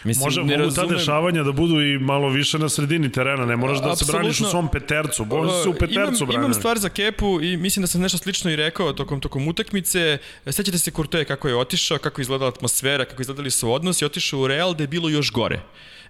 Mislim, 0.03 0.23
Može, 0.23 0.43
ne 0.43 0.57
mogu 0.57 0.63
razumem... 0.63 0.89
ta 0.89 0.95
dešavanja 0.95 1.43
da 1.43 1.51
budu 1.51 1.81
i 1.81 1.99
malo 1.99 2.29
više 2.29 2.59
na 2.59 2.69
sredini 2.69 3.11
terena, 3.11 3.45
ne 3.45 3.55
moraš 3.55 3.81
da 3.81 3.91
Absolutno. 3.91 4.05
se 4.05 4.17
braniš 4.17 4.41
u 4.41 4.45
svom 4.45 4.67
petercu, 4.67 5.25
može 5.25 5.63
se 5.63 5.69
u 5.69 5.73
petercu 5.73 6.23
imam, 6.23 6.35
Imam 6.35 6.53
stvar 6.53 6.77
za 6.77 6.89
Kepu 6.89 7.41
i 7.41 7.57
mislim 7.57 7.81
da 7.81 7.87
sam 7.87 8.01
nešto 8.01 8.17
slično 8.17 8.51
i 8.51 8.55
rekao 8.55 8.93
tokom, 8.93 9.19
tokom 9.19 9.47
utakmice. 9.47 10.17
Sećate 10.45 10.77
se 10.77 10.91
Kurtoje 10.91 11.25
kako 11.25 11.47
je 11.47 11.55
otišao, 11.55 11.97
kako 11.97 12.21
je 12.21 12.23
izgledala 12.23 12.49
atmosfera, 12.49 13.05
kako 13.05 13.21
izgledali 13.21 13.51
su 13.51 13.71
odnosi, 13.71 14.05
otišao 14.05 14.39
u 14.39 14.47
Real 14.47 14.73
da 14.73 14.83
je 14.83 14.87
bilo 14.87 15.09
još 15.09 15.31
gore. 15.31 15.59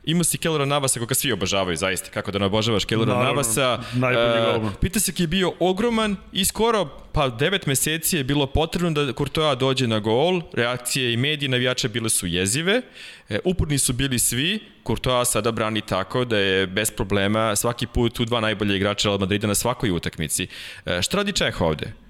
Ima 0.03 0.23
si 0.23 0.37
Kellera 0.37 0.65
Navasa 0.65 0.99
koga 0.99 1.15
svi 1.15 1.31
obožavaju 1.31 1.77
zaista, 1.77 2.09
kako 2.09 2.31
da 2.31 2.39
ne 2.39 2.45
obožavaš 2.45 2.85
Kellera 2.85 3.13
Naravno, 3.13 3.31
Navasa. 3.31 3.79
Najbolji 3.93 4.65
uh, 4.65 4.71
Pita 4.81 4.99
se 4.99 5.11
ki 5.11 5.23
je 5.23 5.27
bio 5.27 5.53
ogroman 5.59 6.15
i 6.31 6.45
skoro 6.45 7.04
pa 7.15 7.29
9 7.29 7.67
meseci 7.67 8.17
je 8.17 8.23
bilo 8.23 8.47
potrebno 8.47 8.91
da 8.91 9.13
Courtois 9.13 9.57
dođe 9.57 9.87
na 9.87 9.99
gol, 9.99 10.41
reakcije 10.53 11.13
i 11.13 11.17
mediji 11.17 11.49
navijača 11.49 11.87
bile 11.87 12.09
su 12.09 12.27
jezive, 12.27 12.81
e, 13.29 13.39
uporni 13.43 13.77
su 13.77 13.93
bili 13.93 14.19
svi, 14.19 14.59
Courtois 14.87 15.29
sada 15.29 15.51
brani 15.51 15.81
tako 15.81 16.25
da 16.25 16.37
je 16.37 16.67
bez 16.67 16.91
problema 16.91 17.55
svaki 17.55 17.87
put 17.87 18.13
tu 18.13 18.25
dva 18.25 18.39
najbolje 18.39 18.75
igrača 18.75 19.07
Real 19.07 19.19
Madrida 19.19 19.47
na 19.47 19.55
svakoj 19.55 19.91
utakmici. 19.91 20.47
E, 20.85 21.01
šta 21.01 21.17
radi 21.17 21.31
Čeh 21.31 21.61
ovde? 21.61 22.04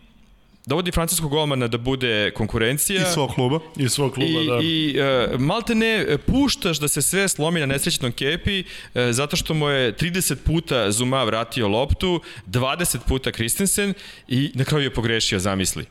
Dovodi 0.66 0.92
francuskog 0.92 1.30
golmana 1.30 1.68
da 1.68 1.78
bude 1.78 2.32
konkurencija. 2.32 3.02
I 3.02 3.14
svog 3.14 3.32
kluba. 3.36 3.60
I 3.78 3.90
svog 3.90 4.14
kluba, 4.14 4.42
I, 4.42 4.48
da. 4.48 4.60
I 4.62 4.96
uh, 5.34 5.40
malte 5.40 5.76
ne 5.76 6.18
puštaš 6.26 6.80
da 6.80 6.88
se 6.88 7.02
sve 7.02 7.28
slomi 7.28 7.60
na 7.60 7.66
nesrećnom 7.66 8.12
kepi 8.12 8.60
uh, 8.60 9.02
zato 9.12 9.36
što 9.36 9.54
mu 9.54 9.70
je 9.70 9.94
30 9.94 10.36
puta 10.36 10.92
Zuma 10.92 11.24
vratio 11.24 11.68
loptu, 11.68 12.22
20 12.48 12.98
puta 13.08 13.32
Christensen 13.32 13.94
i 14.28 14.52
na 14.54 14.64
kraju 14.64 14.84
je 14.84 14.94
pogrešio, 14.94 15.40
zamisli. 15.40 15.86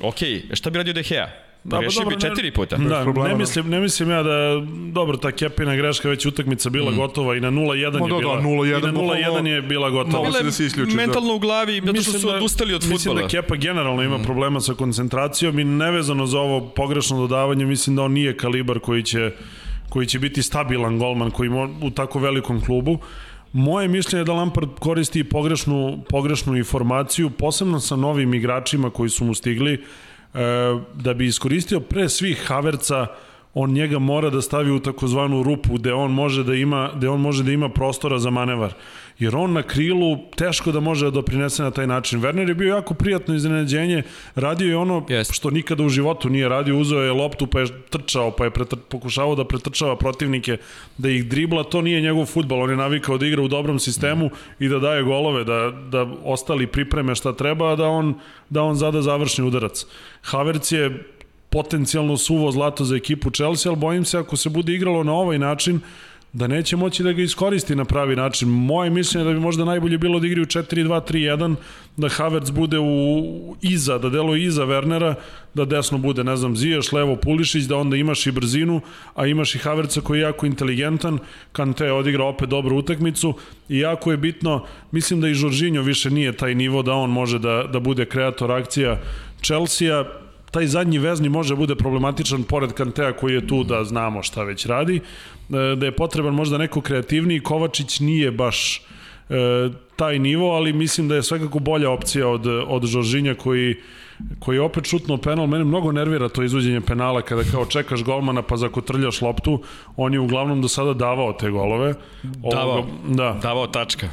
Ok, 0.00 0.16
šta 0.52 0.70
bi 0.70 0.78
radio 0.78 0.92
De 0.92 1.02
Gea? 1.02 1.49
Da, 1.64 1.76
pa 1.76 1.82
Rešio 1.82 2.04
bi 2.04 2.20
četiri 2.20 2.50
puta. 2.50 2.76
Da, 2.76 3.04
ne 3.04 3.34
mislim, 3.34 3.68
ne 3.68 3.80
mislim 3.80 4.10
ja 4.10 4.22
da, 4.22 4.66
dobro, 4.92 5.16
ta 5.16 5.32
kepina 5.32 5.76
greška 5.76 6.08
već 6.08 6.26
utakmica 6.26 6.70
bila 6.70 6.90
mm. 6.90 6.96
gotova 6.96 7.36
i 7.36 7.40
na 7.40 7.50
0-1 7.50 7.74
je 7.74 7.90
da, 7.90 7.98
bila. 7.98 8.36
Da, 8.36 8.42
0 8.42 8.78
I 8.78 8.82
na 8.82 8.92
0-1 8.92 9.46
je 9.46 9.62
bila 9.62 9.90
gotova. 9.90 10.28
Bila 10.28 10.42
da 10.42 10.50
se 10.50 10.66
isključi, 10.66 10.96
mentalno 10.96 11.28
da. 11.28 11.34
u 11.34 11.38
glavi, 11.38 11.82
zato 11.86 12.02
što 12.02 12.12
su 12.12 12.26
da, 12.26 12.34
odustali 12.34 12.74
od 12.74 12.82
futbola. 12.82 12.94
Mislim 12.94 13.16
da 13.16 13.28
Kepa 13.28 13.56
generalno 13.56 14.02
ima 14.02 14.18
mm. 14.18 14.22
problema 14.22 14.60
sa 14.60 14.74
koncentracijom 14.74 15.58
i 15.58 15.64
nevezano 15.64 16.26
za 16.26 16.38
ovo 16.38 16.68
pogrešno 16.68 17.18
dodavanje, 17.18 17.66
mislim 17.66 17.96
da 17.96 18.02
on 18.02 18.12
nije 18.12 18.36
kalibar 18.36 18.78
koji 18.78 19.02
će, 19.02 19.32
koji 19.88 20.06
će 20.06 20.18
biti 20.18 20.42
stabilan 20.42 20.98
golman 20.98 21.30
koji 21.30 21.48
mo, 21.48 21.70
u 21.82 21.90
tako 21.90 22.18
velikom 22.18 22.60
klubu. 22.60 22.98
Moje 23.52 23.88
mišljenje 23.88 24.20
je 24.20 24.24
da 24.24 24.32
Lampard 24.32 24.70
koristi 24.78 25.24
pogrešnu, 25.24 26.04
pogrešnu 26.08 26.56
informaciju, 26.56 27.30
posebno 27.30 27.80
sa 27.80 27.96
novim 27.96 28.34
igračima 28.34 28.90
koji 28.90 29.10
su 29.10 29.24
mu 29.24 29.34
stigli, 29.34 29.84
da 30.94 31.14
bi 31.14 31.26
iskoristio 31.26 31.80
pre 31.80 32.08
svih 32.08 32.46
Haverca 32.46 33.06
on 33.54 33.70
njega 33.70 33.98
mora 33.98 34.30
da 34.30 34.42
stavi 34.42 34.70
u 34.70 34.80
takozvanu 34.80 35.42
rupu 35.42 35.74
gde 35.74 35.92
on 35.92 36.12
može 36.12 36.44
da 36.44 36.54
ima 36.54 36.90
gde 36.96 37.08
on 37.08 37.20
može 37.20 37.42
da 37.44 37.52
ima 37.52 37.68
prostora 37.68 38.18
za 38.18 38.30
manevar. 38.30 38.74
Jer 39.20 39.36
on 39.36 39.52
na 39.52 39.62
krilu 39.62 40.18
teško 40.36 40.72
da 40.72 40.80
može 40.80 41.04
da 41.04 41.10
doprinese 41.10 41.62
na 41.62 41.70
taj 41.70 41.86
način. 41.86 42.20
Werner 42.20 42.48
je 42.48 42.54
bio 42.54 42.74
jako 42.74 42.94
prijatno 42.94 43.34
iznenađenje, 43.34 44.02
radio 44.34 44.68
je 44.68 44.76
ono 44.76 45.00
yes. 45.00 45.32
što 45.32 45.50
nikada 45.50 45.82
u 45.84 45.88
životu 45.88 46.28
nije 46.28 46.48
radio, 46.48 46.78
uzeo 46.78 47.02
je 47.02 47.12
loptu 47.12 47.46
pa 47.46 47.60
je 47.60 47.66
trčao, 47.90 48.30
pa 48.30 48.44
je 48.44 48.50
pretr, 48.50 48.76
pokušavao 48.88 49.34
da 49.34 49.44
pretrčava 49.44 49.96
protivnike, 49.96 50.56
da 50.98 51.10
ih 51.10 51.28
dribla, 51.28 51.64
to 51.64 51.82
nije 51.82 52.00
njegov 52.00 52.26
futbal, 52.26 52.62
on 52.62 52.70
je 52.70 52.76
navikao 52.76 53.18
da 53.18 53.26
igra 53.26 53.42
u 53.42 53.48
dobrom 53.48 53.78
sistemu 53.78 54.26
mm. 54.26 54.64
i 54.64 54.68
da 54.68 54.78
daje 54.78 55.02
golove, 55.02 55.44
da, 55.44 55.70
da 55.90 56.06
ostali 56.24 56.66
pripreme 56.66 57.14
šta 57.14 57.32
treba, 57.32 57.76
da 57.76 57.88
on, 57.88 58.14
da 58.50 58.62
on 58.62 58.76
zada 58.76 59.02
završni 59.02 59.44
udarac. 59.44 59.86
Havertz 60.22 60.72
je 60.72 61.04
potencijalno 61.50 62.16
suvo 62.16 62.50
zlato 62.50 62.84
za 62.84 62.96
ekipu 62.96 63.30
Chelsea, 63.30 63.70
ali 63.72 63.80
bojim 63.80 64.04
se 64.04 64.18
ako 64.18 64.36
se 64.36 64.50
bude 64.50 64.72
igralo 64.72 65.04
na 65.04 65.12
ovaj 65.12 65.38
način, 65.38 65.80
da 66.32 66.46
neće 66.46 66.76
moći 66.76 67.02
da 67.02 67.12
ga 67.12 67.22
iskoristi 67.22 67.76
na 67.76 67.84
pravi 67.84 68.16
način. 68.16 68.48
Moje 68.48 68.90
mišljenje 68.90 69.24
da 69.24 69.32
bi 69.32 69.40
možda 69.40 69.64
najbolje 69.64 69.98
bilo 69.98 70.20
da 70.20 70.26
igri 70.26 70.40
u 70.40 70.44
4-2-3-1, 70.44 71.54
da 71.96 72.08
Havertz 72.08 72.50
bude 72.50 72.78
u 72.78 73.56
iza, 73.62 73.98
da 73.98 74.08
delo 74.08 74.36
iza 74.36 74.64
Wernera, 74.66 75.14
da 75.54 75.64
desno 75.64 75.98
bude, 75.98 76.24
ne 76.24 76.36
znam, 76.36 76.56
Ziješ, 76.56 76.92
levo 76.92 77.16
Pulišić, 77.16 77.64
da 77.64 77.76
onda 77.76 77.96
imaš 77.96 78.26
i 78.26 78.32
brzinu, 78.32 78.80
a 79.14 79.26
imaš 79.26 79.54
i 79.54 79.58
Havertza 79.58 80.00
koji 80.00 80.18
je 80.18 80.22
jako 80.22 80.46
inteligentan, 80.46 81.18
Kante 81.52 81.92
odigra 81.92 82.24
opet 82.24 82.48
dobru 82.48 82.76
utakmicu. 82.76 83.34
I 83.68 83.78
jako 83.78 84.10
je 84.10 84.16
bitno, 84.16 84.66
mislim 84.90 85.20
da 85.20 85.28
i 85.28 85.34
Žoržinjo 85.34 85.82
više 85.82 86.10
nije 86.10 86.32
taj 86.32 86.54
nivo 86.54 86.82
da 86.82 86.92
on 86.92 87.10
može 87.10 87.38
da, 87.38 87.64
da 87.72 87.80
bude 87.80 88.04
kreator 88.04 88.52
akcija 88.52 89.00
Chelsea, 89.42 90.04
taj 90.50 90.66
zadnji 90.66 90.98
vezni 90.98 91.28
može 91.28 91.56
bude 91.56 91.74
problematičan 91.74 92.42
pored 92.42 92.72
Kantea 92.72 93.12
koji 93.12 93.34
je 93.34 93.46
tu 93.46 93.64
da 93.64 93.84
znamo 93.84 94.22
šta 94.22 94.42
već 94.42 94.66
radi, 94.66 94.96
e, 94.96 95.00
da 95.76 95.86
je 95.86 95.96
potreban 95.96 96.34
možda 96.34 96.58
neko 96.58 96.80
kreativniji, 96.80 97.40
Kovačić 97.40 98.00
nije 98.00 98.30
baš 98.30 98.82
e, 99.28 99.68
taj 99.96 100.18
nivo, 100.18 100.50
ali 100.50 100.72
mislim 100.72 101.08
da 101.08 101.14
je 101.14 101.22
svakako 101.22 101.58
bolja 101.58 101.90
opcija 101.90 102.28
od, 102.28 102.46
od 102.46 102.84
Žoržinja 102.84 103.34
koji 103.34 103.76
koji 104.38 104.56
je 104.56 104.60
opet 104.60 104.84
šutno 104.86 105.16
penal, 105.16 105.46
mene 105.46 105.64
mnogo 105.64 105.92
nervira 105.92 106.28
to 106.28 106.42
izvođenje 106.42 106.80
penala 106.80 107.22
kada 107.22 107.42
kao 107.52 107.66
čekaš 107.66 108.04
golmana 108.04 108.42
pa 108.42 108.56
zakotrljaš 108.56 109.20
loptu, 109.20 109.62
on 109.96 110.12
je 110.14 110.20
uglavnom 110.20 110.62
do 110.62 110.68
sada 110.68 110.92
davao 110.94 111.32
te 111.32 111.50
golove. 111.50 111.94
Davao, 112.22 112.68
ovoga, 112.68 112.88
da. 113.08 113.38
davao 113.42 113.66
tačka. 113.66 114.08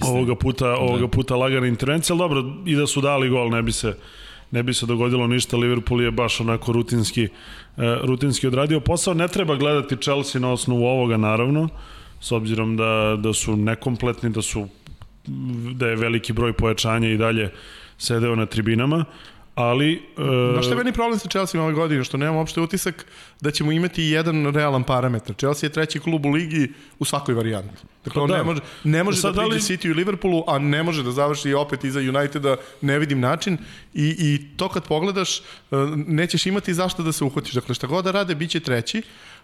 Ovoga 0.00 0.34
puta, 0.34 0.74
ovoga 0.76 1.00
da. 1.00 1.08
puta 1.08 1.36
lagana 1.36 1.66
intervencija, 1.66 2.14
ali 2.14 2.18
dobro, 2.18 2.44
i 2.66 2.74
da 2.74 2.86
su 2.86 3.00
dali 3.00 3.28
gol, 3.28 3.50
ne 3.50 3.62
bi 3.62 3.72
se 3.72 3.96
ne 4.52 4.62
bi 4.62 4.74
se 4.74 4.86
dogodilo 4.86 5.26
ništa, 5.26 5.56
Liverpool 5.56 6.02
je 6.02 6.10
baš 6.10 6.40
onako 6.40 6.72
rutinski, 6.72 7.24
e, 7.24 7.28
rutinski 8.02 8.46
odradio 8.46 8.80
posao. 8.80 9.14
Ne 9.14 9.28
treba 9.28 9.56
gledati 9.56 9.96
Chelsea 9.96 10.40
na 10.40 10.52
osnovu 10.52 10.84
ovoga, 10.84 11.16
naravno, 11.16 11.68
s 12.20 12.32
obzirom 12.32 12.76
da, 12.76 13.16
da 13.18 13.32
su 13.32 13.56
nekompletni, 13.56 14.30
da 14.30 14.42
su 14.42 14.68
da 15.74 15.88
je 15.88 15.96
veliki 15.96 16.32
broj 16.32 16.52
pojačanja 16.52 17.08
i 17.08 17.16
dalje 17.16 17.50
sedeo 17.98 18.36
na 18.36 18.46
tribinama, 18.46 19.04
ali... 19.54 19.92
E... 20.18 20.52
Znaš 20.52 20.64
šta 20.64 20.74
je 20.74 20.78
meni 20.78 20.92
problem 20.92 21.18
sa 21.18 21.28
Chelsea 21.28 21.62
ove 21.62 21.72
godine? 21.72 22.04
Što 22.04 22.16
nemam 22.16 22.36
uopšte 22.36 22.60
utisak 22.60 23.06
da 23.40 23.50
ćemo 23.50 23.72
imati 23.72 24.02
jedan 24.02 24.46
realan 24.54 24.84
parametar. 24.84 25.36
Chelsea 25.36 25.66
je 25.66 25.72
treći 25.72 26.00
klub 26.00 26.26
u 26.26 26.30
ligi 26.30 26.72
u 26.98 27.04
svakoj 27.04 27.34
varijanti. 27.34 27.82
Dakle, 28.04 28.22
on 28.22 28.28
da. 28.28 28.36
ne 28.36 28.42
može, 28.42 28.60
ne 28.84 29.04
može 29.04 29.18
Sad, 29.18 29.34
da 29.34 29.40
priđe 29.40 29.54
li... 29.54 29.60
City 29.60 29.90
i 29.90 29.94
Liverpoolu, 29.94 30.44
a 30.46 30.58
ne 30.58 30.82
može 30.82 31.02
da 31.02 31.10
završi 31.10 31.54
opet 31.54 31.84
iza 31.84 32.00
Uniteda, 32.00 32.56
ne 32.80 32.98
vidim 32.98 33.20
način. 33.20 33.58
I, 33.94 34.16
I 34.18 34.56
to 34.56 34.68
kad 34.68 34.88
pogledaš, 34.88 35.38
e, 35.38 35.42
nećeš 36.06 36.46
imati 36.46 36.74
zašto 36.74 37.02
da 37.02 37.12
se 37.12 37.24
uhvatiš. 37.24 37.52
Dakle, 37.52 37.74
šta 37.74 37.86
god 37.86 38.04
da 38.04 38.10
rade, 38.10 38.34
bit 38.34 38.50
će 38.50 38.60
treći, 38.60 39.02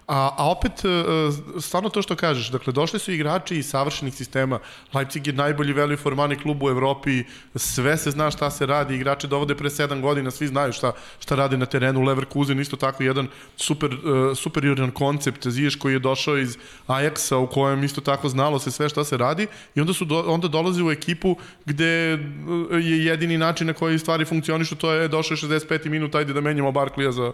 A, 0.09 0.35
a 0.37 0.51
opet, 0.51 0.85
e, 0.85 0.89
e, 0.89 1.61
stvarno 1.61 1.89
to 1.89 2.03
što 2.03 2.17
kažeš, 2.17 2.49
dakle, 2.49 2.73
došli 2.73 2.99
su 2.99 3.13
igrači 3.13 3.57
iz 3.57 3.67
savršenih 3.69 4.15
sistema, 4.15 4.59
Leipzig 4.95 5.27
je 5.27 5.33
najbolji 5.33 5.73
veli 5.73 5.97
formani 5.97 6.37
klub 6.37 6.63
u 6.63 6.69
Evropi, 6.69 7.25
sve 7.55 7.97
se 7.97 8.11
zna 8.11 8.31
šta 8.31 8.51
se 8.51 8.67
radi, 8.67 8.95
igrače 8.95 9.27
dovode 9.27 9.55
pre 9.55 9.69
7 9.69 10.01
godina, 10.01 10.31
svi 10.31 10.47
znaju 10.47 10.73
šta, 10.73 10.93
šta 11.21 11.35
rade 11.35 11.57
na 11.57 11.67
terenu, 11.67 12.03
Leverkusen 12.03 12.61
isto 12.61 12.77
tako 12.77 13.03
jedan 13.03 13.29
super, 13.57 13.93
uh, 13.93 14.37
superioran 14.37 14.91
koncept, 14.91 15.49
Ziješ 15.49 15.77
koji 15.77 15.93
je 15.93 15.99
došao 15.99 16.39
iz 16.39 16.57
Ajaxa 16.87 17.37
u 17.37 17.47
kojem 17.47 17.85
isto 17.85 18.01
tako 18.01 18.29
znalo 18.29 18.59
se 18.59 18.71
sve 18.71 18.89
šta 18.89 19.05
se 19.05 19.17
radi 19.17 19.47
i 19.75 19.81
onda 19.81 19.93
su 19.93 20.05
do, 20.05 20.25
onda 20.27 20.49
dolazi 20.49 20.83
u 20.83 20.91
ekipu 20.91 21.37
gde 21.65 21.85
je 21.85 23.05
jedini 23.05 23.39
način 23.39 23.67
na 23.67 23.73
koji 23.73 23.99
stvari 23.99 24.25
funkcionišu, 24.25 24.77
to 24.77 24.93
je 24.93 25.09
došao 25.09 25.37
65 25.37 25.89
minuta, 25.89 26.19
ajde 26.19 26.33
da 26.33 26.41
menjamo 26.41 26.73
Barklija 26.73 27.13
za, 27.13 27.33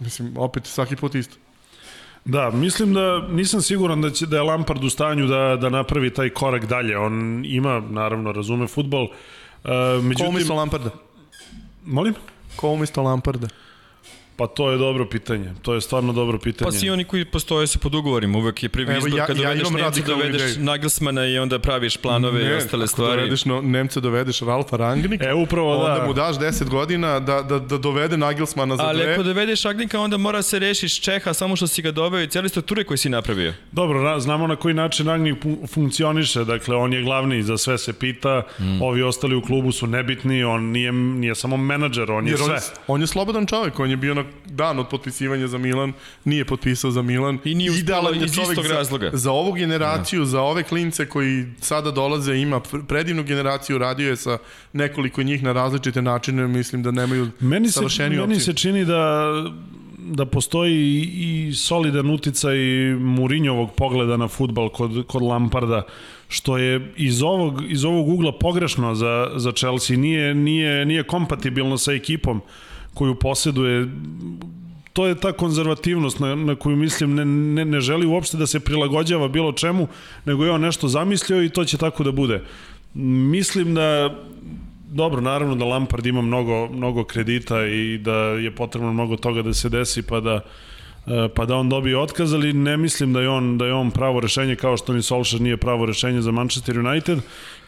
mislim, 0.00 0.34
opet 0.36 0.66
svaki 0.66 0.96
put 0.96 1.14
isto. 1.14 1.45
Da, 2.26 2.50
mislim 2.50 2.94
da 2.94 3.28
nisam 3.28 3.62
siguran 3.62 4.00
da 4.02 4.10
će 4.10 4.26
da 4.26 4.36
je 4.36 4.42
Lampard 4.42 4.84
u 4.84 4.90
stanju 4.90 5.26
da 5.26 5.56
da 5.60 5.68
napravi 5.68 6.10
taj 6.14 6.30
korak 6.30 6.66
dalje. 6.66 6.98
On 6.98 7.44
ima 7.44 7.82
naravno 7.90 8.32
razume 8.32 8.66
fudbal. 8.66 9.02
Uh, 9.04 9.10
međutim 10.02 10.26
Ko 10.26 10.30
umesto 10.30 10.54
Lamparda? 10.54 10.90
Molim? 11.84 12.14
Ko 12.56 12.68
umesto 12.70 13.02
Lamparda? 13.02 13.48
Pa 14.36 14.46
to 14.46 14.70
je 14.70 14.78
dobro 14.78 15.06
pitanje. 15.06 15.52
To 15.62 15.74
je 15.74 15.80
stvarno 15.80 16.12
dobro 16.12 16.38
pitanje. 16.38 16.70
Pa 16.70 16.78
svi 16.78 16.90
oni 16.90 17.04
koji 17.04 17.24
postoje 17.24 17.66
su 17.66 17.78
pod 17.78 17.94
ugovorima, 17.94 18.38
uvek 18.38 18.62
je 18.62 18.68
prvi 18.68 18.96
izbor 18.96 19.18
ja, 19.18 19.26
kad 19.26 19.36
ja 19.36 19.54
dovedeš 19.54 19.70
Nemca, 19.70 20.00
dovedeš 20.06 20.56
Nagelsmana 20.56 21.26
i 21.26 21.38
onda 21.38 21.58
praviš 21.58 21.96
planove 21.96 22.44
ne, 22.44 22.50
i 22.50 22.54
ostale 22.54 22.86
stvari. 22.86 23.16
dovedeš 23.16 23.44
no, 23.44 23.60
Nemca, 23.60 24.00
dovedeš 24.00 24.40
Ralfa 24.40 24.76
Rangnika, 24.76 25.24
e, 25.24 25.34
upravo 25.34 25.72
onda 25.72 25.86
da. 25.86 25.92
onda 25.94 26.06
mu 26.06 26.12
daš 26.12 26.36
10 26.36 26.68
godina 26.68 27.20
da, 27.20 27.42
da, 27.42 27.58
da 27.58 27.78
dovede 27.78 28.16
Nagelsmana 28.16 28.76
za 28.76 28.82
Ali 28.82 28.96
dve. 28.96 29.04
Ali 29.04 29.14
ako 29.14 29.22
dovedeš 29.22 29.62
Rangnika, 29.62 30.00
onda 30.00 30.16
mora 30.16 30.42
se 30.42 30.58
rešiš 30.58 31.00
Čeha 31.00 31.34
samo 31.34 31.56
što 31.56 31.66
si 31.66 31.82
ga 31.82 31.90
doveo 31.90 32.22
i 32.22 32.28
cijeli 32.28 32.48
strukture 32.48 32.84
koji 32.84 32.98
si 32.98 33.08
napravio. 33.08 33.54
Dobro, 33.72 34.20
znamo 34.20 34.46
na 34.46 34.56
koji 34.56 34.74
način 34.74 35.06
Rangnik 35.06 35.36
funkcioniše, 35.68 36.44
dakle 36.44 36.76
on 36.76 36.92
je 36.92 37.02
glavni, 37.02 37.42
za 37.42 37.58
sve 37.58 37.78
se 37.78 37.92
pita, 37.92 38.42
mm. 38.58 38.82
ovi 38.82 39.02
ostali 39.02 39.36
u 39.36 39.42
klubu 39.42 39.72
su 39.72 39.86
nebitni, 39.86 40.44
on 40.44 40.62
nije, 40.62 40.92
nije 40.92 41.34
samo 41.34 41.56
menadžer, 41.56 42.10
on 42.10 42.26
je 42.26 42.30
Jer 42.30 42.38
sve. 42.38 42.46
On 42.46 42.54
je, 42.54 42.60
on 42.86 43.00
je 43.00 43.06
slobodan 43.06 43.46
čovjek, 43.46 43.80
on 43.80 43.90
je 43.90 43.96
bio 43.96 44.14
na 44.14 44.25
dan 44.44 44.78
od 44.78 44.88
potpisivanja 44.88 45.48
za 45.48 45.58
Milan, 45.58 45.92
nije 46.24 46.44
potpisao 46.44 46.90
za 46.90 47.02
Milan. 47.02 47.38
I 47.44 47.54
nije 47.54 47.70
uspjela 47.70 48.10
iz 48.16 48.38
istog 48.38 48.66
razloga. 48.66 49.10
Za, 49.10 49.16
za 49.16 49.32
ovu 49.32 49.52
generaciju, 49.52 50.20
ja. 50.20 50.26
za 50.26 50.42
ove 50.42 50.62
klince 50.62 51.08
koji 51.08 51.44
sada 51.60 51.90
dolaze, 51.90 52.34
ima 52.36 52.60
predivnu 52.88 53.22
generaciju, 53.22 53.78
radio 53.78 54.08
je 54.08 54.16
sa 54.16 54.38
nekoliko 54.72 55.22
njih 55.22 55.42
na 55.42 55.52
različite 55.52 56.02
načine, 56.02 56.46
mislim 56.46 56.82
da 56.82 56.90
nemaju 56.90 57.28
meni 57.40 57.70
se, 57.70 57.80
meni 57.98 58.18
opcije. 58.18 58.40
se 58.40 58.52
čini 58.52 58.84
da 58.84 59.32
da 59.98 60.26
postoji 60.26 61.02
i 61.02 61.54
solidan 61.54 62.10
uticaj 62.10 62.56
Murinjovog 62.98 63.74
pogleda 63.74 64.16
na 64.16 64.28
futbal 64.28 64.68
kod, 64.68 65.06
kod 65.06 65.22
Lamparda 65.22 65.82
što 66.28 66.58
je 66.58 66.92
iz 66.96 67.22
ovog, 67.22 67.62
iz 67.68 67.84
ovog 67.84 68.08
ugla 68.08 68.38
pogrešno 68.38 68.94
za, 68.94 69.30
za 69.36 69.52
Chelsea, 69.52 69.96
nije, 69.96 70.34
nije, 70.34 70.86
nije 70.86 71.02
kompatibilno 71.02 71.78
sa 71.78 71.92
ekipom 71.92 72.40
koju 72.96 73.14
posjeduje 73.14 73.86
to 74.96 75.06
je 75.06 75.14
ta 75.14 75.32
konzervativnost 75.32 76.20
na, 76.20 76.34
na 76.34 76.54
koju 76.54 76.76
mislim 76.76 77.14
ne, 77.14 77.24
ne, 77.24 77.64
ne 77.64 77.80
želi 77.80 78.06
uopšte 78.06 78.36
da 78.36 78.46
se 78.46 78.60
prilagođava 78.60 79.28
bilo 79.28 79.52
čemu, 79.52 79.88
nego 80.24 80.44
je 80.44 80.50
on 80.50 80.60
nešto 80.60 80.88
zamislio 80.88 81.42
i 81.42 81.48
to 81.48 81.64
će 81.64 81.76
tako 81.76 82.04
da 82.04 82.12
bude. 82.12 82.40
Mislim 83.34 83.74
da 83.74 84.14
dobro, 84.88 85.20
naravno 85.20 85.54
da 85.54 85.64
Lampard 85.64 86.06
ima 86.06 86.22
mnogo, 86.22 86.68
mnogo 86.72 87.04
kredita 87.04 87.66
i 87.66 87.98
da 87.98 88.16
je 88.16 88.54
potrebno 88.54 88.92
mnogo 88.92 89.16
toga 89.16 89.42
da 89.42 89.54
se 89.54 89.68
desi 89.68 90.02
pa 90.02 90.20
da 90.20 90.34
e, 90.34 90.40
pa 91.34 91.44
da 91.44 91.56
on 91.56 91.68
dobije 91.68 91.98
otkaz, 91.98 92.32
ali 92.32 92.52
ne 92.52 92.76
mislim 92.76 93.12
da 93.12 93.20
je 93.20 93.28
on 93.28 93.58
da 93.58 93.66
je 93.66 93.72
on 93.74 93.90
pravo 93.90 94.20
rešenje 94.20 94.56
kao 94.56 94.76
što 94.76 94.92
ni 94.92 95.02
Solskjaer 95.02 95.40
nije 95.42 95.56
pravo 95.56 95.86
rešenje 95.86 96.22
za 96.22 96.30
Manchester 96.32 96.78
United 96.80 97.18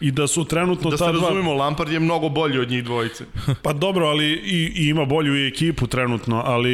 i 0.01 0.11
da 0.11 0.27
su 0.27 0.45
trenutno 0.45 0.91
da 0.91 0.97
ta 0.97 1.07
se 1.07 1.13
dva 1.13 1.23
razumemo, 1.23 1.55
Lampard 1.55 1.93
je 1.93 2.01
mnogo 2.01 2.29
bolji 2.29 2.59
od 2.59 2.71
njih 2.71 2.85
dvojice. 2.85 3.25
Pa 3.63 3.73
dobro, 3.73 4.07
ali 4.07 4.27
i, 4.27 4.73
i 4.77 4.87
ima 4.87 5.05
bolju 5.05 5.37
i 5.37 5.49
ekipu 5.49 5.87
trenutno, 5.87 6.43
ali 6.45 6.69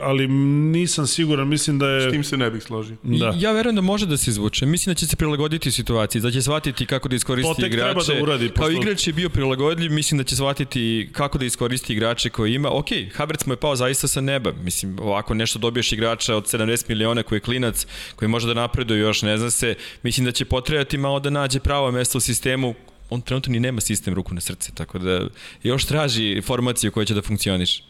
ali 0.00 0.28
nisam 0.28 1.06
siguran, 1.06 1.48
mislim 1.48 1.78
da 1.78 1.88
je 1.88 2.08
S 2.08 2.12
tim 2.12 2.24
se 2.24 2.36
ne 2.36 2.50
bih 2.50 2.62
složio. 2.62 2.96
da. 3.02 3.32
Ja 3.36 3.52
verujem 3.52 3.76
da 3.76 3.82
može 3.82 4.06
da 4.06 4.16
se 4.16 4.30
izvuče. 4.30 4.66
Mislim 4.66 4.90
da 4.90 4.98
će 4.98 5.06
se 5.06 5.16
prilagoditi 5.16 5.70
situaciji, 5.70 6.22
da 6.22 6.30
će 6.30 6.42
shvatiti 6.42 6.86
kako 6.86 7.08
da 7.08 7.16
iskoristi 7.16 7.48
To 7.50 7.62
tek 7.62 7.66
igrače. 7.66 7.94
treba 7.94 8.18
da 8.18 8.22
uradi, 8.22 8.48
Kao 8.48 8.54
pošto- 8.56 8.72
igrač 8.72 9.06
je 9.06 9.12
bio 9.12 9.28
prilagodljiv, 9.28 9.92
mislim 9.92 10.18
da 10.18 10.24
će 10.24 10.36
shvatiti 10.36 11.08
kako 11.12 11.38
da 11.38 11.44
iskoristi 11.44 11.92
igrače 11.92 12.30
koje 12.30 12.54
ima. 12.54 12.70
Ok, 12.70 12.86
Havertz 13.14 13.46
mu 13.46 13.52
je 13.52 13.56
pao 13.56 13.76
zaista 13.76 14.08
sa 14.08 14.20
neba. 14.20 14.52
Mislim, 14.54 14.98
ovako 15.00 15.34
nešto 15.34 15.58
dobiješ 15.58 15.92
igrača 15.92 16.07
od 16.10 16.44
70 16.44 16.88
miliona 16.88 17.22
koji 17.22 17.36
je 17.36 17.40
klinac, 17.40 17.86
koji 18.16 18.28
može 18.28 18.46
da 18.46 18.54
napreduje 18.54 19.00
još, 19.00 19.22
ne 19.22 19.38
zna 19.38 19.50
se. 19.50 19.74
Mislim 20.02 20.26
da 20.26 20.32
će 20.32 20.44
potrebati 20.44 20.98
malo 20.98 21.20
da 21.20 21.30
nađe 21.30 21.60
pravo 21.60 21.90
mesto 21.90 22.18
u 22.18 22.20
sistemu 22.20 22.74
on 23.10 23.20
trenutno 23.20 23.52
ni 23.52 23.60
nema 23.60 23.80
sistem 23.80 24.14
ruku 24.14 24.34
na 24.34 24.40
srce, 24.40 24.72
tako 24.74 24.98
da 24.98 25.20
još 25.62 25.84
traži 25.84 26.42
formaciju 26.42 26.92
koja 26.92 27.04
će 27.04 27.14
da 27.14 27.22
funkcioniše. 27.22 27.82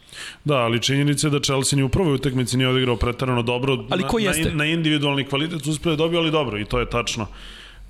Da, 0.45 0.57
ali 0.57 0.83
činjenica 0.83 1.27
je 1.27 1.31
da 1.31 1.41
Chelsea 1.41 1.77
ni 1.77 1.83
u 1.83 1.89
prvoj 1.89 2.15
utakmici 2.15 2.57
nije 2.57 2.69
odigrao 2.69 2.97
pretarano 2.97 3.43
dobro. 3.43 3.87
Ali 3.91 4.03
ko 4.03 4.19
na, 4.19 4.25
jeste? 4.25 4.49
Na, 4.51 4.55
na 4.55 4.65
individualni 4.65 5.25
kvalitet 5.25 5.65
su 5.65 5.71
uspeli 5.71 5.97
da 5.97 6.03
dobiju, 6.03 6.21
ali 6.21 6.31
dobro, 6.31 6.59
i 6.59 6.65
to 6.65 6.81
je 6.81 6.91
tačno. 6.91 7.27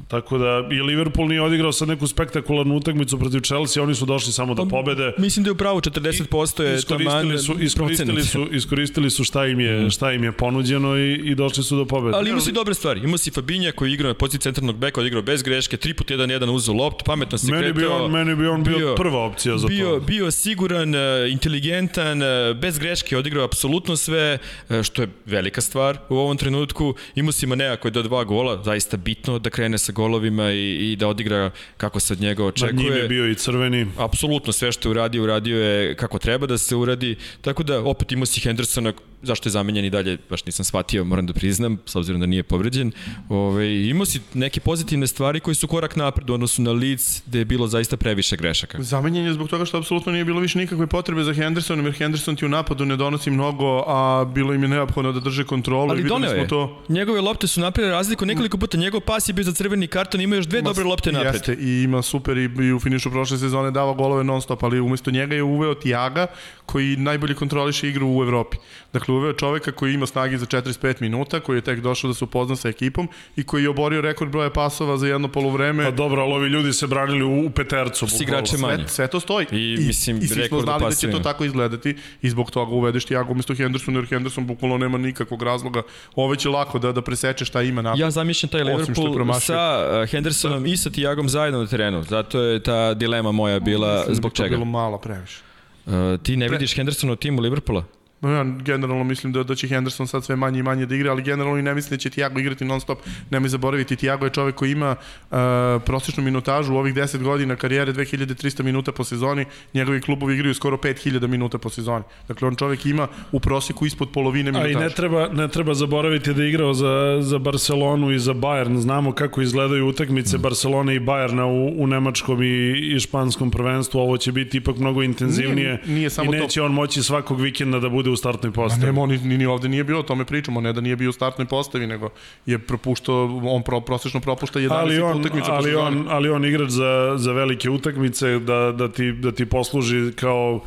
Tako 0.09 0.39
da 0.39 0.69
i 0.71 0.83
Liverpool 0.83 1.29
nije 1.29 1.43
odigrao 1.43 1.73
sad 1.73 1.89
neku 1.89 2.07
spektakularnu 2.07 2.77
utakmicu 2.77 3.19
protiv 3.19 3.41
Chelsea, 3.41 3.83
oni 3.83 3.95
su 3.95 4.07
došli 4.07 4.33
samo 4.33 4.55
Pa, 4.55 4.63
do 4.63 4.69
pobede. 4.69 5.13
Mislim 5.19 5.45
da 5.45 5.49
je 5.49 5.53
upravo 5.53 5.81
40% 5.81 6.63
je 6.63 6.77
iskoristili 6.77 7.39
su, 7.39 7.57
iskoristili 7.61 8.23
su, 8.23 8.47
iskoristili 8.53 9.11
su 9.11 9.25
šta 9.25 9.47
im 9.47 9.61
je, 9.61 9.91
šta 9.91 10.13
im 10.13 10.25
je 10.25 10.33
ponuđeno 10.33 10.97
i, 10.99 11.15
i 11.15 11.35
došli 11.35 11.65
su 11.65 11.77
do 11.77 11.85
pobede. 11.85 12.17
Ali 12.17 12.31
ima 12.31 12.41
si 12.41 12.53
dobre 12.53 12.75
stvari. 12.75 13.01
Ima 13.05 13.19
si 13.19 13.31
Fabinja 13.31 13.73
koji 13.73 13.93
igra 13.93 14.09
na 14.09 14.15
poziciji 14.15 14.41
centralnog 14.41 14.77
beka, 14.77 15.01
odigrao 15.01 15.23
bez 15.23 15.43
greške, 15.43 15.77
3 15.77 15.93
put 15.93 16.11
1-1 16.11 16.51
uzeo 16.51 16.75
lopt, 16.75 17.05
pametno 17.05 17.39
se 17.39 17.53
Meni 17.53 17.73
bi 17.73 17.81
kretao. 17.81 18.05
on, 18.05 18.11
meni 18.11 18.35
bi 18.37 18.47
on 18.47 18.63
bio, 18.65 18.79
bio 18.79 18.95
prva 18.95 19.25
opcija 19.25 19.59
za 19.59 19.67
bio, 19.69 19.89
to. 19.89 20.01
Bio 20.01 20.31
siguran, 20.31 20.95
e, 20.95 21.29
inteligentan, 21.31 22.23
e, 22.23 22.55
bez 22.55 22.79
greške, 22.79 23.17
odigrao 23.17 23.45
apsolutno 23.45 23.97
sve, 23.97 24.39
e, 24.69 24.83
što 24.83 25.03
je 25.03 25.09
velika 25.27 25.61
stvar 25.61 25.99
u 26.09 26.17
ovom 26.17 26.37
trenutku. 26.37 26.95
Imao 27.15 27.33
si 27.33 27.47
Manea 27.47 27.77
koji 27.77 27.91
je 27.91 27.95
do 27.95 28.03
dva 28.03 28.25
gola, 28.25 28.63
zaista 28.65 28.97
bitno 28.97 29.39
da 29.39 29.51
krene 29.51 29.79
sa 29.89 29.93
golovima 29.93 30.51
i, 30.53 30.93
i 30.93 30.97
da 30.97 31.09
odigra 31.09 31.51
kako 31.77 32.01
se 32.01 32.13
od 32.13 32.21
njega 32.21 32.45
očekuje. 32.45 32.73
Nad 32.73 32.85
njim 32.85 32.93
je 32.93 33.09
bio 33.09 33.29
i 33.31 33.35
crveni. 33.35 33.87
Apsolutno 33.97 34.53
sve 34.53 34.73
što 34.73 34.89
je 34.89 34.91
uradio, 34.91 35.23
uradio 35.23 35.65
je 35.65 35.95
kako 35.97 36.19
treba 36.19 36.47
da 36.47 36.59
se 36.59 36.77
uradi. 36.77 37.17
Tako 37.41 37.63
da 37.63 37.81
opet 37.81 38.13
imao 38.13 38.27
si 38.27 38.41
Hendersona, 38.41 38.93
zašto 39.23 39.49
je 39.49 39.51
zamenjen 39.51 39.85
i 39.85 39.91
dalje, 39.91 40.19
baš 40.31 40.47
nisam 40.47 40.65
shvatio, 40.65 41.05
moram 41.05 41.27
da 41.27 41.33
priznam, 41.33 41.79
s 41.87 41.97
obzirom 41.97 42.21
da 42.21 42.27
nije 42.27 42.43
povređen. 42.43 42.93
Ove, 43.29 43.89
imao 43.89 44.07
si 44.07 44.21
neke 44.35 44.61
pozitivne 44.61 45.07
stvari 45.07 45.41
koji 45.41 45.55
su 45.55 45.67
korak 45.67 45.97
napred 45.97 46.31
u 46.31 46.35
odnosu 46.35 46.63
na 46.63 46.73
Leeds, 46.73 47.23
gde 47.27 47.39
je 47.39 47.45
bilo 47.45 47.67
zaista 47.67 47.97
previše 47.97 48.37
grešaka. 48.37 48.83
Zamenjen 48.83 49.27
je 49.27 49.33
zbog 49.33 49.49
toga 49.49 49.65
što 49.65 49.79
apsolutno 49.79 50.13
nije 50.13 50.25
bilo 50.25 50.41
više 50.41 50.59
nikakve 50.59 50.87
potrebe 50.87 51.23
za 51.23 51.35
Hendersonom, 51.35 51.87
jer 51.87 51.95
Henderson 51.95 52.37
ti 52.37 52.47
u 52.47 52.49
napadu 52.49 52.85
ne 52.85 52.97
donosi 52.97 53.31
mnogo, 53.31 53.85
a 53.87 54.25
bilo 54.35 54.55
im 54.55 54.63
je 54.63 54.69
neophodno 54.69 55.13
da 55.13 55.21
drže 55.21 55.45
kontrolu. 55.45 55.91
Ali 55.91 56.05
doneo 56.05 56.33
je. 56.33 56.49
To... 56.49 56.83
Njegove 56.89 57.21
lopte 57.21 57.47
su 57.47 57.61
napravile 57.61 57.95
razliku 57.95 58.27
nekoliko 58.27 58.59
puta. 58.59 58.79
Njegov 58.79 59.01
pas 59.01 59.29
je 59.29 59.33
bio 59.33 59.45
za 59.45 59.53
crveni 59.53 59.87
karton, 59.87 60.21
ima 60.21 60.37
još 60.37 60.47
dve 60.47 60.63
dobre 60.63 60.85
lopte 60.85 61.13
napred. 61.13 61.35
Jeste, 61.35 61.57
i 61.61 61.83
ima 61.83 62.03
super 62.03 62.37
i, 62.39 62.51
i 62.61 62.73
u 62.73 62.81
finišu 62.81 63.11
prošle 63.11 63.39
sezone 63.39 63.71
dava 63.71 63.93
golove 63.93 64.25
non 64.25 64.43
stop, 64.43 64.63
ali 64.63 64.81
umesto 64.81 65.11
njega 65.11 65.35
je 65.35 65.43
uveo 65.43 65.75
Tiaga 65.75 66.27
koji 66.67 66.97
najbolje 66.97 67.35
kontroliše 67.35 67.89
igru 67.89 68.09
u 68.09 68.23
Evropi. 68.23 68.57
Dakle, 68.93 69.08
uveo 69.15 69.33
čoveka 69.33 69.73
koji 69.73 69.95
ima 69.95 70.07
snagi 70.07 70.39
za 70.39 70.47
45 70.47 71.01
minuta, 71.01 71.41
koji 71.41 71.57
je 71.57 71.61
tek 71.61 71.81
došao 71.81 72.09
da 72.09 72.15
se 72.15 72.25
upozna 72.25 72.57
sa 72.57 72.69
ekipom 72.69 73.09
i 73.37 73.45
koji 73.45 73.63
je 73.63 73.69
oborio 73.69 74.01
rekord 74.01 74.31
broja 74.31 74.51
pasova 74.51 74.97
za 74.97 75.07
jedno 75.07 75.29
polovreme. 75.29 75.85
Pa 75.85 75.91
dobro, 75.91 76.23
ali 76.23 76.33
ovi 76.33 76.49
ljudi 76.49 76.73
se 76.73 76.87
branili 76.87 77.23
u, 77.23 77.47
u 77.47 77.51
petercu. 77.51 78.07
S 78.09 78.21
igračem 78.21 78.61
manje. 78.61 78.77
Sve, 78.77 78.89
sve 78.89 79.07
to 79.07 79.21
stoji. 79.21 79.47
I, 79.53 79.77
mislim, 79.87 80.19
i 80.19 80.27
svi 80.27 80.49
smo 80.49 80.61
znali 80.61 80.85
da 80.85 80.95
će 80.95 81.11
to 81.11 81.19
tako 81.19 81.45
izgledati 81.45 81.97
i 82.23 82.31
zbog 82.31 82.51
toga 82.51 82.73
uvedeš 82.73 83.05
Tiago 83.05 83.33
umesto 83.33 83.55
Hendersona, 83.55 83.99
jer 83.99 84.07
Henderson 84.07 84.47
bukvalno 84.47 84.79
nema 84.79 84.99
nikakvog 84.99 85.43
razloga. 85.43 85.83
Ove 86.15 86.37
će 86.37 86.49
lako 86.49 86.79
da, 86.79 86.93
da 86.93 87.03
preseče 87.03 87.45
šta 87.45 87.63
ima 87.63 87.83
napred. 87.83 88.01
Ja 88.01 88.11
zamišljam 88.11 88.51
taj 88.51 88.63
Liverpool 88.63 89.41
sa 89.41 89.89
uh, 90.03 90.11
Hendersonom 90.11 90.67
i 90.67 90.77
sa 90.77 90.91
Tiagom 90.91 91.29
zajedno 91.29 91.61
na 91.61 91.67
terenu. 91.67 92.03
Zato 92.03 92.41
je 92.41 92.63
ta 92.63 92.95
dilema 92.95 93.33
moja 93.33 93.61
bila 93.61 93.93
Mislim 93.93 94.09
da 94.09 94.15
zbog 94.15 94.33
to 94.33 94.43
čega. 94.43 94.49
bilo 94.49 94.65
malo 94.65 94.99
previše. 94.99 95.43
Uh, 95.87 95.93
ti 96.23 96.37
ne 96.37 96.49
vidiš 96.49 96.77
Hendersona 96.77 97.13
u 97.13 97.17
timu 97.17 97.41
Liverpoola? 97.41 97.85
No, 98.21 98.31
ja 98.31 98.45
generalno 98.45 99.05
mislim 99.05 99.33
da, 99.33 99.43
da 99.43 99.55
će 99.55 99.69
Henderson 99.69 100.07
sad 100.07 100.25
sve 100.25 100.37
manje 100.37 100.59
i 100.59 100.63
manje 100.63 100.87
da 100.87 100.95
igra, 100.95 101.11
ali 101.11 101.23
generalno 101.23 101.59
i 101.59 101.63
ne 101.63 101.75
mislim 101.75 101.91
da 101.91 101.97
će 101.97 102.11
Tiago 102.11 102.41
igrati 102.41 102.65
non 102.65 102.81
stop. 102.81 102.99
Nemoj 103.31 103.49
zaboraviti, 103.49 103.97
Tiago 103.97 104.25
je 104.25 104.31
čovek 104.31 104.55
koji 104.55 104.73
ima 104.73 104.97
uh, 105.31 105.37
prosječnu 105.85 106.23
minutažu 106.23 106.75
u 106.75 106.79
ovih 106.79 106.95
10 106.95 107.23
godina 107.23 107.57
karijere 107.57 107.93
2300 107.93 108.63
minuta 108.63 108.93
po 108.93 109.05
sezoni, 109.05 109.45
njegovi 109.75 110.01
klubovi 110.01 110.35
igraju 110.35 110.55
skoro 110.55 110.77
5000 110.77 111.27
minuta 111.27 111.59
po 111.59 111.71
sezoni. 111.71 112.05
Dakle, 112.29 112.49
on 112.49 112.57
čovek 112.57 112.87
ima 112.87 113.09
u 113.33 113.41
prosjeku 113.41 113.87
ispod 113.87 114.09
polovine 114.13 114.49
A 114.51 114.53
minutaže. 114.53 114.73
i 114.73 114.77
ne 114.77 114.91
treba, 114.91 115.29
ne 115.29 115.49
treba 115.49 115.75
zaboraviti 115.75 116.35
da 116.35 116.43
je 116.43 116.49
igrao 116.49 116.75
za, 116.75 117.19
za 117.21 117.39
Barcelonu 117.39 118.11
i 118.13 118.19
za 118.19 118.35
Bayern. 118.35 118.79
Znamo 118.79 119.13
kako 119.13 119.43
izgledaju 119.43 119.87
utakmice 119.87 120.39
Barcelone 120.39 120.95
i 120.95 121.01
Bayerna 121.01 121.43
u, 121.45 121.83
u 121.83 121.87
nemačkom 121.87 122.43
i, 122.43 122.73
i 122.97 123.01
španskom 123.01 123.51
prvenstvu. 123.51 123.99
Ovo 124.01 124.17
će 124.17 124.33
biti 124.33 124.57
ipak 124.57 124.77
mnogo 124.77 125.03
intenzivnije 125.03 125.69
Nije- 125.85 125.95
nije 125.95 126.11
samo 126.11 126.35
i 126.35 126.39
to. 126.39 126.43
neće 126.43 126.63
on 126.63 126.73
moći 126.73 127.03
svakog 127.03 127.41
vikenda 127.41 127.81
da 127.81 127.89
bude 127.89 128.08
u 128.13 128.17
startnoj 128.17 128.53
postavi. 128.53 128.87
nema, 128.87 129.03
on 129.03 129.09
ni, 129.09 129.19
ni 129.19 129.47
ovde 129.47 129.69
nije 129.69 129.85
bio, 129.85 129.99
o 129.99 130.03
tome 130.03 130.25
pričamo, 130.25 130.61
ne 130.61 130.73
da 130.73 130.81
nije 130.81 130.97
bio 130.97 131.11
u 131.11 131.13
startnoj 131.13 131.47
postavi, 131.47 131.87
nego 131.87 132.11
je 132.47 132.59
propuštao, 132.59 133.41
on 133.45 133.63
pro, 133.63 133.81
prosečno 133.81 134.21
propušta 134.21 134.61
11 134.61 134.73
ali 134.73 135.01
on, 135.01 135.21
utakmica 135.21 135.47
po 135.47 135.53
ali 135.53 135.75
on, 135.75 136.07
ali 136.09 136.31
on 136.31 136.45
igrač 136.45 136.71
za, 136.71 137.15
za 137.17 137.33
velike 137.33 137.71
utakmice 137.71 138.39
da, 138.39 138.73
da, 138.73 138.89
ti, 138.89 139.13
da 139.13 139.33
ti 139.33 139.47
posluži 139.47 140.13
kao 140.17 140.61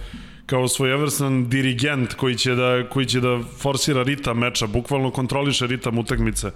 kao 0.46 0.68
svojevrstan 0.68 1.50
dirigent 1.50 2.14
koji 2.14 2.36
će 2.36 2.56
da 2.56 2.90
koji 2.90 3.06
će 3.06 3.20
da 3.20 3.40
forsira 3.58 4.04
ritam 4.04 4.38
meča, 4.38 4.68
bukvalno 4.68 5.12
kontroliše 5.12 5.68
ritam 5.68 5.98
utakmice 5.98 6.52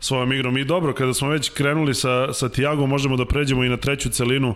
svojom 0.00 0.32
igrom. 0.32 0.58
I 0.58 0.64
dobro, 0.64 0.92
kada 0.92 1.14
smo 1.14 1.28
već 1.28 1.48
krenuli 1.48 1.94
sa 1.94 2.32
sa 2.32 2.48
Tiagom, 2.48 2.90
možemo 2.90 3.16
da 3.16 3.24
pređemo 3.24 3.64
i 3.64 3.68
na 3.68 3.76
treću 3.76 4.10
celinu 4.10 4.50
e, 4.50 4.54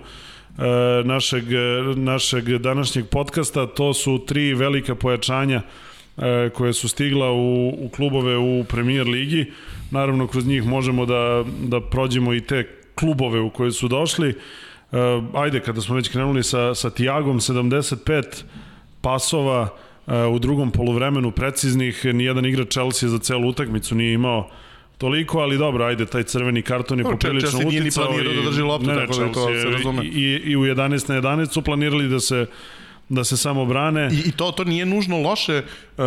našeg 1.04 1.44
našeg 1.96 2.44
današnjeg 2.44 3.06
podcasta. 3.08 3.66
To 3.66 3.94
su 3.94 4.24
tri 4.26 4.54
velika 4.54 4.94
pojačanja 4.94 5.62
e, 6.16 6.50
koje 6.54 6.72
su 6.72 6.88
stigla 6.88 7.30
u, 7.30 7.68
u 7.68 7.88
klubove 7.96 8.36
u 8.36 8.64
Premier 8.64 9.06
ligi. 9.06 9.52
Naravno, 9.90 10.26
kroz 10.26 10.46
njih 10.46 10.66
možemo 10.66 11.06
da, 11.06 11.44
da 11.62 11.80
prođemo 11.80 12.34
i 12.34 12.40
te 12.40 12.68
klubove 12.94 13.40
u 13.40 13.50
koje 13.50 13.72
su 13.72 13.88
došli. 13.88 14.28
E, 14.30 14.34
ajde, 15.34 15.60
kada 15.60 15.80
smo 15.80 15.96
već 15.96 16.08
krenuli 16.08 16.42
sa, 16.42 16.74
sa 16.74 16.90
Tiagom, 16.90 17.40
75 17.40 18.42
pasova 19.00 19.68
e, 20.06 20.24
u 20.24 20.38
drugom 20.38 20.70
poluvremenu 20.70 21.30
preciznih, 21.30 22.04
nijedan 22.04 22.46
igrač 22.46 22.70
Chelsea 22.70 23.08
za 23.08 23.18
celu 23.18 23.48
utakmicu 23.48 23.94
nije 23.94 24.14
imao 24.14 24.50
toliko, 25.02 25.38
ali 25.40 25.58
dobro, 25.58 25.84
ajde, 25.84 26.06
taj 26.06 26.22
crveni 26.24 26.62
karton 26.62 26.98
je 26.98 27.04
No, 27.04 27.10
poprilično 27.10 27.50
Chelsea 27.50 27.68
nije 27.68 27.80
ni 27.80 27.86
uticao. 27.86 28.06
planirao 28.06 28.32
i- 28.32 28.36
da 28.36 28.42
drži 28.42 28.62
loptu, 28.62 28.86
ne, 28.86 28.94
tako 28.96 29.18
da 29.18 29.32
to 29.32 29.46
se 29.54 29.64
razume. 29.66 30.04
I, 30.04 30.24
I 30.44 30.56
u 30.56 30.62
11 30.62 31.08
na 31.08 31.14
11 31.16 31.52
su 31.52 31.62
planirali 31.62 32.08
da 32.08 32.20
se 32.20 32.46
da 33.08 33.24
se 33.24 33.36
samo 33.36 33.64
brane. 33.66 34.08
I, 34.12 34.28
I 34.28 34.32
to 34.32 34.52
to 34.52 34.64
nije 34.64 34.86
nužno 34.86 35.18
loše. 35.20 35.62
Uh, 35.92 36.04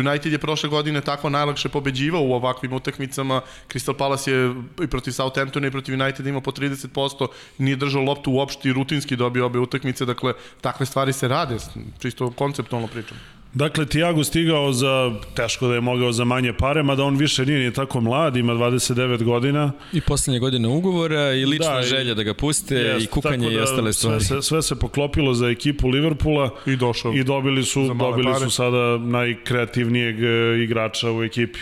United 0.00 0.32
je 0.32 0.38
prošle 0.38 0.68
godine 0.68 1.00
tako 1.00 1.30
najlakše 1.30 1.68
pobeđivao 1.68 2.22
u 2.22 2.32
ovakvim 2.32 2.72
utakmicama. 2.72 3.40
Crystal 3.68 3.92
Palace 3.94 4.32
je 4.32 4.50
i 4.82 4.86
protiv 4.86 5.12
Southamptona 5.12 5.66
i 5.66 5.70
protiv 5.70 5.94
United 5.94 6.26
imao 6.26 6.40
po 6.40 6.50
30%, 6.50 7.26
nije 7.58 7.76
držao 7.76 8.02
loptu 8.02 8.32
uopšte 8.32 8.68
i 8.68 8.72
rutinski 8.72 9.16
dobio 9.16 9.46
obe 9.46 9.58
utakmice, 9.58 10.04
dakle 10.04 10.32
takve 10.60 10.86
stvari 10.86 11.12
se 11.12 11.28
rade, 11.28 11.56
čisto 11.98 12.30
konceptualno 12.32 12.88
pričam. 12.88 13.16
Dakle, 13.54 13.86
Tiago 13.86 14.24
stigao 14.24 14.72
za, 14.72 15.12
teško 15.34 15.68
da 15.68 15.74
je 15.74 15.80
mogao 15.80 16.12
za 16.12 16.24
manje 16.24 16.52
pare, 16.52 16.82
mada 16.82 17.04
on 17.04 17.16
više 17.16 17.46
nije 17.46 17.58
ni 17.60 17.72
tako 17.72 18.00
mlad, 18.00 18.36
ima 18.36 18.52
29 18.54 19.22
godina. 19.22 19.72
I 19.92 20.00
poslednje 20.00 20.38
godine 20.38 20.68
ugovora 20.68 21.32
i 21.32 21.44
lična 21.46 21.74
Da, 21.74 21.80
i- 21.80 21.84
želja 21.84 22.14
da 22.14 22.22
ga 22.22 22.34
puste 22.34 22.74
Jest, 22.74 23.04
i 23.04 23.08
kukanje 23.08 23.38
tako 23.38 23.52
i 23.52 23.56
da 23.56 23.62
ostale 23.62 23.92
stvari. 23.92 24.20
Sve 24.20 24.42
sve 24.42 24.62
se 24.62 24.76
poklopilo 24.76 25.34
za 25.34 25.48
ekipu 25.48 25.88
Liverpoola 25.88 26.50
I 26.66 26.76
došao. 26.76 27.12
i 27.12 27.24
dobili 27.24 27.64
su, 27.64 27.94
dobili 27.94 28.24
pare. 28.24 28.38
su 28.40 28.50
sada 28.50 28.98
najkreativnijeg 28.98 30.22
e, 30.22 30.28
igrača 30.58 31.12
u 31.12 31.22
ekipi. 31.22 31.58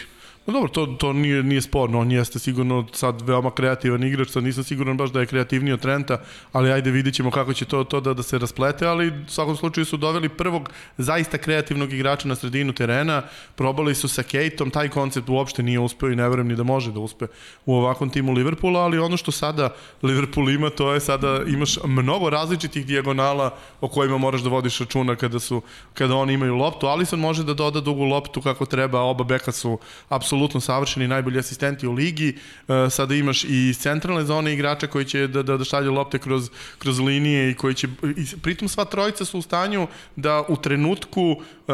No 0.48 0.54
dobro, 0.54 0.68
to, 0.68 0.86
to 0.86 1.12
nije, 1.12 1.42
nije 1.42 1.62
sporno, 1.62 2.00
on 2.00 2.12
jeste 2.12 2.38
sigurno 2.38 2.86
sad 2.92 3.20
veoma 3.22 3.50
kreativan 3.50 4.04
igrač, 4.04 4.28
sad 4.28 4.44
nisam 4.44 4.64
siguran 4.64 4.96
baš 4.96 5.10
da 5.10 5.20
je 5.20 5.26
kreativniji 5.26 5.72
od 5.72 5.80
Trenta, 5.80 6.20
ali 6.52 6.72
ajde 6.72 6.90
vidit 6.90 7.14
ćemo 7.14 7.30
kako 7.30 7.52
će 7.52 7.64
to, 7.64 7.84
to 7.84 8.00
da, 8.00 8.14
da 8.14 8.22
se 8.22 8.38
rasplete, 8.38 8.86
ali 8.86 9.08
u 9.08 9.12
svakom 9.26 9.56
slučaju 9.56 9.84
su 9.84 9.96
doveli 9.96 10.28
prvog 10.28 10.70
zaista 10.98 11.38
kreativnog 11.38 11.92
igrača 11.92 12.28
na 12.28 12.34
sredinu 12.34 12.72
terena, 12.72 13.22
probali 13.54 13.94
su 13.94 14.08
sa 14.08 14.22
Kejtom, 14.22 14.70
taj 14.70 14.88
koncept 14.88 15.28
uopšte 15.28 15.62
nije 15.62 15.80
uspeo 15.80 16.10
i 16.10 16.16
ne 16.16 16.28
verujem 16.28 16.48
ni 16.48 16.56
da 16.56 16.62
može 16.62 16.92
da 16.92 17.00
uspe 17.00 17.26
u 17.66 17.74
ovakvom 17.74 18.10
timu 18.10 18.32
Liverpoola, 18.32 18.80
ali 18.80 18.98
ono 18.98 19.16
što 19.16 19.32
sada 19.32 19.74
Liverpool 20.02 20.50
ima, 20.50 20.70
to 20.70 20.94
je 20.94 21.00
sada 21.00 21.42
imaš 21.46 21.78
mnogo 21.84 22.30
različitih 22.30 22.86
dijagonala 22.86 23.54
o 23.80 23.88
kojima 23.88 24.18
moraš 24.18 24.40
da 24.40 24.48
vodiš 24.48 24.80
računa 24.80 25.16
kada 25.16 25.38
su 25.38 25.62
kada 25.94 26.14
oni 26.14 26.32
imaju 26.32 26.54
loptu. 26.54 26.86
Alisson 26.86 27.20
može 27.20 27.44
da 27.44 27.54
doda 27.54 27.80
dugu 27.80 28.04
loptu 28.04 28.40
kako 28.40 28.66
treba, 28.66 29.00
oba 29.00 29.24
beka 29.24 29.52
su 29.52 29.78
apsolutno 30.08 30.37
savršeni 30.60 31.08
najbolji 31.08 31.38
asistenti 31.38 31.86
u 31.86 31.92
ligi. 31.92 32.36
E, 32.68 32.90
sada 32.90 33.14
imaš 33.14 33.44
i 33.44 33.74
centralne 33.74 34.24
zone 34.24 34.52
igrača 34.52 34.86
koji 34.86 35.04
će 35.04 35.26
da, 35.26 35.42
da, 35.42 35.56
da 35.56 35.64
šalju 35.64 35.92
lopte 35.92 36.18
kroz, 36.18 36.50
kroz 36.78 37.00
linije 37.00 37.50
i 37.50 37.54
koji 37.54 37.74
će, 37.74 37.88
i 38.16 38.40
pritom 38.42 38.68
sva 38.68 38.84
trojica 38.84 39.24
su 39.24 39.38
u 39.38 39.42
stanju 39.42 39.86
da 40.16 40.44
u 40.48 40.56
trenutku 40.56 41.36
e, 41.68 41.72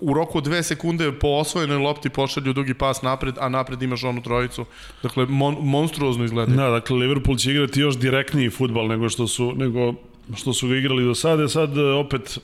u 0.00 0.14
roku 0.14 0.38
od 0.38 0.44
dve 0.44 0.62
sekunde 0.62 1.12
po 1.12 1.28
osvojenoj 1.28 1.78
lopti 1.78 2.10
pošalju 2.10 2.52
dugi 2.52 2.74
pas 2.74 3.02
napred, 3.02 3.34
a 3.38 3.48
napred 3.48 3.82
imaš 3.82 4.04
onu 4.04 4.22
trojicu. 4.22 4.64
Dakle, 5.02 5.26
mon, 5.26 5.56
monstruozno 5.60 6.24
izgleda. 6.24 6.52
Da, 6.54 6.70
dakle, 6.70 6.96
Liverpool 6.96 7.36
će 7.36 7.50
igrati 7.50 7.80
još 7.80 7.98
direktniji 7.98 8.50
futbal 8.50 8.88
nego 8.88 9.08
što 9.08 9.26
su, 9.26 9.52
nego 9.56 9.94
što 10.36 10.52
su 10.52 10.68
ga 10.68 10.76
igrali 10.76 11.04
do 11.04 11.14
sada. 11.14 11.48
Sad 11.48 11.78
opet 11.78 12.38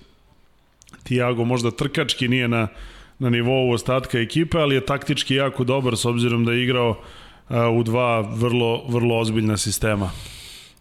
Tiago 1.02 1.44
možda 1.44 1.70
trkački 1.70 2.28
nije 2.28 2.48
na, 2.48 2.68
na 3.18 3.30
nivou 3.30 3.72
ostatka 3.72 4.18
ekipe, 4.18 4.58
ali 4.58 4.74
je 4.74 4.80
taktički 4.80 5.34
jako 5.34 5.64
dobar 5.64 5.96
s 5.96 6.04
obzirom 6.04 6.44
da 6.44 6.52
je 6.52 6.62
igrao 6.62 6.96
u 7.78 7.82
dva 7.82 8.20
vrlo, 8.20 8.84
vrlo 8.88 9.18
ozbiljna 9.18 9.56
sistema. 9.56 10.10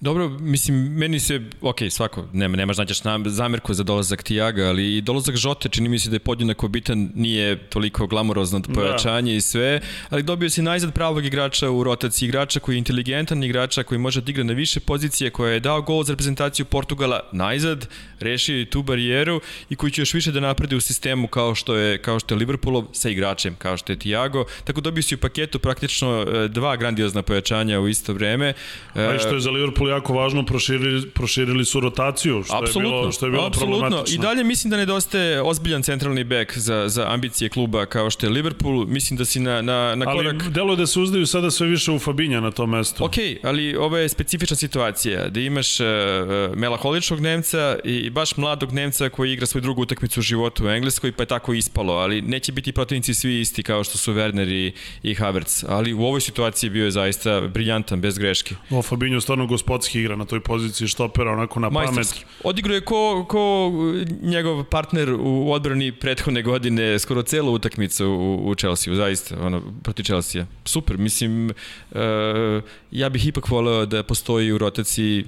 Dobro, 0.02 0.30
mislim, 0.30 0.76
meni 0.76 1.20
se, 1.20 1.42
ok, 1.62 1.78
svako, 1.90 2.28
nema, 2.34 2.58
nemaš 2.58 2.76
znaćeš 2.76 3.04
na 3.04 3.20
zamerku 3.26 3.74
za 3.74 3.84
dolazak 3.84 4.24
Tijaga, 4.24 4.64
ali 4.64 4.98
i 4.98 5.02
dolazak 5.02 5.36
Žote 5.36 5.70
čini 5.70 5.90
mi 5.90 6.00
se 6.00 6.10
da 6.10 6.16
je 6.16 6.20
podjednako 6.20 6.68
bitan, 6.68 7.12
nije 7.16 7.70
toliko 7.70 8.08
glamurozno 8.08 8.62
pojačanje 8.62 9.32
da. 9.32 9.38
i 9.38 9.42
sve, 9.42 9.82
ali 10.10 10.24
dobio 10.24 10.50
si 10.50 10.62
najzad 10.62 10.94
pravog 10.94 11.26
igrača 11.26 11.70
u 11.70 11.84
rotaciji, 11.84 12.28
igrača 12.28 12.60
koji 12.60 12.76
je 12.76 12.78
inteligentan, 12.78 13.44
igrača 13.44 13.84
koji 13.84 14.00
može 14.00 14.22
da 14.22 14.32
igra 14.32 14.44
na 14.44 14.54
više 14.54 14.80
pozicije, 14.80 15.30
koja 15.30 15.54
je 15.54 15.60
dao 15.60 15.82
gol 15.82 16.04
za 16.04 16.14
reprezentaciju 16.14 16.66
Portugala 16.66 17.20
najzad, 17.32 17.88
rešio 18.20 18.66
tu 18.66 18.84
barijeru 18.84 19.42
i 19.70 19.76
koji 19.76 19.92
će 19.92 20.02
još 20.02 20.14
više 20.14 20.32
da 20.32 20.40
napredi 20.40 20.76
u 20.76 20.82
sistemu 20.82 21.28
kao 21.28 21.56
što 21.56 21.76
je, 21.76 21.98
kao 21.98 22.20
što 22.20 22.36
je 22.36 22.40
Liverpoolov 22.40 22.84
sa 22.92 23.10
igračem, 23.10 23.56
kao 23.56 23.78
što 23.78 23.94
je 23.94 24.00
Tiago, 24.00 24.46
tako 24.64 24.82
dobio 24.82 25.04
si 25.04 25.16
u 25.16 25.18
paketu 25.18 25.60
praktično 25.60 26.22
e, 26.22 26.48
dva 26.48 26.76
grandiozna 26.76 27.22
pojačanja 27.22 27.80
u 27.80 27.88
isto 27.88 28.14
vreme. 28.14 28.54
A 28.94 29.16
i 29.16 29.20
što 29.20 29.36
je 29.36 29.40
za 29.40 29.52
Liverpool 29.52 29.85
jako 29.90 30.14
važno, 30.14 30.46
proširili, 30.46 31.10
proširili 31.10 31.66
su 31.66 31.80
rotaciju, 31.80 32.44
što 32.44 32.56
apsolutno, 32.56 32.82
je 32.82 33.02
bilo, 33.02 33.12
što 33.12 33.26
je 33.26 33.32
bilo 33.32 33.46
apsolutno. 33.46 33.80
problematično. 33.80 34.22
I 34.22 34.28
dalje 34.28 34.44
mislim 34.44 34.72
da 34.72 34.78
nedostaje 34.78 35.42
ozbiljan 35.42 35.84
centralni 35.84 36.24
bek 36.24 36.58
za, 36.58 36.90
za 36.90 37.08
ambicije 37.10 37.50
kluba 37.50 37.86
kao 37.86 38.10
što 38.10 38.26
je 38.26 38.30
Liverpool. 38.30 38.86
Mislim 38.86 39.18
da 39.18 39.26
si 39.26 39.40
na, 39.40 39.62
na, 39.62 39.96
na 39.96 40.06
korak... 40.06 40.36
Ali 40.44 40.52
delo 40.52 40.74
je 40.74 40.78
da 40.78 40.88
se 40.88 41.00
uzdaju 41.00 41.26
sada 41.26 41.52
sve 41.52 41.68
više 41.68 41.92
u 41.92 42.00
Fabinja 42.00 42.40
na 42.40 42.52
tom 42.52 42.70
mestu. 42.70 43.06
Ok, 43.06 43.16
ali 43.44 43.76
ovo 43.76 43.98
je 43.98 44.10
specifična 44.10 44.56
situacija, 44.56 45.30
da 45.30 45.40
imaš 45.40 45.80
uh, 45.80 45.86
melaholičnog 46.56 47.20
Nemca 47.20 47.78
i 47.84 48.10
baš 48.10 48.38
mladog 48.38 48.74
Nemca 48.74 49.10
koji 49.10 49.34
igra 49.34 49.46
svoju 49.46 49.62
drugu 49.62 49.82
utakmicu 49.82 50.20
u 50.20 50.24
životu 50.24 50.66
u 50.66 50.70
Engleskoj, 50.70 51.12
pa 51.12 51.24
je 51.24 51.28
tako 51.28 51.54
ispalo, 51.54 51.94
ali 51.94 52.22
neće 52.22 52.52
biti 52.52 52.72
protivnici 52.72 53.14
svi 53.14 53.40
isti 53.40 53.64
kao 53.64 53.84
što 53.84 53.98
su 53.98 54.14
Werner 54.14 54.50
i, 54.50 54.74
i 55.04 55.16
Havertz, 55.16 55.64
ali 55.68 55.94
u 55.94 56.04
ovoj 56.04 56.22
situaciji 56.22 56.70
bio 56.70 56.86
je 56.86 56.92
zaista 56.92 57.42
briljantan, 57.42 58.02
bez 58.02 58.18
greške. 58.18 58.56
O, 58.70 58.82
Fabinho 58.82 59.22
stvarno 59.22 59.48
gospodski 59.76 60.00
igra 60.00 60.16
na 60.16 60.26
toj 60.26 60.40
poziciji 60.40 60.88
štopera, 60.88 61.32
onako 61.32 61.60
na 61.60 61.70
pamet. 61.70 62.26
Odigrao 62.44 62.76
je 62.76 62.82
ko, 62.82 63.26
ko 63.30 63.72
njegov 64.22 64.64
partner 64.64 65.14
u 65.20 65.52
odbrani 65.52 65.92
prethodne 65.92 66.42
godine, 66.42 67.00
skoro 67.00 67.24
celu 67.24 67.54
utakmicu 67.54 68.06
u, 68.06 68.50
u 68.50 68.56
Chelsea, 68.56 68.96
zaista, 68.96 69.36
ono, 69.40 69.62
proti 69.84 70.04
Chelsea. 70.04 70.46
Super, 70.66 70.98
mislim, 70.98 71.50
uh, 71.92 72.00
ja 72.92 73.10
bih 73.10 73.28
ipak 73.28 73.50
voleo 73.50 73.86
da 73.86 74.04
postoji 74.04 74.52
u 74.52 74.58
rotaciji 74.58 75.26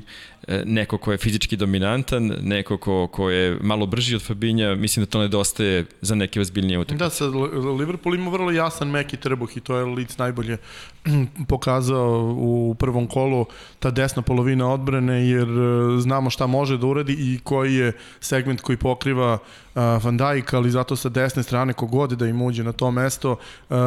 neko 0.65 0.97
ko 0.97 1.11
je 1.11 1.17
fizički 1.17 1.57
dominantan, 1.57 2.33
neko 2.41 2.77
ko, 2.77 3.07
ko 3.07 3.29
je 3.29 3.57
malo 3.61 3.85
brži 3.85 4.15
od 4.15 4.21
Fabinja, 4.21 4.75
mislim 4.75 5.05
da 5.05 5.09
to 5.09 5.19
nedostaje 5.19 5.85
za 6.01 6.15
neke 6.15 6.41
ozbiljnije 6.41 6.79
utakmice. 6.79 7.03
Da, 7.03 7.09
sad 7.09 7.35
Liverpool 7.79 8.15
ima 8.15 8.31
vrlo 8.31 8.51
jasan 8.51 8.89
meki 8.89 9.17
trbuh 9.17 9.57
i 9.57 9.59
to 9.59 9.77
je 9.77 9.85
Leeds 9.85 10.17
najbolje 10.17 10.57
pokazao 11.49 12.35
u 12.37 12.75
prvom 12.79 13.07
kolu 13.07 13.45
ta 13.79 13.91
desna 13.91 14.21
polovina 14.21 14.73
odbrane 14.73 15.29
jer 15.29 15.47
e, 15.47 15.99
znamo 15.99 16.29
šta 16.29 16.47
može 16.47 16.77
da 16.77 16.87
uradi 16.87 17.13
i 17.13 17.39
koji 17.43 17.75
je 17.75 17.93
segment 18.19 18.61
koji 18.61 18.77
pokriva 18.77 19.33
uh, 19.33 19.66
Van 19.77 20.17
Dijk, 20.17 20.53
ali 20.53 20.71
zato 20.71 20.95
sa 20.95 21.09
desne 21.09 21.43
strane 21.43 21.73
kogod 21.73 22.11
da 22.11 22.27
im 22.27 22.41
uđe 22.41 22.63
na 22.63 22.71
to 22.71 22.91
mesto 22.91 23.31
uh, 23.69 23.77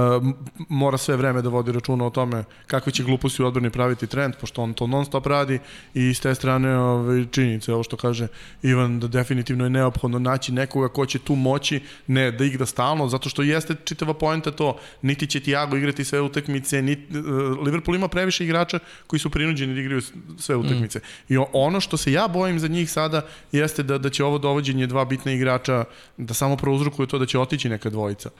mora 0.68 0.98
sve 0.98 1.16
vreme 1.16 1.42
da 1.42 1.48
vodi 1.48 1.72
računa 1.72 2.06
o 2.06 2.10
tome 2.10 2.44
kakve 2.66 2.92
će 2.92 3.02
gluposti 3.04 3.42
u 3.42 3.46
odbrani 3.46 3.70
praviti 3.70 4.06
trend, 4.06 4.34
pošto 4.40 4.62
on 4.62 4.72
to 4.72 4.86
non 4.86 5.04
stop 5.04 5.26
radi 5.26 5.58
i 5.94 6.14
s 6.14 6.20
te 6.20 6.34
strane 6.34 6.78
ove, 6.78 7.26
činjenice, 7.30 7.72
ovo 7.74 7.82
što 7.82 7.96
kaže 7.96 8.26
Ivan, 8.62 9.00
da 9.00 9.08
definitivno 9.08 9.64
je 9.64 9.70
neophodno 9.70 10.18
naći 10.18 10.52
nekoga 10.52 10.88
ko 10.88 11.06
će 11.06 11.18
tu 11.18 11.34
moći, 11.34 11.80
ne 12.06 12.30
da 12.30 12.44
igra 12.44 12.66
stalno, 12.66 13.08
zato 13.08 13.28
što 13.28 13.42
jeste 13.42 13.76
čitava 13.84 14.14
poenta 14.14 14.50
to, 14.50 14.76
niti 15.02 15.26
će 15.26 15.40
Tiago 15.40 15.76
igrati 15.76 16.04
sve 16.04 16.20
utakmice, 16.20 16.82
niti, 16.82 17.18
uh, 17.18 17.24
Liverpool 17.58 17.96
ima 17.96 18.08
previše 18.08 18.44
igrača 18.44 18.78
koji 19.06 19.20
su 19.20 19.30
prinuđeni 19.30 19.74
da 19.74 19.80
igraju 19.80 20.02
sve 20.38 20.56
utakmice. 20.56 20.98
Mm. 20.98 21.34
I 21.34 21.38
ono 21.52 21.80
što 21.80 21.96
se 21.96 22.12
ja 22.12 22.28
bojim 22.28 22.58
za 22.58 22.68
njih 22.68 22.90
sada 22.90 23.22
jeste 23.52 23.82
da, 23.82 23.98
da 23.98 24.10
će 24.10 24.24
ovo 24.24 24.38
dovođenje 24.38 24.86
dva 24.86 25.04
bitna 25.04 25.32
igrača 25.32 25.79
da 26.16 26.34
samo 26.34 26.56
prouzrokuje 26.56 27.08
to 27.08 27.18
da 27.18 27.26
će 27.26 27.38
otići 27.38 27.68
neka 27.68 27.90
dvojica 27.90 28.30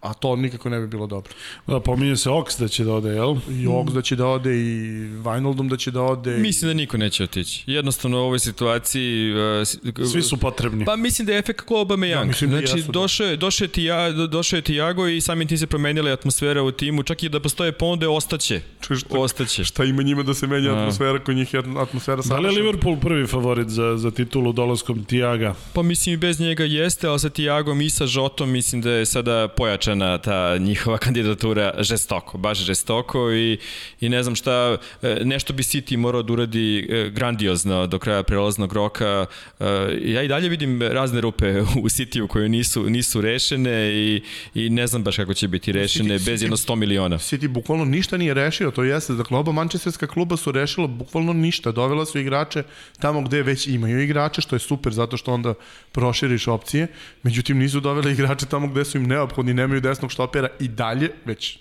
a 0.00 0.14
to 0.14 0.36
nikako 0.36 0.68
ne 0.68 0.80
bi 0.80 0.86
bilo 0.86 1.06
dobro. 1.06 1.32
Da, 1.66 1.80
pominje 1.80 2.16
se 2.16 2.30
Ox 2.30 2.60
da 2.60 2.68
će 2.68 2.84
da 2.84 2.92
ode, 2.94 3.08
jel? 3.08 3.36
I 3.48 3.66
Ox 3.66 3.92
da 3.92 4.02
će 4.02 4.16
da 4.16 4.26
ode 4.26 4.56
i 4.56 4.80
Wijnaldum 5.24 5.68
da 5.68 5.76
će 5.76 5.90
da 5.90 6.02
ode. 6.02 6.38
Mislim 6.38 6.68
da 6.68 6.74
niko 6.74 6.96
neće 6.96 7.24
otići. 7.24 7.64
Jednostavno 7.66 8.18
u 8.18 8.20
ovoj 8.20 8.38
situaciji... 8.38 9.32
Uh, 9.32 10.10
Svi 10.12 10.22
su 10.22 10.36
potrebni. 10.36 10.84
Pa 10.84 10.96
mislim 10.96 11.26
da 11.26 11.32
je 11.32 11.38
efekt 11.38 11.60
kao 11.60 11.76
Aubameyang. 11.76 12.42
Ja, 12.42 12.48
da 12.48 12.66
znači, 12.66 12.82
da 12.82 12.92
došao 12.92 13.26
je, 13.26 13.36
došao 13.36 13.64
je, 13.64 13.68
tija, 13.68 14.10
došao 14.10 14.56
je 14.56 14.62
Tiago 14.62 15.08
i 15.08 15.20
samim 15.20 15.48
tim 15.48 15.58
se 15.58 15.66
promenila 15.66 16.12
atmosfera 16.12 16.62
u 16.62 16.72
timu, 16.72 17.02
čak 17.02 17.22
i 17.22 17.28
da 17.28 17.40
postoje 17.40 17.72
ponude, 17.72 18.08
ostaće. 18.08 18.60
Šta, 18.80 19.18
ostaće. 19.18 19.64
Šta 19.64 19.84
ima 19.84 20.02
njima 20.02 20.22
da 20.22 20.34
se 20.34 20.46
menja 20.46 20.70
a. 20.70 20.80
atmosfera, 20.80 21.18
kod 21.24 21.36
njih 21.36 21.54
je 21.54 21.58
atmosfera 21.58 22.22
savršena. 22.22 22.36
Da 22.36 22.48
li 22.48 22.54
je 22.54 22.62
Liverpool 22.62 22.96
prvi 23.00 23.26
favorit 23.26 23.68
za, 23.68 23.96
za 23.96 24.10
titulu 24.10 24.52
dolaskom 24.52 25.04
Tiaga? 25.04 25.54
Pa 25.72 25.82
mislim 25.82 26.14
i 26.14 26.16
bez 26.16 26.40
njega 26.40 26.64
jeste, 26.64 27.08
ali 27.08 27.18
sa 27.18 27.30
Tiagom 27.30 27.80
i 27.80 27.90
sa 27.90 28.06
Žotom 28.06 28.50
mislim 28.50 28.82
da 28.82 28.90
je 28.90 29.06
sada 29.06 29.48
pojačana 29.90 30.18
ta 30.18 30.58
njihova 30.58 30.98
kandidatura 31.06 31.72
žestoko, 31.78 32.38
baš 32.38 32.58
žestoko 32.58 33.32
i, 33.32 33.58
i 34.00 34.08
ne 34.08 34.22
znam 34.22 34.36
šta, 34.36 34.76
e, 35.02 35.20
nešto 35.24 35.52
bi 35.52 35.62
City 35.62 35.96
morao 35.96 36.22
da 36.22 36.32
uradi 36.32 36.88
e, 36.90 37.10
grandiozno 37.10 37.86
do 37.86 37.98
kraja 37.98 38.22
prelaznog 38.22 38.72
roka. 38.72 39.26
E, 39.60 39.64
ja 40.02 40.22
i 40.22 40.28
dalje 40.28 40.48
vidim 40.48 40.82
razne 40.82 41.20
rupe 41.20 41.60
u 41.60 41.88
City-u 41.88 42.28
koje 42.28 42.48
nisu, 42.48 42.90
nisu 42.90 43.20
rešene 43.20 43.90
i, 43.92 44.22
i 44.54 44.70
ne 44.70 44.86
znam 44.86 45.02
baš 45.02 45.16
kako 45.16 45.34
će 45.34 45.48
biti 45.48 45.72
rešene 45.72 46.18
City, 46.18 46.26
bez 46.26 46.42
jedno 46.42 46.56
100 46.56 46.76
miliona. 46.76 47.18
City 47.18 47.48
bukvalno 47.48 47.84
ništa 47.84 48.16
nije 48.16 48.34
rešio, 48.34 48.70
to 48.70 48.82
jeste. 48.82 49.12
Dakle, 49.12 49.38
oba 49.38 49.52
mančesterska 49.52 50.06
kluba 50.06 50.36
su 50.36 50.52
rešila 50.52 50.86
bukvalno 50.86 51.32
ništa. 51.32 51.72
Dovela 51.72 52.06
su 52.06 52.18
igrače 52.18 52.62
tamo 52.98 53.22
gde 53.22 53.42
već 53.42 53.66
imaju 53.66 54.00
igrače, 54.00 54.40
što 54.40 54.56
je 54.56 54.60
super 54.60 54.92
zato 54.92 55.16
što 55.16 55.32
onda 55.32 55.54
proširiš 55.92 56.48
opcije. 56.48 56.86
Međutim, 57.22 57.58
nisu 57.58 57.80
doveli 57.80 58.12
igrače 58.12 58.46
tamo 58.46 58.68
gde 58.68 58.84
su 58.84 58.98
im 58.98 59.06
neophodni, 59.06 59.54
nemaju 59.54 59.79
desnog 59.80 60.12
štopera 60.12 60.48
i 60.60 60.68
dalje, 60.68 61.10
već 61.24 61.58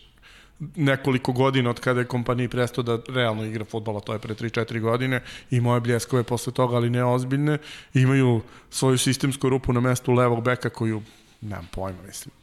nekoliko 0.75 1.31
godina 1.31 1.69
od 1.69 1.79
kada 1.79 1.99
je 1.99 2.05
kompaniji 2.05 2.47
prestao 2.47 2.83
da 2.83 2.99
realno 3.07 3.45
igra 3.45 3.65
futbola, 3.65 3.99
to 3.99 4.13
je 4.13 4.19
pre 4.19 4.35
3-4 4.35 4.79
godine, 4.79 5.21
i 5.51 5.61
moje 5.61 5.81
bljeskove 5.81 6.23
posle 6.23 6.53
toga, 6.53 6.75
ali 6.75 6.89
ne 6.89 7.03
ozbiljne, 7.03 7.57
imaju 7.93 8.41
svoju 8.69 8.97
sistemsku 8.97 9.49
rupu 9.49 9.73
na 9.73 9.79
mestu 9.79 10.13
levog 10.13 10.43
beka 10.43 10.69
koju, 10.69 11.01
nemam 11.41 11.67
pojma, 11.71 11.99
mislim, 12.07 12.33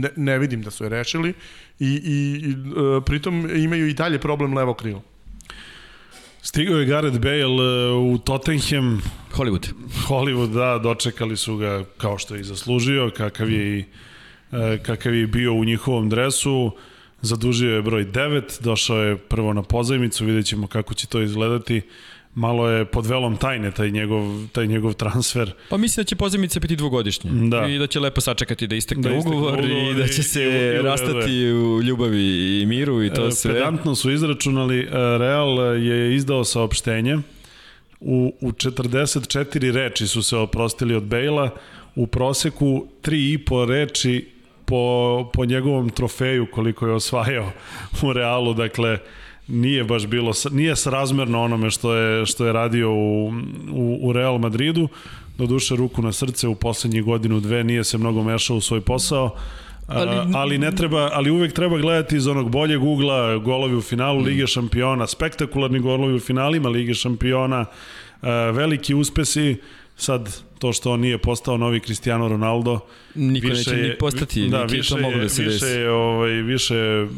ne, 0.00 0.08
ne 0.16 0.38
vidim 0.38 0.62
da 0.62 0.70
su 0.70 0.84
je 0.84 0.90
rešili 0.90 1.34
i, 1.78 1.86
i, 1.86 2.48
i 2.48 2.52
e, 2.52 3.00
pritom 3.06 3.50
imaju 3.56 3.88
i 3.88 3.94
dalje 3.94 4.18
problem 4.18 4.54
levo 4.54 4.74
krilo. 4.74 5.02
Stigao 6.42 6.78
je 6.78 6.86
Gareth 6.86 7.18
Bale 7.18 7.64
e, 7.64 7.92
u 7.92 8.18
Tottenham. 8.18 9.02
Hollywood. 9.32 9.72
Hollywood, 10.08 10.52
da, 10.52 10.78
dočekali 10.78 11.36
su 11.36 11.56
ga 11.56 11.84
kao 11.96 12.18
što 12.18 12.34
je 12.34 12.40
i 12.40 12.44
zaslužio, 12.44 13.10
kakav 13.16 13.50
je 13.50 13.78
i 13.78 13.80
E, 13.80 14.09
kakav 14.78 15.14
je 15.14 15.26
bio 15.26 15.54
u 15.54 15.64
njihovom 15.64 16.08
dresu, 16.08 16.70
zadužio 17.20 17.74
je 17.74 17.82
broj 17.82 18.04
9, 18.04 18.62
došao 18.62 18.98
je 18.98 19.16
prvo 19.18 19.52
na 19.52 19.62
pozajmicu, 19.62 20.24
vidjet 20.24 20.46
ćemo 20.46 20.66
kako 20.66 20.94
će 20.94 21.06
to 21.06 21.20
izgledati. 21.20 21.82
malo 22.34 22.68
je 22.68 22.84
pod 22.84 23.06
velom 23.06 23.36
tajne 23.36 23.70
taj 23.70 23.90
njegov, 23.90 24.22
taj 24.48 24.66
njegov 24.66 24.92
transfer. 24.94 25.52
Pa 25.68 25.76
mislim 25.76 26.02
da 26.02 26.06
će 26.06 26.16
pozemica 26.16 26.60
biti 26.60 26.76
dvogodišnja 26.76 27.30
Da. 27.32 27.66
i 27.66 27.78
da 27.78 27.86
će 27.86 28.00
lepo 28.00 28.20
sačekati 28.20 28.66
da 28.66 28.76
istekne, 28.76 29.02
Da 29.02 29.10
istekne 29.10 29.36
ugovor, 29.36 29.52
ugovor 29.54 29.70
i 29.90 29.94
da 29.94 30.04
i- 30.04 30.08
će 30.08 30.22
se 30.22 30.42
i 30.42 30.46
i 30.70 30.82
rastati 30.82 31.32
je. 31.32 31.54
u 31.54 31.82
ljubavi 31.82 32.22
i 32.60 32.66
miru 32.66 33.04
i 33.04 33.10
to 33.10 33.26
E, 33.26 33.32
sve. 33.32 33.54
Pedantno 33.54 33.94
su 33.94 34.10
izračunali, 34.12 34.80
e, 34.80 34.88
Real 35.18 35.48
je 35.78 36.14
izdao 36.16 36.44
saopštenje, 36.44 37.18
u, 38.00 38.34
u 38.40 38.52
44 38.52 39.28
reči 39.72 40.06
su 40.06 40.22
se 40.22 40.36
oprostili 40.36 40.94
od 40.94 41.02
Bejla, 41.02 41.50
u 41.94 42.06
proseku 42.06 42.66
3,5 43.02 43.38
reči 43.66 44.28
po, 44.70 45.30
po 45.32 45.44
njegovom 45.44 45.90
trofeju 45.90 46.46
koliko 46.52 46.86
je 46.86 46.92
osvajao 46.92 47.50
u 48.02 48.12
Realu, 48.12 48.54
dakle 48.54 48.98
nije 49.48 49.84
baš 49.84 50.06
bilo, 50.06 50.32
nije 50.50 50.76
srazmerno 50.76 51.42
onome 51.42 51.70
što 51.70 51.94
je, 51.94 52.26
što 52.26 52.46
je 52.46 52.52
radio 52.52 52.92
u, 52.92 53.32
u, 53.72 53.98
u 54.02 54.12
Real 54.12 54.38
Madridu, 54.38 54.88
do 55.38 55.46
duše 55.46 55.76
ruku 55.76 56.02
na 56.02 56.12
srce 56.12 56.48
u 56.48 56.54
poslednjih 56.54 57.04
godinu 57.04 57.40
dve 57.40 57.64
nije 57.64 57.84
se 57.84 57.98
mnogo 57.98 58.22
mešao 58.22 58.56
u 58.56 58.60
svoj 58.60 58.80
posao, 58.80 59.36
ali, 59.86 60.16
Ali- 60.34 60.58
ne 60.58 60.74
treba, 60.76 61.10
ali 61.12 61.30
uvek 61.30 61.52
treba 61.52 61.78
gledati 61.78 62.16
iz 62.16 62.26
onog 62.26 62.50
boljeg 62.50 62.82
ugla, 62.82 63.36
golovi 63.36 63.76
u 63.76 63.80
finalu 63.82 64.20
Lige 64.20 64.46
šampiona, 64.46 65.06
spektakularni 65.06 65.78
golovi 65.78 66.14
u 66.14 66.20
finalima 66.20 66.68
Lige 66.68 66.94
šampiona, 66.94 67.66
veliki 68.52 68.94
uspesi, 68.94 69.56
sad 70.00 70.42
to 70.58 70.72
što 70.72 70.92
on 70.92 71.00
nije 71.00 71.18
postao 71.18 71.56
novi 71.56 71.80
Cristiano 71.80 72.28
Ronaldo, 72.28 72.80
Niko 73.14 73.48
neće 73.48 73.76
ni 73.76 73.98
postati, 73.98 74.48
da, 74.48 74.58
je 74.58 74.66
više 74.66 74.94
je, 74.94 75.18
da 75.22 75.28
se 75.28 75.42
više 75.42 75.52
desi. 75.52 75.66
je, 75.66 75.90
ovaj, 75.90 76.30
više 76.30 76.74
je 76.74 77.08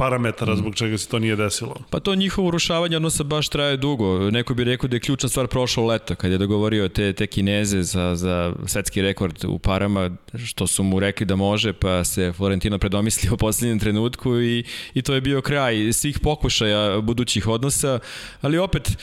parametara 0.00 0.56
zbog 0.56 0.74
čega 0.74 0.98
se 0.98 1.08
to 1.08 1.18
nije 1.18 1.36
desilo. 1.36 1.74
Pa 1.90 2.00
to 2.00 2.14
njihovo 2.14 2.48
urušavanje 2.48 2.96
odnosa 2.96 3.24
baš 3.24 3.48
traje 3.48 3.76
dugo. 3.76 4.30
Neko 4.30 4.54
bi 4.54 4.64
rekao 4.64 4.88
da 4.88 4.96
je 4.96 5.00
ključna 5.00 5.28
stvar 5.28 5.46
prošlo 5.46 5.86
leto, 5.86 6.14
kad 6.14 6.32
je 6.32 6.38
dogovorio 6.38 6.88
te, 6.88 7.12
te 7.12 7.26
kineze 7.26 7.82
za, 7.82 8.16
za 8.16 8.54
svetski 8.66 9.02
rekord 9.02 9.44
u 9.44 9.58
parama, 9.58 10.10
što 10.46 10.66
su 10.66 10.82
mu 10.82 11.00
rekli 11.00 11.26
da 11.26 11.36
može, 11.36 11.72
pa 11.72 12.04
se 12.04 12.32
Florentino 12.32 12.78
predomislio 12.78 13.34
u 13.34 13.36
posljednjem 13.36 13.78
trenutku 13.78 14.40
i, 14.40 14.64
i 14.94 15.02
to 15.02 15.14
je 15.14 15.20
bio 15.20 15.42
kraj 15.42 15.92
svih 15.92 16.18
pokušaja 16.18 17.00
budućih 17.00 17.48
odnosa, 17.48 17.98
ali 18.40 18.58
opet 18.58 18.98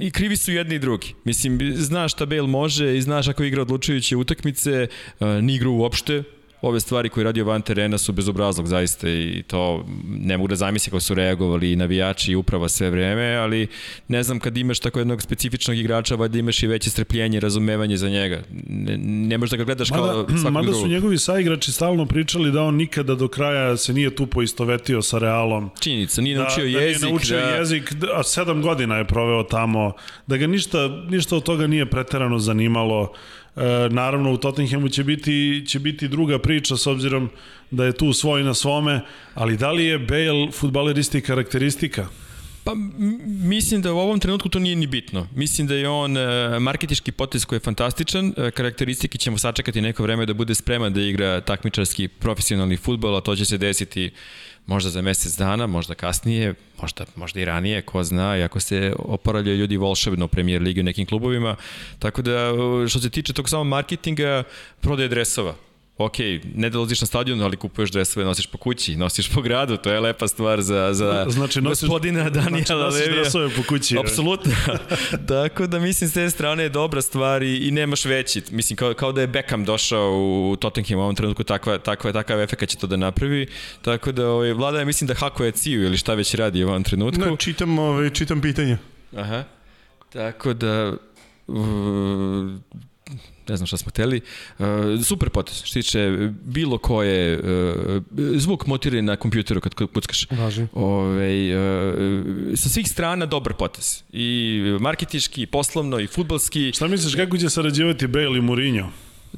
i 0.00 0.10
krivi 0.10 0.36
su 0.36 0.52
jedni 0.52 0.74
i 0.74 0.78
drugi. 0.78 1.14
Mislim, 1.24 1.58
znaš 1.74 2.12
šta 2.12 2.26
Bale 2.26 2.48
može 2.48 2.96
i 2.96 3.02
znaš 3.02 3.28
ako 3.28 3.44
igra 3.44 3.62
odlučujuće 3.62 4.16
utakmice, 4.16 4.86
ni 5.20 5.54
igra 5.54 5.68
uopšte, 5.68 6.22
ove 6.62 6.80
stvari 6.80 7.08
koje 7.08 7.22
je 7.22 7.24
radio 7.24 7.44
van 7.44 7.62
terena 7.62 7.98
su 7.98 8.12
bezobrazlog 8.12 8.66
zaista 8.66 9.08
i 9.08 9.42
to 9.46 9.86
ne 10.08 10.36
mogu 10.36 10.48
da 10.48 10.56
zamisli 10.56 10.90
kako 10.90 11.00
su 11.00 11.14
reagovali 11.14 11.72
i 11.72 11.76
navijači 11.76 12.32
i 12.32 12.34
uprava 12.34 12.68
sve 12.68 12.90
vreme, 12.90 13.34
ali 13.34 13.66
ne 14.08 14.22
znam 14.22 14.40
kad 14.40 14.56
imaš 14.56 14.78
tako 14.78 14.98
jednog 14.98 15.22
specifičnog 15.22 15.76
igrača, 15.76 16.14
valjda 16.14 16.38
imaš 16.38 16.62
i 16.62 16.66
veće 16.66 16.90
strpljenje 16.90 17.36
i 17.36 17.40
razumevanje 17.40 17.96
za 17.96 18.08
njega. 18.08 18.42
Ne, 18.68 18.98
ne 18.98 19.38
možeš 19.38 19.50
da 19.50 19.56
ga 19.56 19.64
gledaš 19.64 19.90
kao 19.90 20.06
Mada, 20.06 20.12
svakog 20.12 20.52
mada 20.52 20.66
su 20.66 20.72
drugog. 20.72 20.90
njegovi 20.90 21.18
saigrači 21.18 21.72
stalno 21.72 22.06
pričali 22.06 22.52
da 22.52 22.62
on 22.62 22.74
nikada 22.74 23.14
do 23.14 23.28
kraja 23.28 23.76
se 23.76 23.92
nije 23.92 24.16
tu 24.16 24.26
poistovetio 24.26 25.02
sa 25.02 25.18
Realom. 25.18 25.70
Činjenica, 25.80 26.22
nije 26.22 26.38
naučio 26.38 26.64
da, 26.64 26.70
jezik. 26.70 27.00
Da 27.00 27.06
nije 27.06 27.12
naučio 27.12 27.40
da, 27.40 27.56
jezik, 27.56 27.92
da, 27.92 28.06
a 28.14 28.22
sedam 28.22 28.62
godina 28.62 28.96
je 28.96 29.06
proveo 29.06 29.42
tamo, 29.42 29.92
da 30.26 30.36
ga 30.36 30.46
ništa, 30.46 30.88
ništa 31.08 31.36
od 31.36 31.42
toga 31.42 31.66
nije 31.66 31.86
preterano 31.90 32.38
zanimalo. 32.38 33.12
E, 33.56 33.88
naravno 33.90 34.32
u 34.32 34.36
Tottenhamu 34.36 34.88
će 34.88 35.04
biti, 35.04 35.64
će 35.66 35.78
biti 35.78 36.08
druga 36.08 36.38
priča 36.38 36.76
s 36.76 36.86
obzirom 36.86 37.30
da 37.70 37.84
je 37.84 37.92
tu 37.92 38.12
svoj 38.12 38.42
na 38.44 38.54
svome, 38.54 39.00
ali 39.34 39.56
da 39.56 39.72
li 39.72 39.84
je 39.84 39.98
Bale 39.98 40.50
futbaleristi 40.52 41.20
karakteristika? 41.20 42.06
Pa 42.64 42.74
mislim 43.26 43.82
da 43.82 43.92
u 43.92 43.98
ovom 43.98 44.20
trenutku 44.20 44.48
to 44.48 44.58
nije 44.58 44.76
ni 44.76 44.86
bitno. 44.86 45.28
Mislim 45.34 45.66
da 45.66 45.74
je 45.74 45.88
on 45.88 46.16
e, 46.16 46.58
marketički 46.60 47.12
potez 47.12 47.44
koji 47.44 47.56
je 47.56 47.60
fantastičan, 47.60 48.34
e, 48.36 48.50
karakteristike 48.50 49.18
ćemo 49.18 49.38
sačekati 49.38 49.80
neko 49.80 50.02
vreme 50.02 50.26
da 50.26 50.34
bude 50.34 50.54
spreman 50.54 50.92
da 50.92 51.00
igra 51.00 51.40
takmičarski 51.40 52.08
profesionalni 52.08 52.76
futbol, 52.76 53.16
a 53.16 53.20
to 53.20 53.36
će 53.36 53.44
se 53.44 53.58
desiti 53.58 54.10
možda 54.66 54.90
za 54.90 55.02
mesec 55.02 55.36
dana, 55.36 55.66
možda 55.66 55.94
kasnije, 55.94 56.54
možda, 56.80 57.04
možda 57.16 57.40
i 57.40 57.44
ranije, 57.44 57.82
ko 57.82 58.04
zna, 58.04 58.36
i 58.38 58.42
ako 58.42 58.60
se 58.60 58.94
oporavljaju 58.98 59.58
ljudi 59.58 59.76
volšebno 59.76 60.24
u 60.24 60.28
premier 60.28 60.62
ligi 60.62 60.80
u 60.80 60.84
nekim 60.84 61.06
klubovima. 61.06 61.56
Tako 61.98 62.22
da, 62.22 62.52
što 62.88 63.00
se 63.00 63.10
tiče 63.10 63.32
tog 63.32 63.48
samo 63.48 63.64
marketinga, 63.64 64.42
prodaje 64.80 65.08
dresova 65.08 65.54
ok, 65.98 66.16
ne 66.54 66.70
dolaziš 66.70 67.00
na 67.00 67.06
stadion, 67.06 67.42
ali 67.42 67.56
kupuješ 67.56 67.90
dresove, 67.90 68.26
nosiš 68.26 68.46
po 68.46 68.58
kući, 68.58 68.96
nosiš 68.96 69.30
po 69.30 69.42
gradu, 69.42 69.76
to 69.76 69.90
je 69.90 70.00
lepa 70.00 70.28
stvar 70.28 70.62
za, 70.62 70.90
za 70.92 71.26
Znači, 71.28 71.60
nosiš- 71.60 71.80
gospodina 71.80 72.30
Danijela 72.30 72.50
znači, 72.58 72.72
nosiš 72.74 73.00
Levija. 73.00 73.20
dresove 73.20 73.48
po 73.50 73.62
kući. 73.62 73.98
Apsolutno. 73.98 74.52
Tako 75.28 75.66
da 75.66 75.78
mislim 75.78 76.10
s 76.10 76.14
te 76.14 76.30
strane 76.30 76.62
je 76.62 76.68
dobra 76.68 77.02
stvar 77.02 77.42
i, 77.42 77.56
i 77.58 77.70
nemaš 77.70 78.04
veći. 78.04 78.42
Mislim 78.50 78.76
kao, 78.76 78.94
kao 78.94 79.12
da 79.12 79.20
je 79.20 79.26
Beckham 79.26 79.64
došao 79.64 80.10
u 80.12 80.56
Tottenham 80.56 80.98
u 80.98 81.02
ovom 81.02 81.14
trenutku 81.14 81.44
takva, 81.44 81.78
takva, 81.78 82.12
takav 82.12 82.40
efekt 82.40 82.68
će 82.68 82.76
to 82.76 82.86
da 82.86 82.96
napravi. 82.96 83.46
Tako 83.82 84.12
da 84.12 84.28
ovaj, 84.28 84.52
vlada 84.52 84.78
je 84.78 84.84
mislim 84.84 85.08
da 85.08 85.14
hakuje 85.14 85.52
ciju 85.52 85.82
ili 85.82 85.96
šta 85.96 86.14
već 86.14 86.34
radi 86.34 86.64
u 86.64 86.68
ovom 86.68 86.82
trenutku. 86.82 87.20
Ne, 87.20 87.36
čitam, 87.36 87.78
ovaj, 87.78 88.10
čitam 88.10 88.40
pitanje. 88.40 88.78
Aha. 89.16 89.44
Tako 90.12 90.54
da 90.54 90.92
uh, 91.46 91.56
ne 93.52 93.56
znam 93.56 93.66
šta 93.66 93.76
smo 93.76 93.90
hteli. 93.90 94.20
Uh, 94.58 94.66
super 95.04 95.30
potez, 95.30 95.56
što 95.56 95.66
se 95.66 95.82
tiče 95.82 96.30
bilo 96.44 96.78
koje 96.78 97.38
uh, 97.38 98.02
zvuk 98.36 98.66
montira 98.66 99.02
na 99.02 99.16
kompjuteru 99.16 99.60
kad 99.60 99.74
kuckaš. 99.74 100.26
Važi. 100.30 100.66
Ove, 100.72 101.56
uh, 101.56 102.56
sa 102.56 102.68
svih 102.68 102.88
strana 102.88 103.26
dobar 103.26 103.54
potez. 103.54 104.02
I 104.12 104.60
marketički, 104.80 105.42
i 105.42 105.46
poslovno, 105.46 106.00
i 106.00 106.06
futbalski. 106.06 106.72
Šta 106.74 106.88
misliš, 106.88 107.14
kako 107.14 107.38
će 107.38 107.50
sarađivati 107.50 108.06
Bale 108.06 108.38
i 108.38 108.40
Mourinho? 108.40 108.88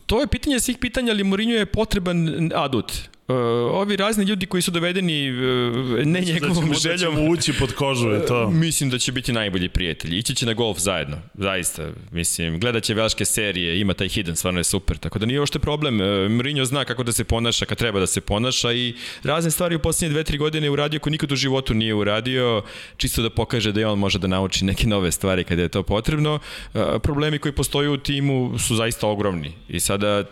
To 0.07 0.21
je 0.21 0.27
pitanje 0.27 0.61
svih 0.61 0.79
pitanja, 0.81 1.13
ali 1.13 1.25
Mourinho 1.25 1.57
je 1.57 1.67
potreban 1.67 2.51
adut. 2.55 2.93
Uh, 3.29 3.37
ovi 3.75 3.97
razni 3.97 4.25
ljudi 4.25 4.47
koji 4.47 4.63
su 4.63 4.71
dovedeni 4.71 5.31
uh, 5.31 5.37
ne 6.05 6.21
njegovom 6.21 6.55
da 6.55 6.61
ćemo, 6.61 6.75
željom. 6.75 7.15
Da 7.15 7.21
ćemo 7.21 7.31
ući 7.31 7.53
pod 7.59 7.75
kožu 7.75 8.15
i 8.17 8.27
to. 8.29 8.51
Mislim 8.51 8.91
da 8.91 8.99
će 8.99 9.13
biti 9.13 9.33
najbolji 9.33 9.69
prijatelji. 9.69 10.19
Ići 10.19 10.35
će 10.35 10.47
na 10.47 10.53
golf 10.53 10.79
zajedno, 10.79 11.17
zaista. 11.35 11.89
Mislim, 12.13 12.61
gledat 12.61 12.83
će 12.83 12.95
velike 12.95 13.25
serije, 13.25 13.81
ima 13.81 13.95
taj 13.95 14.09
hidden, 14.09 14.37
stvarno 14.37 14.61
je 14.61 14.65
super. 14.65 14.97
Tako 14.99 15.19
da 15.19 15.27
nije 15.27 15.41
ošte 15.41 15.59
problem. 15.59 16.01
E, 16.01 16.29
Mourinho 16.29 16.65
zna 16.65 16.85
kako 16.85 17.03
da 17.03 17.13
se 17.13 17.25
ponaša, 17.25 17.65
kad 17.67 17.79
treba 17.79 18.01
da 18.01 18.07
se 18.07 18.21
ponaša 18.21 18.73
i 18.73 18.95
razne 19.23 19.51
stvari 19.51 19.75
u 19.75 19.79
posljednje 19.79 20.13
dve, 20.13 20.25
tri 20.25 20.39
godine 20.39 20.67
je 20.67 20.71
uradio 20.71 21.01
ko 21.01 21.11
nikad 21.11 21.33
u 21.33 21.37
životu 21.37 21.75
nije 21.75 21.95
uradio, 21.95 22.63
čisto 22.97 23.23
da 23.23 23.31
pokaže 23.31 23.73
da 23.73 23.81
i 23.81 23.85
on 23.85 23.99
može 23.99 24.19
da 24.19 24.27
nauči 24.27 24.65
neke 24.65 24.87
nove 24.87 25.13
stvari 25.13 25.45
kada 25.45 25.63
je 25.63 25.69
to 25.69 25.83
potrebno. 25.83 26.39
E, 26.75 26.81
Problemi 27.03 27.39
koji 27.39 27.53
postoje 27.53 27.89
u 27.89 27.97
timu 27.97 28.59
su 28.59 28.77
zaista 28.77 29.07
ogromni. 29.07 29.53
I 29.69 29.81
sada 29.81 30.25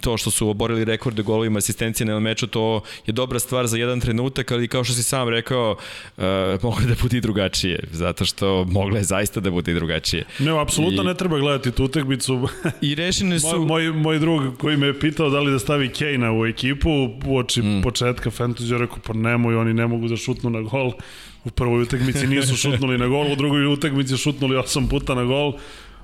to 0.00 0.16
što 0.16 0.30
su 0.30 0.48
oborili 0.48 0.84
rekorde 0.84 1.22
golovima 1.22 1.58
asistencije 1.58 2.06
na 2.06 2.27
meču, 2.28 2.46
to 2.46 2.80
je 3.06 3.12
dobra 3.12 3.38
stvar 3.38 3.66
za 3.66 3.76
jedan 3.76 4.00
trenutak, 4.00 4.52
ali 4.52 4.68
kao 4.68 4.84
što 4.84 4.94
si 4.94 5.02
sam 5.02 5.28
rekao, 5.28 5.76
uh, 6.16 6.24
moglo 6.62 6.86
da 6.88 6.94
bude 7.02 7.16
i 7.16 7.20
drugačije, 7.20 7.80
zato 7.92 8.24
što 8.24 8.64
moglo 8.64 8.96
je 8.96 9.04
zaista 9.04 9.40
da 9.40 9.50
bude 9.50 9.72
i 9.72 9.74
drugačije. 9.74 10.24
Ne, 10.38 10.60
apsolutno 10.60 11.02
I- 11.02 11.06
ne 11.06 11.14
treba 11.14 11.38
gledati 11.38 11.72
tu 11.72 11.84
utakmicu. 11.84 12.48
I 12.88 12.94
rešene 12.94 13.30
moj, 13.30 13.40
su... 13.40 13.64
moj, 13.64 13.92
moj 13.92 14.18
drug 14.18 14.58
koji 14.58 14.76
me 14.76 14.86
je 14.86 15.00
pitao 15.00 15.30
da 15.30 15.40
li 15.40 15.52
da 15.52 15.58
stavi 15.58 15.88
Kejna 15.88 16.32
u 16.32 16.46
ekipu 16.46 16.90
u 17.26 17.36
oči 17.36 17.62
mm. 17.62 17.82
početka 17.82 18.30
fantasy, 18.30 18.72
ja 18.72 18.78
rekao 18.78 18.98
pa 19.06 19.12
nemoj, 19.12 19.56
oni 19.56 19.74
ne 19.74 19.86
mogu 19.86 20.08
da 20.08 20.16
šutnu 20.16 20.50
na 20.50 20.60
gol. 20.60 20.92
U 21.44 21.50
prvoj 21.50 21.82
utakmici 21.82 22.26
nisu 22.26 22.56
šutnuli 22.56 22.98
na 22.98 23.06
gol, 23.06 23.32
u 23.32 23.36
drugoj 23.36 23.66
utakmici 23.66 24.16
šutnuli 24.16 24.56
osam 24.56 24.88
puta 24.88 25.14
na 25.14 25.24
gol. 25.24 25.52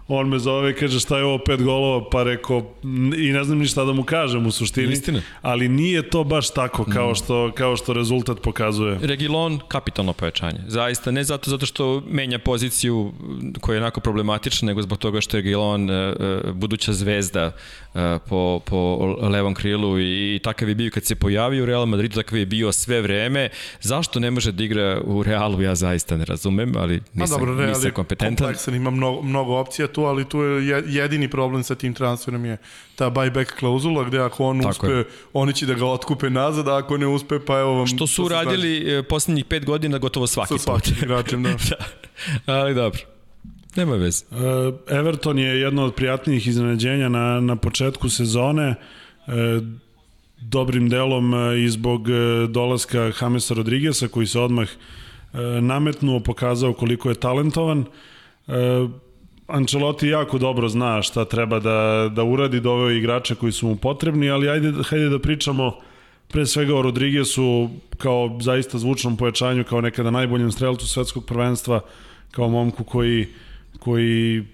On 0.09 0.29
me 0.29 0.39
zove 0.39 0.71
i 0.71 0.75
kaže 0.75 1.01
šta 1.01 1.19
je 1.19 1.25
ovo 1.25 1.39
pet 1.39 1.63
golova, 1.63 2.05
pa 2.11 2.23
rekao 2.23 2.63
"N- 2.85 3.15
i 3.19 3.33
ne 3.33 3.45
znam 3.45 3.59
ni 3.59 3.67
šta 3.67 3.85
da 3.85 3.93
mu 3.93 4.03
kažem 4.05 4.47
u 4.47 4.51
suštini. 4.51 4.93
Istina. 4.93 5.21
Ali 5.43 5.69
nije 5.69 6.11
to 6.11 6.25
baš 6.25 6.51
tako 6.51 6.85
kao 6.85 7.15
što, 7.15 7.53
kao 7.53 7.77
što 7.77 7.93
rezultat 7.93 8.41
pokazuje. 8.41 8.99
Regilon, 9.03 9.61
kapitalno 9.69 10.13
pojačanje. 10.13 10.59
Zaista, 10.67 11.11
ne 11.11 11.25
zato 11.25 11.51
zato 11.51 11.67
što 11.67 12.03
menja 12.09 12.39
poziciju 12.39 13.13
koja 13.61 13.75
je 13.75 13.81
onako 13.81 14.01
problematična, 14.01 14.67
nego 14.67 14.83
zbog 14.83 14.99
toga 14.99 15.21
što 15.21 15.37
je 15.37 15.43
Regilon 15.43 15.91
e, 15.91 15.95
e, 15.95 16.15
buduća 16.53 16.93
zvezda 16.93 17.53
e, 17.95 18.19
po, 18.29 18.61
po 18.61 18.97
levom 19.23 19.55
krilu 19.55 19.99
i, 19.99 20.05
i 20.35 20.39
takav 20.39 20.69
je 20.69 20.75
bio 20.75 20.91
kad 20.91 21.05
se 21.05 21.15
pojavio 21.15 21.63
u 21.63 21.67
Real 21.67 21.87
Madridu, 21.87 22.15
takav 22.15 22.39
je 22.39 22.47
bio 22.47 22.73
sve 22.73 23.01
vreme. 23.01 23.49
Zašto 23.81 24.21
ne 24.21 24.31
može 24.31 24.53
da 24.53 24.65
igra 24.65 25.01
u 25.05 25.23
Realu, 25.23 25.63
ja 25.63 25.75
zaista 25.75 26.17
ne 26.17 26.25
razumem, 26.25 26.73
ali 26.77 27.01
nisam, 27.15 27.39
dobro, 27.41 27.55
Real 27.57 27.69
nisam 27.69 27.91
kompetentan. 27.91 28.37
kompleksan, 28.37 28.75
ima 28.75 28.91
mnogo, 28.91 29.23
mnogo 29.23 29.55
opcija 29.55 29.87
tu, 29.95 30.03
ali 30.03 30.25
tu 30.25 30.39
je 30.39 30.67
je- 30.67 30.85
jedini 30.89 31.29
problem 31.29 31.63
sa 31.63 31.75
tim 31.75 31.95
transferom 31.95 32.45
je 32.45 32.57
ta 32.97 33.11
buyback 33.11 33.53
klauzula, 33.53 34.05
gde 34.05 34.19
ako 34.21 34.45
on 34.45 34.59
Tako 34.59 34.71
uspe, 34.71 34.87
je. 34.89 35.05
oni 35.33 35.53
će 35.55 35.67
da 35.67 35.75
ga 35.75 35.87
otkupe 35.87 36.31
nazad, 36.31 36.69
a 36.69 36.77
ako 36.77 36.97
ne 36.97 37.07
uspe, 37.09 37.39
pa 37.41 37.59
evo 37.59 37.75
vam... 37.75 37.87
Što 37.87 38.07
su 38.07 38.25
uradili 38.25 38.73
e, 38.89 39.03
poslednjih 39.03 39.45
pet 39.45 39.65
godina 39.65 39.99
gotovo 39.99 40.27
svaki 40.27 40.49
Sa 40.49 40.59
svakim 40.59 40.95
put. 40.95 41.03
igračem, 41.03 41.43
da. 41.43 41.51
da. 41.69 41.77
Ali 42.53 42.75
dobro. 42.75 43.01
Nema 43.77 43.95
veze. 43.95 44.25
E, 44.91 44.97
Everton 44.97 45.39
je 45.39 45.61
jedno 45.61 45.85
od 45.85 45.95
prijatnijih 45.95 46.47
iznenađenja 46.47 47.09
na, 47.09 47.41
na 47.41 47.57
početku 47.57 48.09
sezone. 48.09 48.75
E, 49.27 49.33
dobrim 50.41 50.89
delom 50.89 51.33
i 51.57 51.69
zbog 51.69 52.07
dolaska 52.49 53.13
Jamesa 53.21 53.55
Rodriguesa 53.55 54.09
koji 54.09 54.27
se 54.27 54.41
odmah 54.41 54.69
nametnuo, 55.61 56.21
pokazao 56.21 56.73
koliko 56.73 57.09
je 57.09 57.15
talentovan. 57.15 57.85
Ancelotti 59.47 60.09
jako 60.09 60.39
dobro 60.39 60.69
zna 60.69 61.03
šta 61.03 61.25
treba 61.25 61.61
da, 61.61 62.11
da 62.13 62.25
uradi, 62.25 62.61
doveo 62.61 62.91
igrače 62.91 63.35
koji 63.35 63.53
su 63.53 63.67
mu 63.67 63.77
potrebni, 63.77 64.31
ali 64.31 64.49
ajde, 64.49 64.73
hajde 64.89 65.09
da 65.09 65.19
pričamo 65.19 65.77
pre 66.29 66.47
svega 66.47 66.77
o 66.77 66.83
Rodriguesu 66.83 67.71
kao 67.99 68.39
zaista 68.41 68.79
zvučnom 68.79 69.17
pojačanju, 69.17 69.65
kao 69.65 69.81
nekada 69.81 70.11
najboljem 70.11 70.53
strelcu 70.53 70.87
svetskog 70.87 71.27
prvenstva, 71.27 71.81
kao 72.31 72.49
momku 72.49 72.85
koji, 72.85 73.27
koji 73.79 74.45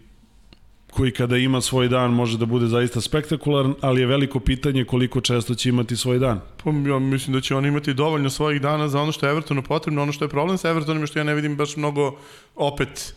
koji 0.90 1.12
kada 1.12 1.36
ima 1.36 1.60
svoj 1.60 1.88
dan 1.88 2.10
može 2.10 2.38
da 2.38 2.46
bude 2.46 2.66
zaista 2.66 3.00
spektakularan, 3.00 3.74
ali 3.80 4.00
je 4.00 4.06
veliko 4.06 4.40
pitanje 4.40 4.84
koliko 4.84 5.20
često 5.20 5.54
će 5.54 5.68
imati 5.68 5.96
svoj 5.96 6.18
dan. 6.18 6.40
Pa 6.64 6.70
ja 6.70 6.98
mislim 6.98 7.34
da 7.34 7.40
će 7.40 7.54
on 7.54 7.66
imati 7.66 7.94
dovoljno 7.94 8.30
svojih 8.30 8.60
dana 8.60 8.88
za 8.88 9.00
ono 9.00 9.12
što 9.12 9.26
je 9.26 9.30
Evertonu 9.32 9.62
potrebno, 9.62 10.02
ono 10.02 10.12
što 10.12 10.24
je 10.24 10.28
problem 10.28 10.58
sa 10.58 10.70
Evertonom 10.70 11.02
je 11.02 11.06
što 11.06 11.18
ja 11.18 11.24
ne 11.24 11.34
vidim 11.34 11.56
baš 11.56 11.76
mnogo 11.76 12.16
opet 12.56 13.14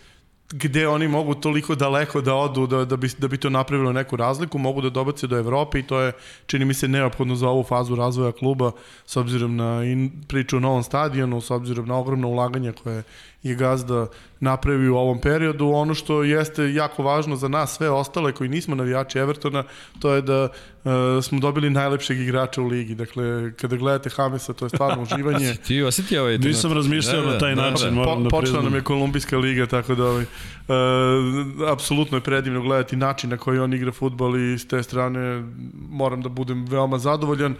gde 0.51 0.87
oni 0.87 1.07
mogu 1.07 1.35
toliko 1.35 1.75
daleko 1.75 2.21
da 2.21 2.35
odu 2.35 2.67
da, 2.67 2.85
da, 2.85 2.97
bi, 2.97 3.09
da 3.17 3.27
bi 3.27 3.37
to 3.37 3.49
napravilo 3.49 3.93
neku 3.93 4.15
razliku, 4.15 4.57
mogu 4.57 4.81
da 4.81 4.89
dobace 4.89 5.27
do 5.27 5.37
Evrope 5.37 5.79
i 5.79 5.83
to 5.83 5.99
je, 5.99 6.11
čini 6.45 6.65
mi 6.65 6.73
se, 6.73 6.87
neophodno 6.87 7.35
za 7.35 7.49
ovu 7.49 7.63
fazu 7.63 7.95
razvoja 7.95 8.31
kluba 8.31 8.71
s 9.05 9.17
obzirom 9.17 9.55
na 9.55 9.83
in, 9.83 10.11
priču 10.27 10.57
o 10.57 10.59
novom 10.59 10.83
stadionu, 10.83 11.41
s 11.41 11.51
obzirom 11.51 11.87
na 11.87 11.97
ogromno 11.97 12.27
ulaganje 12.27 12.71
koje 12.83 13.03
je 13.43 13.55
gazda 13.55 14.07
napravi 14.39 14.89
u 14.89 14.97
ovom 14.97 15.21
periodu. 15.21 15.69
Ono 15.69 15.93
što 15.93 16.23
jeste 16.23 16.73
jako 16.73 17.03
važno 17.03 17.35
za 17.35 17.47
nas 17.47 17.75
sve 17.75 17.89
ostale 17.89 18.31
koji 18.31 18.49
nismo 18.49 18.75
navijači 18.75 19.19
Evertona, 19.19 19.63
to 19.99 20.13
je 20.13 20.21
da 20.21 20.43
uh, 20.43 20.91
smo 21.23 21.39
dobili 21.39 21.69
najlepšeg 21.69 22.19
igrača 22.19 22.61
u 22.61 22.67
ligi. 22.67 22.95
Dakle, 22.95 23.53
kada 23.53 23.75
gledate 23.75 24.09
Hamesa, 24.09 24.53
to 24.53 24.65
je 24.65 24.69
stvarno 24.69 25.03
uživanje. 25.11 25.55
Ti 25.67 25.81
osjetio 25.81 26.21
ovaj 26.21 26.37
Nisam 26.37 26.73
razmišljao 26.73 27.21
da, 27.21 27.27
da, 27.27 27.33
na 27.33 27.39
taj 27.39 27.55
da, 27.55 27.61
način, 27.61 27.87
da, 27.87 27.95
moram 27.95 28.17
po, 28.17 28.23
da 28.23 28.29
Počela 28.29 28.61
nam 28.61 28.75
je 28.75 28.81
Kolumbijska 28.81 29.37
liga, 29.37 29.65
tako 29.65 29.95
da 29.95 30.05
ovaj, 30.05 30.23
uh, 30.23 31.69
apsolutno 31.71 32.17
je 32.17 32.21
predivno 32.21 32.61
gledati 32.61 32.95
način 32.95 33.29
na 33.29 33.37
koji 33.37 33.59
on 33.59 33.73
igra 33.73 33.91
futbol 33.91 34.37
i 34.37 34.59
s 34.59 34.67
te 34.67 34.83
strane 34.83 35.43
moram 35.89 36.21
da 36.21 36.29
budem 36.29 36.65
veoma 36.65 36.97
zadovoljan 36.97 37.55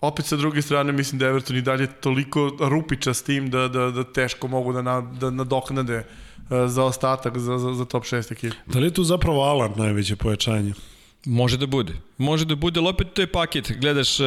opet 0.00 0.26
sa 0.26 0.36
druge 0.36 0.62
strane 0.62 0.92
mislim 0.92 1.18
da 1.18 1.26
Everton 1.26 1.56
i 1.56 1.62
dalje 1.62 1.86
toliko 1.86 2.52
rupiča 2.60 3.14
s 3.14 3.22
tim 3.22 3.50
da, 3.50 3.68
da, 3.68 3.90
da 3.90 4.04
teško 4.04 4.48
mogu 4.48 4.72
da, 4.72 4.82
na, 4.82 5.00
da 5.00 5.30
nadoknade 5.30 5.94
e, 5.94 6.04
za 6.66 6.84
ostatak 6.84 7.38
za, 7.38 7.58
za, 7.58 7.74
za 7.74 7.84
top 7.84 8.04
6 8.04 8.32
ekipa. 8.32 8.56
Da 8.66 8.78
li 8.78 8.86
je 8.86 8.94
tu 8.94 9.04
zapravo 9.04 9.42
Alan 9.42 9.72
najveće 9.76 10.16
pojačanje? 10.16 10.72
Može 11.26 11.56
da 11.56 11.66
bude. 11.66 11.92
Može 12.18 12.44
da 12.44 12.54
bude, 12.54 12.80
ali 12.80 12.88
opet 12.88 13.06
to 13.14 13.22
je 13.22 13.26
paket. 13.26 13.72
Gledaš 13.80 14.20
e, 14.20 14.24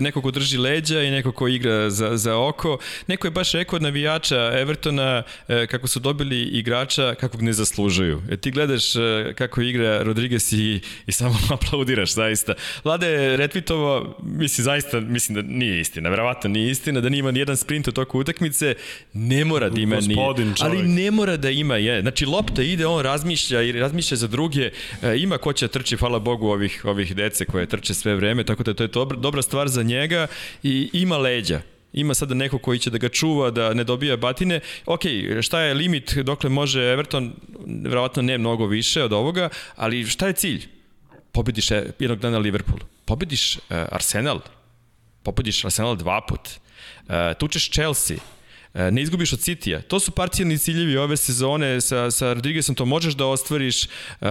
neko 0.00 0.22
ko 0.22 0.30
drži 0.30 0.58
leđa 0.58 1.02
i 1.02 1.10
neko 1.10 1.32
ko 1.32 1.48
igra 1.48 1.90
za, 1.90 2.16
za 2.16 2.36
oko. 2.36 2.78
Neko 3.06 3.26
je 3.26 3.30
baš 3.30 3.52
rekao 3.52 3.76
od 3.76 3.82
navijača 3.82 4.52
Evertona 4.60 5.22
e, 5.48 5.66
kako 5.66 5.88
su 5.88 6.00
dobili 6.00 6.42
igrača 6.42 7.14
kakvog 7.14 7.42
ne 7.42 7.52
zaslužuju. 7.52 8.22
E, 8.30 8.36
ti 8.36 8.50
gledaš 8.50 8.96
e, 8.96 9.34
kako 9.34 9.60
igra 9.60 10.02
Rodriguez 10.02 10.52
i, 10.52 10.80
i 11.06 11.12
samo 11.12 11.34
aplaudiraš, 11.54 12.14
zaista. 12.14 12.54
Vlada 12.84 13.06
je 13.06 13.36
retvitovo, 13.36 14.16
misli, 14.22 14.64
zaista, 14.64 15.00
mislim 15.00 15.34
da 15.34 15.42
nije 15.42 15.80
istina, 15.80 16.10
verovatno 16.10 16.50
nije 16.50 16.70
istina, 16.70 17.00
da 17.00 17.08
nima 17.08 17.30
nijedan 17.30 17.56
sprint 17.56 17.88
u 17.88 17.92
toku 17.92 18.18
utakmice, 18.18 18.74
ne 19.12 19.44
mora 19.44 19.68
da 19.68 19.80
ima 19.80 19.96
ni... 19.96 20.14
Ali 20.60 20.82
ne 20.82 21.10
mora 21.10 21.36
da 21.36 21.50
ima, 21.50 21.76
je. 21.76 22.00
Znači, 22.00 22.26
lopta 22.26 22.62
ide, 22.62 22.86
on 22.86 23.02
razmišlja 23.02 23.62
i 23.62 23.72
razmišlja 23.72 24.16
za 24.16 24.26
druge, 24.26 24.70
ima 25.16 25.38
ko 25.38 25.52
će 25.52 25.68
trči, 25.68 25.96
hvala 25.96 26.18
Bogu, 26.18 26.48
ovih, 26.48 26.84
ovih 26.84 27.14
dece 27.32 27.44
koje 27.44 27.66
trče 27.66 27.94
sve 27.94 28.14
vreme, 28.14 28.44
tako 28.44 28.62
da 28.62 28.74
to 28.74 28.84
je 28.84 28.88
dobra, 28.88 29.16
dobra 29.18 29.42
stvar 29.42 29.68
za 29.68 29.82
njega 29.82 30.26
i 30.62 30.90
ima 30.92 31.16
leđa. 31.16 31.62
Ima 31.92 32.14
sada 32.14 32.34
neko 32.34 32.58
koji 32.58 32.78
će 32.78 32.90
da 32.90 32.98
ga 32.98 33.08
čuva, 33.08 33.50
da 33.50 33.74
ne 33.74 33.84
dobija 33.84 34.16
batine. 34.16 34.60
Ok, 34.86 35.00
šta 35.42 35.60
je 35.60 35.74
limit 35.74 36.16
dokle 36.24 36.50
može 36.50 36.80
Everton, 36.92 37.32
verovatno 37.84 38.22
ne 38.22 38.38
mnogo 38.38 38.66
više 38.66 39.02
od 39.02 39.12
ovoga, 39.12 39.48
ali 39.76 40.06
šta 40.06 40.26
je 40.26 40.32
cilj? 40.32 40.68
Pobediš 41.32 41.70
jednog 41.98 42.18
dana 42.18 42.38
Liverpool, 42.38 42.80
pobediš 43.04 43.56
uh, 43.56 43.60
Arsenal, 43.92 44.40
pobediš 45.22 45.64
Arsenal 45.64 45.96
dva 45.96 46.20
put, 46.28 46.48
uh, 46.48 47.36
tučeš 47.38 47.70
Chelsea, 47.70 48.16
E, 48.16 48.41
ne 48.74 49.02
izgubiš 49.02 49.32
od 49.32 49.38
Citya. 49.38 49.82
To 49.88 50.00
su 50.00 50.10
parcijalni 50.10 50.58
ciljevi 50.58 50.96
ove 50.96 51.16
sezone, 51.16 51.80
sa, 51.80 52.10
sa 52.10 52.32
Rodriguezom 52.32 52.74
to 52.74 52.84
možeš 52.84 53.14
da 53.14 53.26
ostvariš. 53.26 53.84
Uh, 54.20 54.28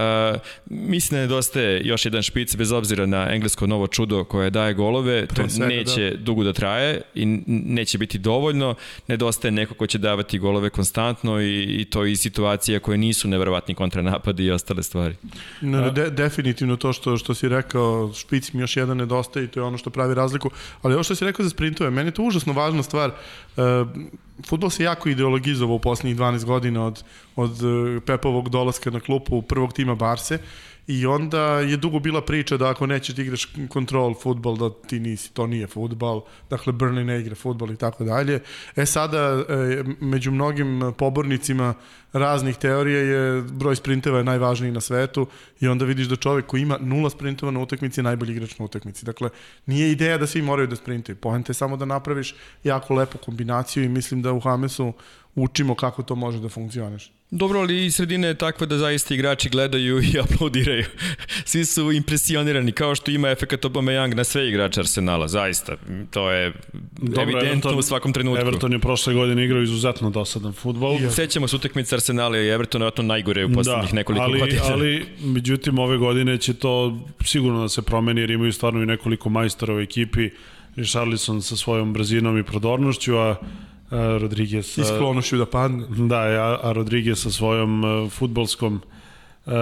mislim 0.66 1.18
da 1.18 1.20
nedostaje 1.20 1.80
još 1.84 2.04
jedan 2.04 2.22
špic, 2.22 2.56
bez 2.56 2.72
obzira 2.72 3.06
na 3.06 3.34
englesko 3.34 3.66
novo 3.66 3.86
čudo 3.86 4.24
koje 4.24 4.50
daje 4.50 4.74
golove, 4.74 5.26
to 5.26 5.48
svega, 5.48 5.66
neće 5.66 6.10
da. 6.10 6.16
dugo 6.16 6.44
da 6.44 6.52
traje 6.52 7.00
i 7.14 7.26
neće 7.46 7.98
biti 7.98 8.18
dovoljno. 8.18 8.74
Nedostaje 9.08 9.52
neko 9.52 9.74
ko 9.74 9.86
će 9.86 9.98
davati 9.98 10.38
golove 10.38 10.70
konstantno 10.70 11.40
i, 11.40 11.62
i 11.80 11.84
to 11.84 12.04
i 12.04 12.16
situacija 12.16 12.80
koje 12.80 12.98
nisu 12.98 13.28
neverovatni 13.28 13.74
kontranapadi 13.74 14.44
i 14.44 14.50
ostale 14.50 14.82
stvari. 14.82 15.14
No, 15.60 15.90
de, 15.90 16.10
definitivno 16.10 16.76
to 16.76 16.92
što, 16.92 17.16
što 17.16 17.34
si 17.34 17.48
rekao, 17.48 18.12
špic 18.14 18.52
mi 18.52 18.60
još 18.60 18.76
jedan 18.76 18.96
nedostaje 18.96 19.44
i 19.44 19.48
to 19.48 19.60
je 19.60 19.64
ono 19.64 19.78
što 19.78 19.90
pravi 19.90 20.14
razliku. 20.14 20.50
Ali 20.82 20.94
ovo 20.94 21.02
što 21.02 21.14
si 21.14 21.24
rekao 21.24 21.44
za 21.44 21.50
sprintove, 21.50 21.90
meni 21.90 22.08
je 22.08 22.14
to 22.14 22.22
užasno 22.22 22.52
važna 22.52 22.82
stvar. 22.82 23.10
Uh, 23.56 23.62
futbol 24.48 24.70
se 24.70 24.84
jako 24.84 25.08
ideologizovao 25.08 25.76
u 25.76 25.78
poslednjih 25.78 26.16
12 26.16 26.44
godina 26.44 26.86
od, 26.86 27.04
od 27.36 27.52
e, 27.62 28.00
Pepovog 28.00 28.48
dolaska 28.48 28.90
na 28.90 29.00
klupu 29.00 29.42
prvog 29.42 29.72
tima 29.72 29.94
Barse 29.94 30.38
I 30.86 31.06
onda 31.06 31.60
je 31.60 31.76
dugo 31.76 31.98
bila 32.00 32.20
priča 32.22 32.56
da 32.56 32.70
ako 32.70 32.86
nećeš 32.86 33.14
da 33.14 33.22
igraš 33.22 33.48
kontrol 33.68 34.14
futbol, 34.14 34.56
da 34.56 34.70
ti 34.70 35.00
nisi, 35.00 35.32
to 35.32 35.46
nije 35.46 35.66
futbol, 35.66 36.24
dakle 36.50 36.72
Burnley 36.72 37.04
ne 37.04 37.20
igra 37.20 37.34
futbol 37.34 37.70
i 37.70 37.76
tako 37.76 38.04
dalje. 38.04 38.40
E 38.76 38.86
sada, 38.86 39.44
e, 39.48 39.84
među 40.00 40.30
mnogim 40.30 40.92
pobornicima 40.98 41.74
raznih 42.12 42.56
teorija 42.56 42.98
je 42.98 43.42
broj 43.42 43.76
sprinteva 43.76 44.18
je 44.18 44.24
najvažniji 44.24 44.72
na 44.72 44.80
svetu 44.80 45.26
i 45.60 45.68
onda 45.68 45.84
vidiš 45.84 46.06
da 46.06 46.16
čovek 46.16 46.46
koji 46.46 46.62
ima 46.62 46.78
nula 46.80 47.10
sprintova 47.10 47.52
na 47.52 47.60
utakmici 47.60 48.00
je 48.00 48.04
najbolji 48.04 48.32
igrač 48.32 48.58
na 48.58 48.64
utakmici. 48.64 49.04
Dakle, 49.04 49.28
nije 49.66 49.90
ideja 49.90 50.18
da 50.18 50.26
svi 50.26 50.42
moraju 50.42 50.68
da 50.68 50.76
sprintaju. 50.76 51.16
Poenta 51.16 51.50
je 51.50 51.54
samo 51.54 51.76
da 51.76 51.84
napraviš 51.84 52.34
jako 52.64 52.94
lepu 52.94 53.18
kombinaciju 53.18 53.84
i 53.84 53.88
mislim 53.88 54.22
da 54.22 54.32
u 54.32 54.40
Hamesu 54.40 54.92
učimo 55.34 55.74
kako 55.74 56.02
to 56.02 56.14
može 56.14 56.40
da 56.40 56.48
funkcioniš. 56.48 57.12
Dobro, 57.30 57.60
ali 57.60 57.86
i 57.86 57.90
sredina 57.90 58.26
je 58.28 58.34
takva 58.34 58.66
da 58.66 58.78
zaista 58.78 59.14
igrači 59.14 59.48
gledaju 59.48 60.02
i 60.02 60.18
aplaudiraju. 60.24 60.84
Svi 61.44 61.64
su 61.64 61.92
impresionirani, 61.92 62.72
kao 62.72 62.94
što 62.94 63.10
ima 63.10 63.28
efekat 63.28 63.60
Young 63.62 64.14
na 64.14 64.24
sve 64.24 64.48
igrače 64.48 64.80
Arsenala, 64.80 65.28
zaista. 65.28 65.76
To 66.10 66.30
je 66.30 66.52
Dobro, 66.98 67.22
evidentno 67.22 67.48
Everton, 67.50 67.78
u 67.78 67.82
svakom 67.82 68.12
trenutku. 68.12 68.40
Everton 68.40 68.72
je 68.72 68.78
prošle 68.78 69.14
godine 69.14 69.44
igrao 69.44 69.62
izuzetno 69.62 70.10
dosadan 70.10 70.52
futbol. 70.52 70.98
Sećamo 71.10 71.48
se 71.48 71.56
utakmice 71.56 71.94
Arsenala 72.02 72.38
i 72.38 72.48
Evertona, 72.48 72.90
je 72.96 73.04
najgore 73.04 73.44
u 73.44 73.52
poslednjih 73.52 73.90
da, 73.90 73.96
nekoliko 73.96 74.24
ali, 74.24 74.40
godina. 74.40 74.62
Ali, 74.70 75.06
međutim, 75.20 75.78
ove 75.78 75.96
godine 75.98 76.38
će 76.38 76.54
to 76.54 76.98
sigurno 77.24 77.62
da 77.62 77.68
se 77.68 77.82
promeni, 77.82 78.20
jer 78.20 78.30
imaju 78.30 78.52
stvarno 78.52 78.82
i 78.82 78.86
nekoliko 78.86 79.30
majstora 79.30 79.74
u 79.74 79.80
ekipi. 79.80 80.30
Richarlison 80.76 81.42
sa 81.42 81.56
svojom 81.56 81.92
brzinom 81.92 82.38
i 82.38 82.42
prodornošću, 82.42 83.16
a 83.16 83.36
Rodriguez... 84.20 84.78
I 84.78 84.84
sklonošću 84.84 85.36
da 85.36 85.46
padne. 85.46 85.86
Da, 86.08 86.18
a, 86.18 86.58
a 86.62 86.72
Rodriguez 86.72 87.22
sa 87.22 87.30
svojom 87.30 87.84
uh, 87.84 88.10
futbolskom 88.10 88.80
uh, 89.46 89.52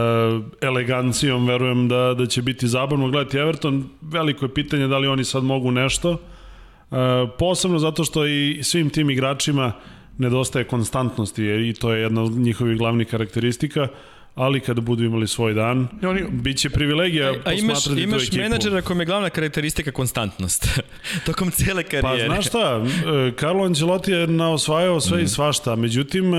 elegancijom 0.61 1.47
verujem 1.47 1.89
da, 1.89 2.15
da 2.19 2.27
će 2.27 2.43
biti 2.43 2.69
zabavno 2.69 3.11
gledati 3.11 3.39
Everton. 3.39 3.89
Veliko 4.01 4.45
je 4.45 4.55
pitanje 4.55 4.87
da 4.87 4.99
li 4.99 5.09
oni 5.09 5.25
sad 5.25 5.45
mogu 5.45 5.71
nešto. 5.71 6.11
Uh, 6.11 6.99
posebno 7.39 7.79
zato 7.79 8.05
što 8.05 8.27
i 8.27 8.61
svim 8.63 8.91
tim 8.91 9.11
igračima 9.11 9.73
nedostaje 10.21 10.65
konstantnosti 10.65 11.45
i 11.45 11.75
to 11.75 11.93
je 11.93 12.03
jedna 12.03 12.23
od 12.23 12.33
njihovih 12.33 12.79
glavnih 12.79 13.09
karakteristika. 13.09 13.89
Ali 14.35 14.61
kada 14.61 14.81
budu 14.81 15.05
imali 15.05 15.29
svoj 15.29 15.55
dan, 15.55 15.89
oni, 16.03 16.23
bit 16.31 16.59
će 16.59 16.71
privilegija 16.71 17.31
a, 17.31 17.35
a 17.45 17.53
imaš, 17.53 17.87
imaš 17.87 18.33
menadžera 18.33 18.83
kojom 18.83 19.01
je 19.01 19.07
glavna 19.07 19.31
karakteristika 19.31 19.93
konstantnost, 19.93 20.81
tokom 21.27 21.51
cele 21.51 21.83
pa, 21.83 21.89
karijere. 21.89 22.29
Pa 22.29 22.35
znaš 22.35 22.47
šta, 22.47 22.85
e, 23.27 23.33
Carlo 23.41 23.65
Ancelotti 23.65 24.13
je 24.13 24.27
naosvajao 24.27 25.01
sve 25.01 25.19
mm. 25.19 25.25
i 25.25 25.29
svašta, 25.29 25.77
međutim 25.77 26.35
e, 26.35 26.39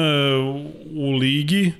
u 0.91 1.11
ligi 1.11 1.71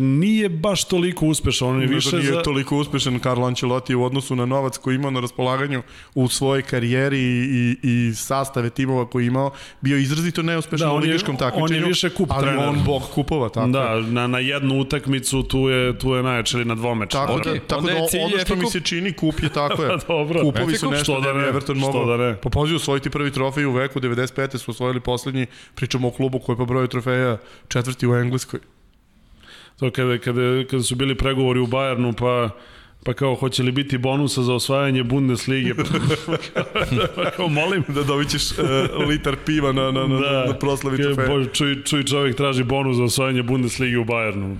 nije 0.00 0.48
baš 0.48 0.84
toliko 0.84 1.26
uspešan, 1.26 1.68
on 1.68 1.80
je 1.80 1.86
više 1.86 2.10
da 2.10 2.16
nije 2.16 2.32
za... 2.32 2.42
toliko 2.42 2.76
uspešan 2.76 3.18
Carlo 3.18 3.46
Ancelotti 3.46 3.94
u 3.94 4.04
odnosu 4.04 4.36
na 4.36 4.46
novac 4.46 4.78
koji 4.78 4.94
imao 4.94 5.10
na 5.10 5.20
raspolaganju 5.20 5.82
u 6.14 6.28
svojoj 6.28 6.62
karijeri 6.62 7.20
i, 7.20 7.76
i 7.82 8.14
sastave 8.14 8.70
timova 8.70 9.06
koji 9.06 9.26
imao, 9.26 9.50
bio 9.80 9.96
izrazito 9.96 10.42
neuspešan 10.42 10.88
da, 10.88 10.94
u 10.94 10.96
ligaškom 10.96 11.36
takmičenju. 11.36 11.64
On 11.64 11.72
je 11.72 11.88
više 11.88 12.10
kup 12.10 12.28
ali 12.30 12.42
trener. 12.42 12.68
on 12.68 12.84
bog 12.86 13.02
kupova, 13.14 13.48
tako. 13.48 13.68
Da, 13.68 14.00
na, 14.00 14.26
na 14.26 14.38
jednu 14.38 14.80
utakmicu 14.80 15.42
tu 15.42 15.58
je, 15.58 15.98
tu 15.98 16.14
je 16.14 16.22
najjače 16.22 16.56
ili 16.56 16.64
na 16.64 16.74
dvomeč. 16.74 17.12
Tako, 17.12 17.32
okay. 17.32 17.52
da, 17.52 17.66
tako 17.66 17.86
da 17.86 17.92
ono 17.96 18.38
što 18.44 18.56
mi 18.56 18.66
se 18.66 18.80
čini, 18.80 19.12
kup 19.12 19.42
je 19.42 19.48
tako 19.48 19.82
je. 19.82 19.88
Dobro. 20.08 20.40
Kupovi 20.40 20.76
su 20.76 20.90
nešto 20.90 21.20
da 21.20 21.32
ne, 21.32 21.48
Everton 21.48 21.78
mogao. 21.78 22.04
Da 22.04 22.16
ne. 22.16 22.36
Pa 22.42 22.50
pozivu 22.50 22.76
osvojiti 22.76 23.10
prvi 23.10 23.30
trofej 23.30 23.64
u 23.64 23.72
veku, 23.72 24.00
95. 24.00 24.58
su 24.58 24.70
osvojili 24.70 25.00
poslednji, 25.00 25.46
pričamo 25.74 26.08
o 26.08 26.10
klubu 26.10 26.38
koji 26.38 26.56
po 26.56 26.66
broju 26.66 26.86
trofeja 26.86 27.38
četvrti 27.68 28.06
u 28.06 28.14
Engleskoj 28.14 28.60
to 29.82 29.90
kada, 29.90 30.18
kada, 30.18 30.64
kada 30.70 30.82
su 30.82 30.94
bili 30.94 31.14
pregovori 31.14 31.60
u 31.60 31.66
Bajernu, 31.66 32.12
pa 32.12 32.50
pa 33.04 33.14
kao 33.14 33.34
hoće 33.34 33.62
li 33.62 33.72
biti 33.72 33.98
bonusa 33.98 34.42
za 34.42 34.54
osvajanje 34.54 35.02
Bundeslige 35.02 35.74
pa 37.16 37.30
kao 37.36 37.48
molim 37.48 37.84
da 37.88 38.02
dobit 38.02 38.30
ćeš 38.30 38.50
uh, 38.50 39.08
litar 39.08 39.36
piva 39.46 39.72
na, 39.72 39.90
na, 39.90 40.06
na, 40.06 40.20
da, 40.20 40.44
na 40.46 40.54
proslavi 40.58 41.02
trofeja. 41.02 41.44
Čuj, 41.52 41.82
čuj 41.82 42.04
čovjek 42.04 42.36
traži 42.36 42.64
bonus 42.64 42.96
za 42.96 43.04
osvajanje 43.04 43.42
Bundeslige 43.42 43.98
u 43.98 44.04
Bayernu. 44.04 44.56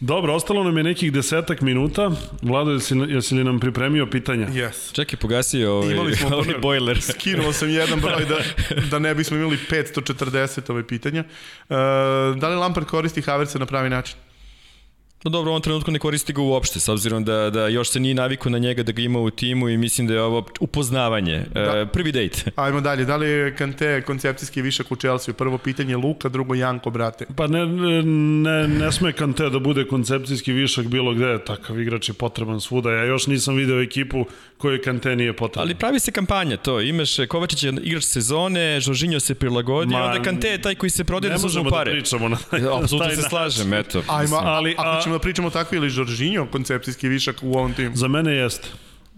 Dobro, 0.00 0.34
ostalo 0.34 0.64
nam 0.64 0.76
je 0.76 0.82
nekih 0.82 1.12
desetak 1.12 1.60
minuta. 1.60 2.10
Vlado, 2.42 2.70
jesi, 2.70 2.94
jesi 3.08 3.34
li 3.34 3.44
nam 3.44 3.60
pripremio 3.60 4.06
pitanja? 4.06 4.46
Yes. 4.46 4.92
Čekaj, 4.92 5.18
pogasi 5.18 5.64
ovaj, 5.64 5.92
Imali 5.92 6.16
smo 6.16 6.36
ovaj 6.36 6.54
bojler. 6.62 7.00
Skinuo 7.10 7.52
sam 7.52 7.70
jedan 7.70 8.00
broj 8.00 8.24
da, 8.24 8.38
da 8.90 8.98
ne 8.98 9.14
bismo 9.14 9.36
imali 9.36 9.58
540 9.70 10.70
ove 10.70 10.86
pitanja. 10.86 11.24
Uh, 11.68 11.76
da 12.36 12.48
li 12.48 12.56
Lampard 12.56 12.86
koristi 12.86 13.22
Havertza 13.22 13.58
na 13.58 13.66
pravi 13.66 13.90
način? 13.90 14.16
No 15.24 15.30
dobro, 15.30 15.50
u 15.50 15.52
ovom 15.52 15.62
trenutku 15.62 15.90
ne 15.90 15.98
koristi 15.98 16.32
ga 16.32 16.42
uopšte, 16.42 16.80
s 16.80 16.88
obzirom 16.88 17.24
da, 17.24 17.50
da 17.50 17.68
još 17.68 17.90
se 17.90 18.00
nije 18.00 18.14
navikao 18.14 18.50
na 18.50 18.58
njega 18.58 18.82
da 18.82 18.92
ga 18.92 19.02
ima 19.02 19.18
u 19.18 19.30
timu 19.30 19.68
i 19.68 19.76
mislim 19.76 20.06
da 20.06 20.14
je 20.14 20.22
ovo 20.22 20.46
upoznavanje, 20.60 21.44
da. 21.54 21.60
e, 21.60 21.86
prvi 21.86 22.12
dejt. 22.12 22.48
Ajmo 22.56 22.80
dalje, 22.80 23.04
da 23.04 23.16
li 23.16 23.28
je 23.28 23.56
Kante 23.56 24.02
koncepcijski 24.02 24.62
višak 24.62 24.92
u 24.92 24.96
Chelsea? 24.96 25.34
Prvo 25.34 25.58
pitanje 25.58 25.96
Luka, 25.96 26.28
drugo 26.28 26.54
Janko, 26.54 26.90
brate. 26.90 27.26
Pa 27.36 27.46
ne, 27.46 27.66
ne, 27.66 28.68
ne 28.68 28.92
sme 28.92 29.12
Kante 29.12 29.50
da 29.50 29.58
bude 29.58 29.84
koncepcijski 29.84 30.52
višak 30.52 30.86
bilo 30.86 31.14
gde, 31.14 31.44
takav 31.44 31.80
igrač 31.80 32.08
je 32.08 32.14
potreban 32.14 32.60
svuda. 32.60 32.92
Ja 32.92 33.04
još 33.04 33.26
nisam 33.26 33.56
video 33.56 33.82
ekipu 33.82 34.24
kojoj 34.58 34.82
Kante 34.82 35.16
nije 35.16 35.32
potreban. 35.32 35.66
Ali 35.66 35.74
pravi 35.74 36.00
se 36.00 36.12
kampanja 36.12 36.56
to, 36.56 36.80
imaš 36.80 37.16
Kovačić 37.28 37.62
je 37.62 37.72
igrač 37.82 38.04
sezone, 38.04 38.80
Žoržinjo 38.80 39.20
se 39.20 39.34
prilagodi, 39.34 39.92
Ma, 39.92 40.04
onda 40.04 40.22
Kante 40.22 40.48
je 40.48 40.62
taj 40.62 40.74
koji 40.74 40.90
se 40.90 41.04
prodaje 41.04 41.32
da 41.32 41.38
služu 41.38 41.64
pare. 41.70 41.90
Ne 41.90 41.98
možemo 42.00 42.28
da 42.28 42.38
pričamo 42.38 42.64
na 42.68 42.76
Apsolutno 42.82 43.10
se 43.10 43.22
slažem, 43.22 43.74
eto. 43.74 44.02
Ajmo, 44.08 44.36
ali, 44.36 44.74
a, 44.78 45.00
ćemo 45.02 45.14
da 45.14 45.18
pričamo 45.18 45.50
tako 45.50 45.76
ili 45.76 45.90
Žoržinjo 45.90 46.46
koncepcijski 46.46 47.08
višak 47.08 47.36
u 47.42 47.52
ovom 47.52 47.74
timu? 47.74 47.96
Za 47.96 48.08
mene 48.08 48.32
jeste. 48.32 48.68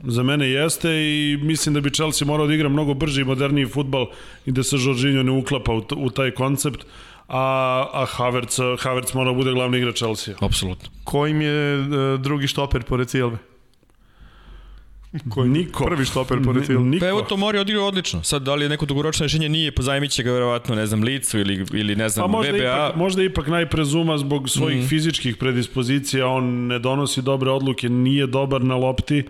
Za 0.05 0.23
mene 0.23 0.51
jeste 0.51 0.91
i 0.91 1.39
mislim 1.43 1.75
da 1.75 1.81
bi 1.81 1.91
Chelsea 1.91 2.27
morao 2.27 2.47
da 2.47 2.55
igra 2.55 2.69
mnogo 2.69 2.95
brži 2.95 3.21
i 3.21 3.25
moderniji 3.25 3.67
futbal 3.67 4.07
i 4.47 4.53
da 4.53 4.63
se 4.63 4.77
Žoržinjo 4.77 5.23
ne 5.23 5.33
uklapa 5.33 5.73
u, 5.73 5.85
u 5.97 6.11
taj 6.11 6.31
koncept 6.31 6.87
a, 7.29 7.87
a 7.93 8.05
Havertz, 8.07 8.59
Havertz 8.79 9.15
mora 9.15 9.31
da 9.31 9.37
bude 9.37 9.53
glavni 9.53 9.79
igrač 9.79 9.97
Chelsea. 9.97 10.35
Apsolutno. 10.41 10.89
Kojim 11.05 11.43
je 11.43 11.79
uh, 11.79 12.21
drugi 12.21 12.47
štoper 12.47 12.83
pored 12.83 13.11
Silve? 13.11 13.39
Koji 15.29 15.49
Niko. 15.51 15.85
Prvi 15.85 16.05
štoper 16.05 16.39
pored 16.45 16.67
Silve. 16.67 16.99
Pa 17.01 17.09
evo 17.09 17.23
to 17.23 17.37
Mori 17.37 17.59
odigrao 17.59 17.87
odlično. 17.87 18.23
Sad, 18.23 18.43
da 18.43 18.55
li 18.55 18.65
je 18.65 18.69
neko 18.69 18.87
dugoročno 18.87 19.25
rešenje 19.25 19.49
nije, 19.49 19.73
pozajmit 19.73 20.11
će 20.11 20.23
ga 20.23 20.33
verovatno, 20.33 20.75
ne 20.75 20.87
znam, 20.87 21.03
licu 21.03 21.39
ili, 21.39 21.67
ili 21.73 21.97
ne 21.97 22.09
znam, 22.09 22.25
pa 22.25 22.37
možda 22.37 22.53
VBA. 22.53 22.59
Ipak, 22.59 22.97
možda 22.97 23.23
ipak 23.23 23.47
najprezuma 23.47 24.19
zbog 24.19 24.51
svojih 24.51 24.85
mm. 24.85 24.87
fizičkih 24.87 25.37
predispozicija, 25.37 26.27
on 26.27 26.67
ne 26.67 26.79
donosi 26.79 27.23
dobre 27.23 27.51
odluke, 27.51 27.89
nije 27.89 28.27
dobar 28.27 28.65
na 28.65 28.77
lopti 28.77 29.25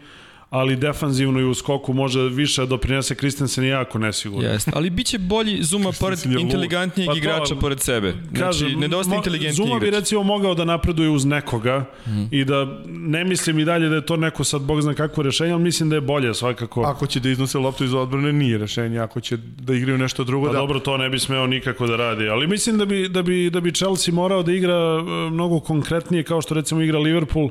ali 0.51 0.77
defanzivno 0.77 1.41
i 1.41 1.45
u 1.45 1.55
skoku 1.55 1.93
može 1.93 2.21
više 2.21 2.67
doprinese 2.67 3.15
Kristensen 3.15 3.65
jako 3.65 3.99
nesigurno. 3.99 4.49
Jeste, 4.49 4.71
ali 4.75 4.91
biće 4.91 5.19
bolji 5.19 5.63
Zuma 5.63 5.93
pored 6.01 6.19
inteligentnijeg 6.39 7.09
pa 7.09 7.17
igrača 7.17 7.55
pored 7.55 7.81
sebe. 7.81 8.13
Znači, 8.13 8.41
kažem, 8.41 8.81
nedostaje 8.81 9.17
inteligentniji 9.17 9.53
Zuma 9.53 9.77
igrač. 9.77 9.81
bi 9.81 9.91
recimo 9.91 10.23
mogao 10.23 10.55
da 10.55 10.65
napreduje 10.65 11.11
uz 11.11 11.25
nekoga 11.25 11.85
mm. 12.07 12.23
i 12.31 12.45
da 12.45 12.67
ne 12.87 13.25
mislim 13.25 13.59
i 13.59 13.65
dalje 13.65 13.89
da 13.89 13.95
je 13.95 14.07
to 14.07 14.17
neko 14.17 14.45
sad 14.45 14.63
bog 14.63 14.83
zna 14.83 14.95
kakvo 14.95 15.23
rešenje, 15.23 15.53
ali 15.53 15.63
mislim 15.63 15.89
da 15.89 15.95
je 15.95 16.01
bolje 16.01 16.35
svakako. 16.35 16.83
Ako 16.83 17.07
će 17.07 17.21
da 17.21 17.29
iznose 17.29 17.59
loptu 17.59 17.85
iz 17.85 17.95
odbrane 17.95 18.33
nije 18.33 18.59
rešenje, 18.59 18.99
ako 18.99 19.21
će 19.21 19.37
da 19.37 19.75
igraju 19.75 19.99
nešto 19.99 20.25
drugo 20.25 20.47
pa 20.47 20.53
da. 20.53 20.59
dobro, 20.59 20.81
to 20.81 20.97
ne 20.97 21.09
bi 21.09 21.19
smeo 21.19 21.47
nikako 21.47 21.87
da 21.87 21.97
radi, 21.97 22.29
ali 22.29 22.47
mislim 22.47 22.79
da 22.79 22.85
bi 22.85 23.09
da 23.09 23.23
bi 23.23 23.51
da 23.51 23.61
bi 23.61 23.73
Chelsea 23.75 24.15
morao 24.15 24.43
da 24.43 24.53
igra 24.53 24.75
e, 24.75 25.31
mnogo 25.31 25.61
konkretnije 25.61 26.23
kao 26.23 26.43
što 26.43 26.55
recimo 26.55 26.81
igra 26.81 26.99
Liverpool 26.99 27.51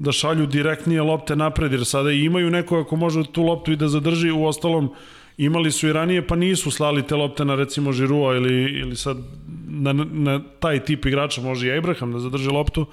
da 0.00 0.12
šalju 0.12 0.46
direktnije 0.46 1.02
lopte 1.02 1.36
napred, 1.36 1.72
jer 1.72 1.84
sada 1.84 2.12
imaju 2.12 2.50
neko 2.50 2.80
ako 2.80 2.96
može 2.96 3.24
tu 3.32 3.42
loptu 3.42 3.72
i 3.72 3.76
da 3.76 3.88
zadrži, 3.88 4.30
u 4.30 4.46
ostalom 4.46 4.94
imali 5.36 5.72
su 5.72 5.88
i 5.88 5.92
ranije, 5.92 6.26
pa 6.26 6.36
nisu 6.36 6.70
slali 6.70 7.02
te 7.02 7.16
lopte 7.16 7.44
na 7.44 7.54
recimo 7.54 7.92
Žirua 7.92 8.36
ili, 8.36 8.54
ili 8.80 8.96
sad 8.96 9.16
na, 9.68 9.92
na 9.92 10.40
taj 10.60 10.84
tip 10.84 11.06
igrača 11.06 11.40
može 11.40 11.66
i 11.66 11.78
Abraham 11.78 12.12
da 12.12 12.18
zadrži 12.18 12.50
loptu, 12.50 12.86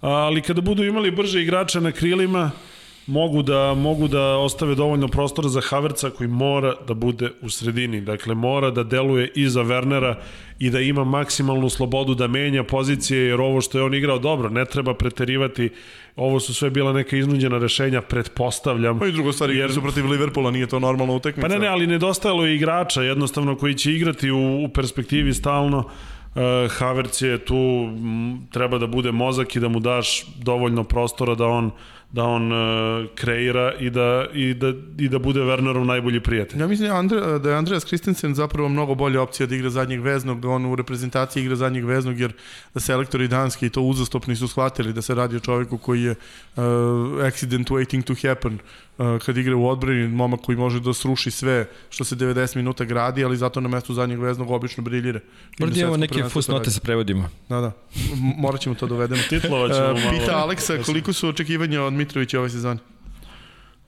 ali 0.00 0.42
kada 0.42 0.60
budu 0.60 0.84
imali 0.84 1.10
brže 1.10 1.42
igrače 1.42 1.80
na 1.80 1.92
krilima, 1.92 2.50
mogu 3.06 3.42
da 3.42 3.74
mogu 3.74 4.08
da 4.08 4.22
ostave 4.22 4.74
dovoljno 4.74 5.08
prostora 5.08 5.48
za 5.48 5.60
Haverca 5.60 6.10
koji 6.10 6.28
mora 6.28 6.74
da 6.88 6.94
bude 6.94 7.30
u 7.42 7.50
sredini. 7.50 8.00
Dakle, 8.00 8.34
mora 8.34 8.70
da 8.70 8.84
deluje 8.84 9.30
iza 9.34 9.60
Wernera 9.60 10.14
i 10.58 10.70
da 10.70 10.80
ima 10.80 11.04
maksimalnu 11.04 11.68
slobodu 11.68 12.14
da 12.14 12.26
menja 12.26 12.64
pozicije, 12.64 13.22
jer 13.22 13.40
ovo 13.40 13.60
što 13.60 13.78
je 13.78 13.84
on 13.84 13.94
igrao 13.94 14.18
dobro, 14.18 14.48
ne 14.48 14.64
treba 14.64 14.94
preterivati. 14.94 15.70
Ovo 16.16 16.40
su 16.40 16.54
sve 16.54 16.70
bila 16.70 16.92
neka 16.92 17.16
iznuđena 17.16 17.58
rešenja, 17.58 18.00
pretpostavljam. 18.00 18.98
Pa 18.98 19.06
i 19.06 19.12
drugo 19.12 19.32
stvari, 19.32 19.56
jer 19.56 19.72
su 19.72 19.82
protiv 19.82 20.06
Liverpoola, 20.06 20.50
nije 20.50 20.66
to 20.66 20.78
normalno 20.78 21.14
utekmica. 21.14 21.48
Pa 21.48 21.54
ne, 21.54 21.60
ne, 21.60 21.66
ali 21.66 21.86
nedostajalo 21.86 22.46
je 22.46 22.56
igrača, 22.56 23.02
jednostavno, 23.02 23.56
koji 23.56 23.74
će 23.74 23.92
igrati 23.92 24.30
u, 24.30 24.64
u 24.64 24.68
perspektivi 24.68 25.34
stalno. 25.34 25.78
Uh, 25.78 26.72
Havertz 26.72 27.22
je 27.22 27.38
tu, 27.44 27.54
m, 27.54 28.46
treba 28.52 28.78
da 28.78 28.86
bude 28.86 29.12
mozak 29.12 29.56
i 29.56 29.60
da 29.60 29.68
mu 29.68 29.80
daš 29.80 30.26
dovoljno 30.36 30.84
prostora 30.84 31.34
da 31.34 31.46
on 31.46 31.70
da 32.12 32.24
on 32.24 32.52
uh, 32.52 33.08
kreira 33.14 33.74
i 33.80 33.90
da, 33.90 34.26
i, 34.34 34.54
da, 34.54 34.72
i 34.98 35.08
da 35.08 35.18
bude 35.18 35.40
Wernerov 35.40 35.84
najbolji 35.84 36.20
prijatelj. 36.20 36.60
Ja 36.60 36.66
mislim 36.66 36.88
da 36.88 36.96
Andre, 36.96 37.38
da 37.38 37.50
je 37.50 37.56
Andreas 37.56 37.86
Christensen 37.86 38.34
zapravo 38.34 38.68
mnogo 38.68 38.94
bolja 38.94 39.22
opcija 39.22 39.46
da 39.46 39.54
igra 39.54 39.70
zadnjeg 39.70 40.00
veznog, 40.00 40.40
da 40.40 40.48
on 40.48 40.66
u 40.66 40.76
reprezentaciji 40.76 41.42
igra 41.42 41.56
zadnjeg 41.56 41.84
veznog, 41.84 42.20
jer 42.20 42.32
da 42.74 42.80
selektori 42.80 43.28
danski 43.28 43.70
to 43.70 43.82
uzastopni 43.82 44.36
su 44.36 44.48
shvatili 44.48 44.92
da 44.92 45.02
se 45.02 45.14
radi 45.14 45.36
o 45.36 45.40
čovjeku 45.40 45.78
koji 45.78 46.02
je 46.02 46.10
uh, 46.10 46.64
accident 47.26 47.70
waiting 47.70 48.02
to 48.02 48.28
happen 48.28 48.58
kad 48.96 49.36
igra 49.36 49.56
u 49.56 49.68
odbrani, 49.68 50.08
momak 50.08 50.40
koji 50.40 50.58
može 50.58 50.80
da 50.80 50.94
sruši 50.94 51.30
sve 51.30 51.66
što 51.90 52.04
se 52.04 52.16
90 52.16 52.56
minuta 52.56 52.84
gradi, 52.84 53.24
ali 53.24 53.36
zato 53.36 53.60
na 53.60 53.68
mestu 53.68 53.94
zadnjeg 53.94 54.20
veznog 54.20 54.50
obično 54.50 54.82
briljira. 54.82 55.20
Možda 55.58 55.80
imamo 55.80 55.96
neke 55.96 56.24
fusnote 56.28 56.70
sa 56.70 56.80
prevodima. 56.80 57.28
Da, 57.48 57.60
da. 57.60 57.72
Morat 58.36 58.60
ćemo 58.60 58.74
to 58.74 58.86
dovedemo. 58.86 59.22
Da 59.22 59.28
Titlova 59.40 59.68
ćemo 59.74 59.92
uh, 59.92 60.18
Pita 60.18 60.36
Aleksa 60.36 60.78
koliko 60.86 61.12
su 61.12 61.28
očekivanja 61.28 61.82
od 61.82 61.92
Mitrovića 61.92 62.38
ove 62.38 62.50
sezone? 62.50 62.80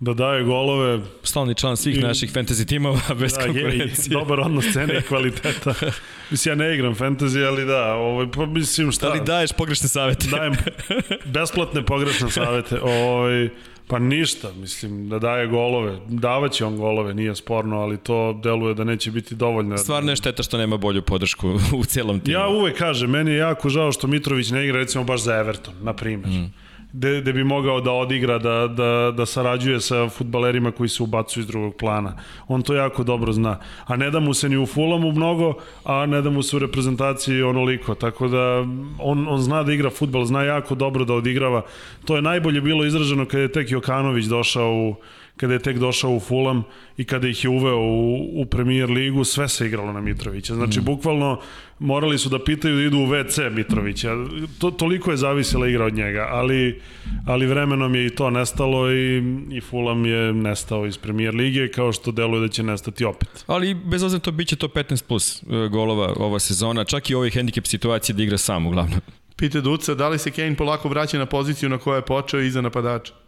da 0.00 0.14
daje 0.14 0.44
golove. 0.44 1.00
Stalni 1.22 1.54
član 1.54 1.76
svih 1.76 1.98
I, 1.98 2.00
naših 2.00 2.32
fantasy 2.32 2.68
timova 2.68 3.00
bez 3.20 3.32
da, 3.32 3.44
konkurencije. 3.44 4.12
Je, 4.14 4.18
dobar 4.18 4.40
odnos 4.40 4.64
cene 4.72 4.98
i 4.98 5.02
kvaliteta. 5.02 5.74
mislim, 6.30 6.52
ja 6.52 6.56
ne 6.56 6.74
igram 6.74 6.94
fantasy, 6.94 7.46
ali 7.46 7.64
da, 7.64 7.94
ovaj, 7.94 8.26
pa 8.30 8.46
mislim 8.46 8.92
šta... 8.92 9.08
Da 9.08 9.12
li 9.12 9.20
daješ 9.24 9.52
pogrešne 9.52 9.88
savete? 9.88 10.26
Dajem 10.26 10.54
besplatne 11.34 11.84
pogrešne 11.84 12.30
savete. 12.30 12.80
Ovaj, 12.82 13.48
Pa 13.86 13.98
ništa, 13.98 14.52
mislim, 14.52 15.08
da 15.08 15.18
daje 15.18 15.46
golove. 15.46 15.98
Davaće 16.08 16.64
on 16.64 16.76
golove, 16.76 17.14
nije 17.14 17.34
sporno, 17.36 17.80
ali 17.80 17.96
to 17.96 18.40
deluje 18.42 18.74
da 18.74 18.84
neće 18.84 19.10
biti 19.10 19.34
dovoljno. 19.34 19.78
Stvarno 19.78 20.12
je 20.12 20.16
šteta 20.16 20.42
što 20.42 20.58
nema 20.58 20.76
bolju 20.76 21.02
podršku 21.02 21.48
u 21.80 21.84
celom 21.84 22.20
timu. 22.20 22.38
Ja 22.38 22.48
uvek 22.48 22.78
kažem, 22.78 23.10
meni 23.10 23.30
je 23.30 23.36
jako 23.36 23.68
žao 23.68 23.92
što 23.92 24.06
Mitrović 24.06 24.50
ne 24.50 24.64
igra 24.64 24.78
recimo 24.78 25.04
baš 25.04 25.22
za 25.22 25.34
Everton, 25.34 25.74
na 25.82 25.92
primjer. 25.92 26.28
Mm 26.30 26.63
gde, 26.94 27.20
gde 27.20 27.32
bi 27.32 27.44
mogao 27.44 27.80
da 27.80 27.92
odigra, 27.92 28.38
da, 28.38 28.68
da, 28.68 29.12
da 29.16 29.26
sarađuje 29.26 29.80
sa 29.80 30.08
futbalerima 30.08 30.70
koji 30.70 30.88
se 30.88 31.02
ubacuju 31.02 31.42
iz 31.42 31.46
drugog 31.46 31.74
plana. 31.76 32.16
On 32.48 32.62
to 32.62 32.74
jako 32.74 33.04
dobro 33.04 33.32
zna. 33.32 33.58
A 33.86 33.96
ne 33.96 34.10
da 34.10 34.20
mu 34.20 34.34
se 34.34 34.48
ni 34.48 34.56
u 34.56 34.66
Fulamu 34.66 35.12
mnogo, 35.12 35.54
a 35.84 36.06
ne 36.06 36.22
da 36.22 36.30
mu 36.30 36.42
se 36.42 36.56
u 36.56 36.58
reprezentaciji 36.58 37.42
onoliko. 37.42 37.94
Tako 37.94 38.28
da 38.28 38.64
on, 38.98 39.26
on 39.28 39.42
zna 39.42 39.62
da 39.62 39.72
igra 39.72 39.90
futbal, 39.90 40.24
zna 40.24 40.42
jako 40.42 40.74
dobro 40.74 41.04
da 41.04 41.14
odigrava. 41.14 41.62
To 42.04 42.16
je 42.16 42.22
najbolje 42.22 42.60
bilo 42.60 42.84
izraženo 42.84 43.26
kada 43.26 43.42
je 43.42 43.52
tek 43.52 43.70
Jokanović 43.70 44.24
došao 44.24 44.72
u 44.72 44.94
kada 45.36 45.52
je 45.52 45.58
tek 45.58 45.78
došao 45.78 46.10
u 46.10 46.20
Fulham 46.20 46.62
i 46.96 47.04
kada 47.04 47.28
ih 47.28 47.44
je 47.44 47.50
uveo 47.50 47.78
u, 47.78 48.42
u 48.42 48.46
Premier 48.46 48.90
ligu, 48.90 49.24
sve 49.24 49.48
se 49.48 49.66
igralo 49.66 49.92
na 49.92 50.00
Mitrovića. 50.00 50.54
Znači, 50.54 50.80
mm. 50.80 50.84
bukvalno 50.84 51.40
morali 51.78 52.18
su 52.18 52.28
da 52.28 52.44
pitaju 52.44 52.76
da 52.76 52.82
idu 52.82 52.98
u 52.98 53.06
WC 53.06 53.50
Mitrovića. 53.50 54.10
To, 54.58 54.70
toliko 54.70 55.10
je 55.10 55.16
zavisila 55.16 55.68
igra 55.68 55.84
od 55.84 55.94
njega, 55.94 56.28
ali, 56.30 56.80
ali 57.26 57.46
vremenom 57.46 57.94
je 57.94 58.06
i 58.06 58.10
to 58.10 58.30
nestalo 58.30 58.92
i, 58.92 59.22
i 59.50 59.60
Fulham 59.60 60.06
je 60.06 60.32
nestao 60.32 60.86
iz 60.86 60.98
Premier 60.98 61.34
lige, 61.34 61.68
kao 61.68 61.92
što 61.92 62.12
deluje 62.12 62.40
da 62.40 62.48
će 62.48 62.62
nestati 62.62 63.04
opet. 63.04 63.44
Ali 63.46 63.74
bez 63.74 64.02
ozem 64.02 64.20
to 64.20 64.30
biće 64.30 64.56
to 64.56 64.68
15 64.68 65.04
plus 65.04 65.42
e, 65.42 65.68
golova 65.68 66.12
ova 66.16 66.38
sezona, 66.38 66.84
čak 66.84 67.10
i 67.10 67.14
ovoj 67.14 67.30
hendikep 67.30 67.66
situacije 67.66 68.16
da 68.16 68.22
igra 68.22 68.38
sam 68.38 68.66
uglavnom. 68.66 69.00
Pite 69.36 69.60
Duca, 69.60 69.94
da 69.94 70.08
li 70.08 70.18
se 70.18 70.30
Kane 70.30 70.56
polako 70.56 70.88
vraća 70.88 71.18
na 71.18 71.26
poziciju 71.26 71.68
na 71.68 71.78
kojoj 71.78 71.98
je 71.98 72.02
počeo 72.02 72.40
iza 72.40 72.60
napadača? 72.60 73.23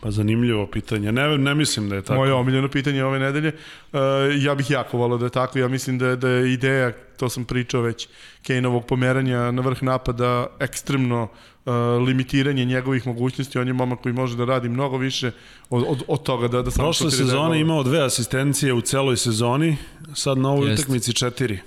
Pa 0.00 0.10
zanimljivo 0.10 0.66
pitanje. 0.66 1.12
Ne, 1.12 1.38
ne 1.38 1.54
mislim 1.54 1.88
da 1.88 1.94
je 1.94 2.02
tako. 2.02 2.14
Moje 2.14 2.32
omiljeno 2.32 2.68
pitanje 2.68 3.04
ove 3.04 3.18
nedelje. 3.18 3.52
Uh, 3.92 4.00
ja 4.42 4.54
bih 4.54 4.70
jako 4.70 4.98
volao 4.98 5.18
da 5.18 5.26
je 5.26 5.30
tako. 5.30 5.58
Ja 5.58 5.68
mislim 5.68 5.98
da 5.98 6.06
je, 6.08 6.16
da 6.16 6.28
je 6.28 6.52
ideja, 6.52 6.92
to 7.16 7.28
sam 7.28 7.44
pričao 7.44 7.80
već, 7.80 8.08
Kane-ovog 8.46 8.86
pomeranja 8.86 9.50
na 9.50 9.62
vrh 9.62 9.82
napada 9.82 10.46
ekstremno 10.60 11.22
uh, 11.64 11.72
limitiranje 12.06 12.64
njegovih 12.64 13.06
mogućnosti. 13.06 13.58
On 13.58 13.66
je 13.66 13.72
momak 13.72 14.00
koji 14.00 14.12
može 14.12 14.36
da 14.36 14.44
radi 14.44 14.68
mnogo 14.68 14.96
više 14.96 15.30
od, 15.70 15.84
od, 15.88 16.02
od 16.08 16.22
toga 16.22 16.48
da, 16.48 16.62
da 16.62 16.70
samo 16.70 16.86
Prošle 16.86 17.10
sezone 17.10 17.50
da 17.50 17.56
imao 17.56 17.82
dve 17.82 18.04
asistencije 18.04 18.72
u 18.72 18.80
celoj 18.80 19.16
sezoni, 19.16 19.76
sad 20.14 20.38
na 20.38 20.50
ovoj 20.50 20.72
utakmici 20.72 21.12
četiri. 21.12 21.58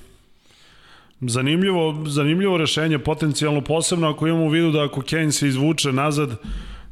Zanimljivo, 1.22 2.04
zanimljivo 2.08 2.58
rešenje, 2.58 3.00
potencijalno 3.00 3.62
posebno 3.62 4.10
ako 4.10 4.28
imamo 4.28 4.46
u 4.46 4.50
vidu 4.50 4.72
da 4.72 4.84
ako 4.84 5.02
Kane 5.02 5.32
se 5.32 5.48
izvuče 5.48 5.92
nazad, 5.92 6.38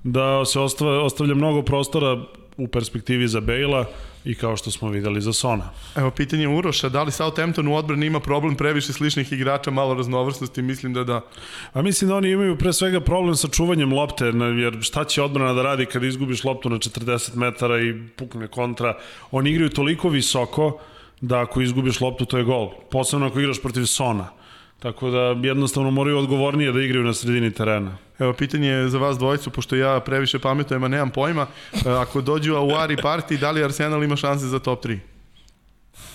da 0.04 0.46
se 0.46 0.60
ostavlja, 0.60 1.02
ostavlja 1.02 1.36
mnogo 1.36 1.62
prostora 1.62 2.18
u 2.58 2.68
perspektivi 2.68 3.28
za 3.28 3.40
Bejla 3.40 3.86
i 4.26 4.36
kao 4.36 4.58
što 4.58 4.72
smo 4.72 4.90
videli 4.90 5.22
za 5.22 5.34
Sona. 5.34 5.70
Evo 5.96 6.12
pitanje 6.12 6.48
Uroša, 6.48 6.90
da 6.90 7.04
li 7.04 7.12
Southampton 7.12 7.68
u 7.68 7.76
odbrani 7.76 8.06
ima 8.06 8.20
problem 8.20 8.56
previše 8.56 8.94
sličnih 8.94 9.32
igrača, 9.32 9.72
malo 9.72 9.94
raznovrsnosti, 9.94 10.62
mislim 10.62 10.94
da 10.94 11.04
da. 11.04 11.22
A 11.74 11.82
mislim 11.82 12.10
da 12.10 12.16
oni 12.16 12.30
imaju 12.32 12.58
pre 12.58 12.74
svega 12.74 13.00
problem 13.00 13.36
sa 13.36 13.48
čuvanjem 13.48 13.94
lopte, 13.94 14.26
jer 14.60 14.78
šta 14.82 15.04
će 15.04 15.22
odbrana 15.22 15.54
da 15.54 15.64
radi 15.64 15.86
kada 15.86 16.08
izgubiš 16.08 16.44
loptu 16.44 16.70
na 16.70 16.76
40 16.76 17.36
metara 17.36 17.82
i 17.82 17.94
pukne 18.16 18.48
kontra. 18.48 18.98
Oni 19.32 19.50
igraju 19.50 19.70
toliko 19.70 20.10
visoko 20.10 20.80
da 21.22 21.40
ako 21.40 21.62
izgubiš 21.62 22.02
loptu 22.02 22.26
to 22.26 22.38
je 22.38 22.44
gol. 22.44 22.70
Posebno 22.92 23.28
ako 23.28 23.40
igraš 23.40 23.62
protiv 23.62 23.86
Sona. 23.86 24.41
Tako 24.82 25.10
da 25.10 25.36
jednostavno 25.44 25.92
moraju 25.92 26.18
odgovornije 26.18 26.72
da 26.72 26.82
igraju 26.82 27.06
na 27.06 27.14
sredini 27.14 27.52
terena. 27.52 27.98
Evo, 28.20 28.34
pitanje 28.34 28.68
je 28.68 28.90
za 28.90 28.98
vas 28.98 29.18
dvojicu, 29.18 29.50
pošto 29.50 29.76
ja 29.76 30.00
previše 30.00 30.40
pametujem, 30.40 30.84
a 30.84 30.88
nemam 30.88 31.10
pojma. 31.10 31.48
E, 31.74 31.90
ako 31.90 32.22
dođu 32.22 32.56
Aouari 32.56 32.98
parti, 32.98 33.38
da 33.38 33.52
li 33.52 33.64
Arsenal 33.64 34.04
ima 34.04 34.16
šanse 34.16 34.46
za 34.46 34.60
top 34.60 34.86
3? 34.86 35.00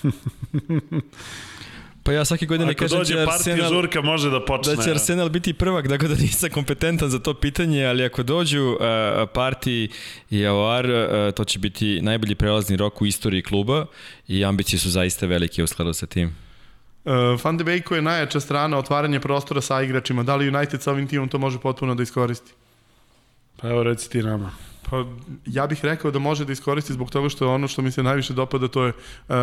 Pa 2.02 2.12
ja 2.12 2.24
svake 2.24 2.46
godine 2.46 2.70
Ako 2.70 2.78
kažem 2.78 2.98
da 2.98 3.04
će 3.04 3.18
Arsenal, 3.18 3.68
žurka 3.68 4.02
može 4.02 4.30
da 4.30 4.44
počne. 4.44 4.74
Da 4.74 4.82
će 4.82 4.90
Arsenal 4.90 5.28
biti 5.28 5.52
prvak, 5.52 5.88
dakle 5.88 6.08
da 6.08 6.14
nisam 6.14 6.50
kompetentan 6.50 7.10
za 7.10 7.18
to 7.18 7.34
pitanje, 7.34 7.86
ali 7.86 8.04
ako 8.04 8.22
dođu 8.22 8.62
uh, 8.62 8.78
Parti 9.34 9.88
i 10.30 10.46
Aouar, 10.46 10.86
uh, 10.86 11.34
to 11.34 11.44
će 11.44 11.58
biti 11.58 12.00
najbolji 12.02 12.34
prelazni 12.34 12.76
rok 12.76 13.02
u 13.02 13.06
istoriji 13.06 13.42
kluba 13.42 13.86
i 14.28 14.44
ambicije 14.44 14.78
su 14.78 14.90
zaista 14.90 15.26
velike 15.26 15.62
u 15.62 15.66
skladu 15.66 15.92
sa 15.92 16.06
tim. 16.06 16.45
Uh, 17.06 17.44
Van 17.44 17.56
de 17.56 17.64
Beeku 17.64 17.94
je 17.94 18.02
najjača 18.02 18.40
strana 18.40 18.78
otvaranje 18.78 19.20
prostora 19.20 19.60
sa 19.60 19.82
igračima. 19.82 20.22
Da 20.22 20.36
li 20.36 20.48
United 20.48 20.82
sa 20.82 20.90
ovim 20.90 21.06
timom 21.06 21.28
to 21.28 21.38
može 21.38 21.58
potpuno 21.58 21.94
da 21.94 22.02
iskoristi? 22.02 22.52
Pa 23.56 23.68
evo 23.68 23.82
reci 23.82 24.10
ti 24.10 24.22
nama. 24.22 24.50
Pa 24.90 25.04
ja 25.46 25.66
bih 25.66 25.84
rekao 25.84 26.10
da 26.10 26.18
može 26.18 26.44
da 26.44 26.52
iskoristi 26.52 26.92
zbog 26.92 27.10
toga 27.10 27.28
što 27.28 27.54
ono 27.54 27.68
što 27.68 27.82
mi 27.82 27.90
se 27.90 28.02
najviše 28.02 28.32
dopada 28.32 28.68
to 28.68 28.84
je 28.84 28.92
uh, 28.92 29.34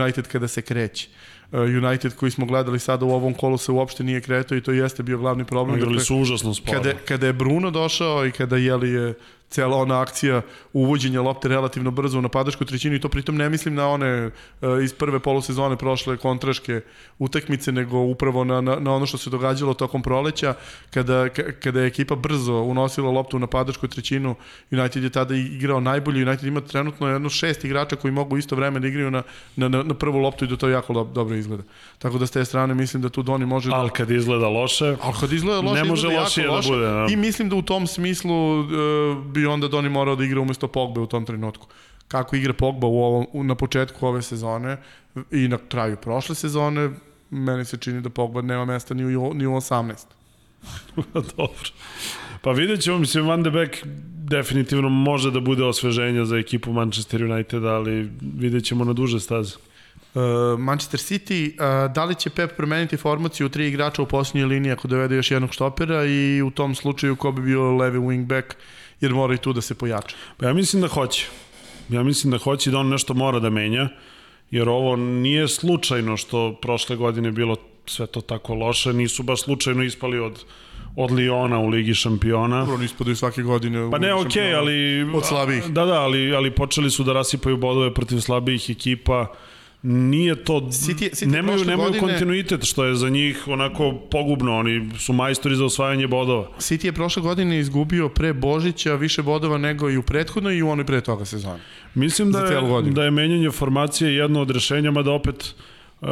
United 0.00 0.28
kada 0.28 0.48
se 0.48 0.62
kreće. 0.62 1.08
Uh, 1.52 1.60
United 1.60 2.14
koji 2.14 2.30
smo 2.30 2.46
gledali 2.46 2.78
sada 2.78 3.04
u 3.04 3.10
ovom 3.10 3.34
kolu 3.34 3.58
se 3.58 3.72
uopšte 3.72 4.04
nije 4.04 4.20
kretao 4.20 4.58
i 4.58 4.62
to 4.62 4.72
jeste 4.72 5.02
bio 5.02 5.18
glavni 5.18 5.44
problem. 5.44 5.76
Igrali 5.76 5.94
dakle, 5.94 6.04
su 6.04 6.16
užasno 6.16 6.54
sporo. 6.54 6.78
Kada, 6.78 6.98
kada 7.08 7.26
je 7.26 7.32
Bruno 7.32 7.70
došao 7.70 8.26
i 8.26 8.32
kada 8.32 8.56
je 8.56 8.76
li 8.76 8.90
je 8.90 9.14
cela 9.50 9.76
ona 9.76 10.00
akcija 10.00 10.42
uvođenja 10.72 11.22
lopte 11.22 11.48
relativno 11.48 11.90
brzo 11.90 12.18
u 12.18 12.22
napadačku 12.22 12.64
trećinu 12.64 12.94
i 12.94 13.00
to 13.00 13.08
pritom 13.08 13.36
ne 13.36 13.50
mislim 13.50 13.74
na 13.74 13.88
one 13.88 14.26
uh, 14.26 14.84
iz 14.84 14.94
prve 14.94 15.18
polusezone 15.18 15.76
prošle 15.76 16.16
kontraške 16.16 16.80
utakmice, 17.18 17.72
nego 17.72 17.98
upravo 17.98 18.44
na, 18.44 18.60
na, 18.60 18.76
na 18.76 18.94
ono 18.94 19.06
što 19.06 19.18
se 19.18 19.30
događalo 19.30 19.74
tokom 19.74 20.02
proleća, 20.02 20.54
kada, 20.90 21.28
kada 21.62 21.80
je 21.80 21.86
ekipa 21.86 22.14
brzo 22.14 22.54
unosila 22.54 23.10
loptu 23.10 23.36
u 23.36 23.40
napadačku 23.40 23.88
trećinu, 23.88 24.34
United 24.70 25.02
je 25.02 25.10
tada 25.10 25.34
igrao 25.34 25.80
najbolje, 25.80 26.22
United 26.22 26.46
ima 26.46 26.60
trenutno 26.60 27.08
jedno 27.08 27.28
šest 27.28 27.64
igrača 27.64 27.96
koji 27.96 28.12
mogu 28.12 28.38
isto 28.38 28.56
vreme 28.56 28.80
da 28.80 28.88
igraju 28.88 29.10
na, 29.10 29.22
na, 29.56 29.68
na 29.68 29.94
prvu 29.94 30.18
loptu 30.18 30.44
i 30.44 30.48
da 30.48 30.56
to 30.56 30.68
jako 30.68 30.92
do, 30.92 31.04
dobro 31.04 31.36
izgleda. 31.36 31.62
Tako 31.98 32.18
da 32.18 32.26
s 32.26 32.30
te 32.30 32.44
strane 32.44 32.74
mislim 32.74 33.02
da 33.02 33.08
tu 33.08 33.22
Doni 33.22 33.46
može... 33.46 33.70
Da... 33.70 33.76
Ali 33.76 33.90
kad 33.90 34.10
izgleda 34.10 34.48
loše, 34.48 34.96
ali 35.02 35.14
kad 35.20 35.32
izgleda 35.32 35.60
loše, 35.60 35.82
ne 35.82 35.88
može 35.88 36.08
lošije 36.08 36.46
da 36.46 36.60
bude. 36.68 36.84
Da. 36.84 37.06
I 37.10 37.16
mislim 37.16 37.48
da 37.48 37.56
u 37.56 37.62
tom 37.62 37.86
smislu 37.86 38.60
uh, 38.60 38.66
bi 39.40 39.46
onda 39.46 39.68
Doni 39.68 39.88
morao 39.88 40.16
da 40.16 40.24
igra 40.24 40.40
umesto 40.40 40.68
Pogba 40.68 41.00
u 41.00 41.06
tom 41.06 41.26
trenutku. 41.26 41.66
Kako 42.08 42.36
igra 42.36 42.52
Pogba 42.52 42.86
u 42.86 42.98
ovom, 42.98 43.46
na 43.46 43.54
početku 43.54 44.06
ove 44.06 44.22
sezone 44.22 44.76
i 45.30 45.48
na 45.48 45.58
kraju 45.68 45.96
prošle 45.96 46.34
sezone, 46.34 46.90
meni 47.30 47.64
se 47.64 47.76
čini 47.76 48.00
da 48.00 48.10
Pogba 48.10 48.42
nema 48.42 48.64
mesta 48.64 48.94
ni 48.94 49.16
u, 49.16 49.34
ni 49.34 49.46
u 49.46 49.50
18. 49.50 50.04
Dobro. 51.36 51.70
Pa 52.42 52.52
vidjet 52.52 52.80
ćemo, 52.80 52.98
mislim, 52.98 53.26
Van 53.26 53.42
de 53.42 53.50
Beek 53.50 53.82
definitivno 54.30 54.88
može 54.88 55.30
da 55.30 55.40
bude 55.40 55.64
osveženja 55.64 56.24
za 56.24 56.36
ekipu 56.36 56.72
Manchester 56.72 57.24
United, 57.24 57.64
ali 57.64 58.10
vidjet 58.20 58.64
ćemo 58.64 58.84
na 58.84 58.92
duže 58.92 59.20
staze. 59.20 59.54
Uh, 60.14 60.58
Manchester 60.58 61.00
City, 61.00 61.52
uh, 61.52 61.92
da 61.92 62.04
li 62.04 62.14
će 62.14 62.30
Pep 62.30 62.56
promeniti 62.56 62.96
formaciju 62.96 63.48
tri 63.48 63.68
igrača 63.68 64.02
u 64.02 64.06
posljednjoj 64.06 64.48
liniji 64.48 64.72
ako 64.72 64.88
dovede 64.88 65.16
još 65.16 65.30
jednog 65.30 65.52
štopera 65.52 66.04
i 66.04 66.42
u 66.42 66.50
tom 66.50 66.74
slučaju 66.74 67.16
ko 67.16 67.32
bi 67.32 67.42
bio 67.42 67.76
levi 67.76 67.98
wingback 67.98 68.54
jer 69.00 69.14
mora 69.14 69.34
i 69.34 69.38
tu 69.38 69.52
da 69.52 69.60
se 69.60 69.74
pojača. 69.74 70.16
Pa 70.36 70.46
ja 70.46 70.52
mislim 70.52 70.82
da 70.82 70.88
hoće. 70.88 71.26
Ja 71.88 72.02
mislim 72.02 72.30
da 72.30 72.38
hoće 72.38 72.70
da 72.70 72.78
on 72.78 72.88
nešto 72.88 73.14
mora 73.14 73.40
da 73.40 73.50
menja, 73.50 73.88
jer 74.50 74.68
ovo 74.68 74.96
nije 74.96 75.48
slučajno 75.48 76.16
što 76.16 76.58
prošle 76.62 76.96
godine 76.96 77.30
bilo 77.30 77.56
sve 77.86 78.06
to 78.06 78.20
tako 78.20 78.54
loše, 78.54 78.92
nisu 78.92 79.22
baš 79.22 79.42
slučajno 79.42 79.82
ispali 79.82 80.18
od 80.18 80.44
od 80.96 81.10
Liona 81.10 81.58
u 81.58 81.68
Ligi 81.68 81.94
šampiona. 81.94 82.66
Oni 82.74 82.84
ispadaju 82.84 83.16
svake 83.16 83.42
godine 83.42 83.90
Pa 83.90 83.98
ne, 83.98 84.14
okej, 84.14 84.42
okay, 84.42 84.56
ali... 84.56 85.02
Od 85.14 85.26
slabijih. 85.26 85.64
Da, 85.64 85.84
da, 85.84 86.00
ali, 86.00 86.34
ali 86.34 86.50
počeli 86.50 86.90
su 86.90 87.04
da 87.04 87.12
rasipaju 87.12 87.56
bodove 87.56 87.94
protiv 87.94 88.20
slabijih 88.20 88.70
ekipa. 88.70 89.26
Nije 89.82 90.44
to 90.44 90.60
City, 90.60 91.10
City 91.10 91.26
nemaju 91.26 91.64
nemaju 91.64 91.92
godine, 91.92 92.00
kontinuitet 92.00 92.64
što 92.64 92.84
je 92.84 92.94
za 92.94 93.08
njih 93.08 93.48
onako 93.48 93.94
pogubno 94.10 94.58
oni 94.58 94.90
su 94.98 95.12
majstori 95.12 95.56
za 95.56 95.64
osvajanje 95.64 96.06
bodova. 96.06 96.48
City 96.58 96.84
je 96.84 96.92
prošle 96.92 97.22
godine 97.22 97.58
izgubio 97.58 98.08
pre 98.08 98.32
Božića 98.32 98.94
više 98.94 99.22
bodova 99.22 99.58
nego 99.58 99.90
i 99.90 99.96
u 99.96 100.02
prethodnoj 100.02 100.56
i 100.56 100.62
u 100.62 100.70
onoj 100.70 100.86
pre 100.86 101.00
toga 101.00 101.24
sezone? 101.24 101.60
Mislim 101.94 102.32
da 102.32 102.38
je, 102.38 102.60
da 102.90 103.04
je 103.04 103.10
menjanje 103.10 103.50
formacije 103.50 104.14
jedno 104.14 104.40
od 104.40 104.50
rešenja 104.50 104.90
mada 104.90 105.10
opet 105.10 105.54
uh, 106.00 106.08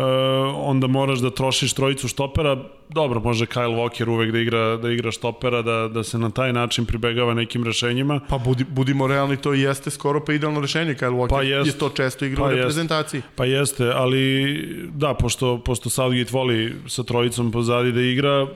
onda 0.54 0.86
moraš 0.86 1.18
da 1.18 1.30
trošiš 1.30 1.72
trojicu 1.72 2.08
štopera 2.08 2.64
dobro, 2.88 3.20
može 3.20 3.46
Kyle 3.46 3.76
Walker 3.76 4.08
uvek 4.08 4.32
da 4.32 4.38
igra, 4.38 4.76
da 4.76 4.90
igra 4.90 5.10
štopera, 5.10 5.62
da, 5.62 5.88
da 5.88 6.04
se 6.04 6.18
na 6.18 6.30
taj 6.30 6.52
način 6.52 6.86
pribegava 6.86 7.34
nekim 7.34 7.64
rešenjima. 7.64 8.20
Pa 8.28 8.38
budi, 8.38 8.64
budimo 8.68 9.06
realni, 9.06 9.36
to 9.36 9.52
jeste 9.52 9.90
skoro 9.90 10.24
pa 10.24 10.32
idealno 10.32 10.60
rešenje. 10.60 10.94
Kyle 10.94 11.16
Walker 11.16 11.28
pa 11.28 11.42
jest, 11.42 11.66
je 11.66 11.78
to 11.78 11.88
često 11.88 12.24
igra 12.24 12.42
pa 12.42 12.48
u 12.48 12.50
reprezentaciji. 12.50 13.18
Jest, 13.18 13.36
pa 13.36 13.44
jeste, 13.44 13.92
ali 13.94 14.56
da, 14.94 15.14
pošto, 15.14 15.58
pošto 15.58 15.90
Southgate 15.90 16.32
voli 16.32 16.74
sa 16.86 17.02
trojicom 17.02 17.52
pozadi 17.52 17.92
da 17.92 18.00
igra, 18.00 18.42
uh, 18.42 18.48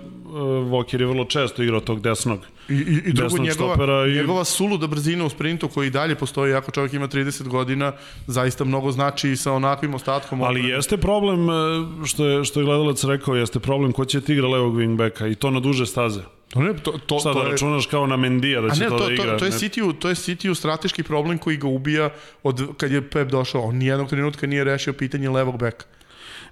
Walker 0.72 1.01
je 1.01 1.07
vrlo 1.07 1.24
često 1.24 1.62
igrao 1.62 1.80
tog 1.80 2.01
desnog. 2.01 2.41
I, 2.68 2.74
i, 2.74 3.03
i 3.07 3.12
drugo, 3.12 3.39
njegova, 3.39 4.07
i... 4.07 4.14
njegova 4.14 4.45
suluda 4.45 4.87
brzina 4.87 5.24
u 5.24 5.28
sprintu 5.28 5.68
koji 5.68 5.91
dalje 5.91 6.14
postoji, 6.14 6.55
ako 6.55 6.70
čovjek 6.70 6.93
ima 6.93 7.09
30 7.09 7.49
godina, 7.49 7.93
zaista 8.26 8.64
mnogo 8.64 8.93
znači 8.93 9.30
i 9.30 9.37
sa 9.37 9.53
onakvim 9.53 9.95
ostatkom. 9.95 10.43
Ali 10.43 10.64
jeste 10.64 10.97
problem, 10.97 11.49
uh, 11.49 12.07
što 12.07 12.26
je, 12.26 12.45
što 12.45 12.61
je 12.61 12.66
gledalac 12.66 13.05
rekao, 13.05 13.35
jeste 13.35 13.59
problem 13.59 13.93
ko 13.93 14.05
će 14.05 14.20
ti 14.23 14.33
igra 14.33 14.49
levog 14.49 14.77
wingbacka 14.77 15.27
i 15.33 15.35
to 15.35 15.51
na 15.51 15.61
duže 15.61 15.87
staze. 15.87 16.20
To 16.53 16.61
ne, 16.61 16.75
to, 16.77 16.93
to, 17.07 17.18
Šta 17.18 17.33
to 17.33 17.39
da 17.41 17.45
je... 17.47 17.53
računaš 17.53 17.87
kao 17.87 18.07
na 18.07 18.16
Mendija 18.16 18.61
da 18.61 18.70
će 18.70 18.81
ne, 18.81 18.89
to, 18.89 18.99
to 18.99 19.07
da 19.07 19.12
igra? 19.12 19.33
To, 19.33 19.39
to, 19.39 19.45
je 19.45 19.51
City, 19.51 19.99
to 19.99 20.09
je 20.09 20.14
City 20.14 20.55
strateški 20.55 21.03
problem 21.03 21.39
koji 21.39 21.57
ga 21.57 21.68
ubija 21.68 22.11
od 22.43 22.77
kad 22.77 22.93
je 22.93 23.11
Pep 23.11 23.31
došao. 23.31 23.62
On 23.62 23.77
nijednog 23.77 24.09
trenutka 24.09 24.47
nije 24.47 24.64
rešio 24.64 24.93
pitanje 24.93 25.31
levog 25.31 25.59
beka. 25.59 25.87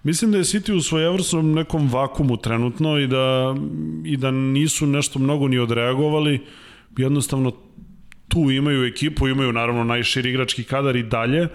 Mislim 0.02 0.32
da 0.32 0.38
je 0.38 0.44
City 0.44 0.72
u 0.72 0.80
svojevrsnom 0.80 1.52
nekom 1.52 1.88
vakumu 1.88 2.36
trenutno 2.36 2.98
i 2.98 3.06
da, 3.06 3.54
i 4.04 4.16
da 4.16 4.30
nisu 4.30 4.86
nešto 4.86 5.18
mnogo 5.18 5.48
ni 5.48 5.58
odreagovali. 5.58 6.40
Jednostavno 6.96 7.52
tu 8.28 8.50
imaju 8.50 8.86
ekipu, 8.86 9.28
imaju 9.28 9.52
naravno 9.52 9.84
najširi 9.84 10.30
igrački 10.30 10.64
kadar 10.64 10.96
i 10.96 11.02
dalje, 11.02 11.48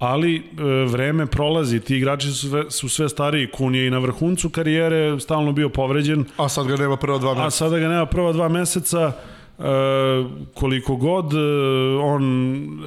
ali 0.00 0.36
e, 0.36 0.42
vreme 0.86 1.26
prolazi, 1.26 1.80
ti 1.80 1.96
igrači 1.96 2.28
su 2.28 2.48
sve, 2.48 2.70
su 2.70 2.88
sve 2.88 3.08
stariji, 3.08 3.50
Kun 3.50 3.74
je 3.74 3.86
i 3.86 3.90
na 3.90 3.98
vrhuncu 3.98 4.50
karijere 4.50 5.20
stalno 5.20 5.52
bio 5.52 5.68
povređen. 5.68 6.24
A 6.36 6.48
sad 6.48 6.66
ga 6.66 6.76
nema 6.76 6.96
prva 6.96 7.18
dva 7.18 7.34
meseca. 7.34 7.46
A 7.46 7.50
sada 7.50 7.78
ga 7.78 7.88
nema 7.88 8.06
prva 8.06 8.32
dva 8.32 8.48
meseca, 8.48 9.12
e, 9.58 9.62
koliko 10.54 10.96
god 10.96 11.32
e, 11.32 11.36
on 12.02 12.22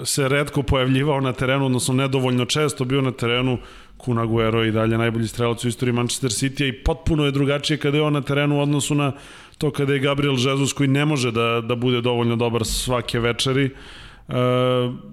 se 0.06 0.28
redko 0.30 0.64
pojavljivao 0.64 1.22
na 1.22 1.34
terenu, 1.34 1.66
odnosno 1.66 1.94
nedovoljno 1.94 2.46
često 2.46 2.86
bio 2.86 3.02
na 3.02 3.12
terenu, 3.12 3.58
Kun 3.98 4.20
Aguero 4.20 4.64
i 4.66 4.72
dalje 4.72 4.98
najbolji 4.98 5.28
strelac 5.28 5.66
u 5.66 5.68
istoriji 5.68 5.94
Manchester 5.94 6.30
City 6.30 6.70
i 6.70 6.84
potpuno 6.84 7.26
je 7.26 7.32
drugačije 7.32 7.78
kada 7.78 7.98
je 7.98 8.04
on 8.04 8.14
na 8.14 8.22
terenu 8.22 8.58
u 8.58 8.62
odnosu 8.62 8.96
na 8.96 9.12
to 9.58 9.72
kada 9.72 9.94
je 9.94 10.00
Gabriel 10.00 10.36
Jesus 10.38 10.74
koji 10.74 10.90
ne 10.90 11.06
može 11.06 11.32
da, 11.32 11.62
da 11.62 11.76
bude 11.76 12.02
dovoljno 12.02 12.36
dobar 12.36 12.66
svake 12.66 13.20
večeri. 13.20 13.66
Uh, 13.66 14.03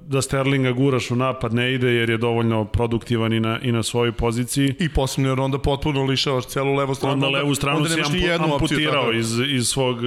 da 0.07 0.23
Sterlinga 0.23 0.73
guraš 0.73 1.11
u 1.11 1.17
napad 1.17 1.55
ne 1.55 1.75
ide 1.75 1.89
jer 1.89 2.11
je 2.11 2.17
dovoljno 2.17 2.65
produktivan 2.65 3.33
i 3.33 3.41
na, 3.41 3.59
i 3.63 3.73
na 3.73 3.83
svojoj 3.83 4.13
poziciji. 4.13 4.75
I 4.79 4.89
posebno 4.89 5.29
jer 5.31 5.41
onda 5.41 5.59
potpuno 5.59 6.05
lišavaš 6.05 6.47
celu 6.47 6.75
levu 6.75 6.95
stranu. 6.95 7.13
Onda, 7.13 7.27
onda 7.27 7.39
levu 7.39 7.55
stranu 7.55 7.77
onda 7.77 7.89
si 7.89 8.01
ampu, 8.01 8.55
amputirao 8.55 9.05
opciju, 9.05 9.21
iz, 9.21 9.39
iz, 9.49 9.69
svog, 9.69 9.99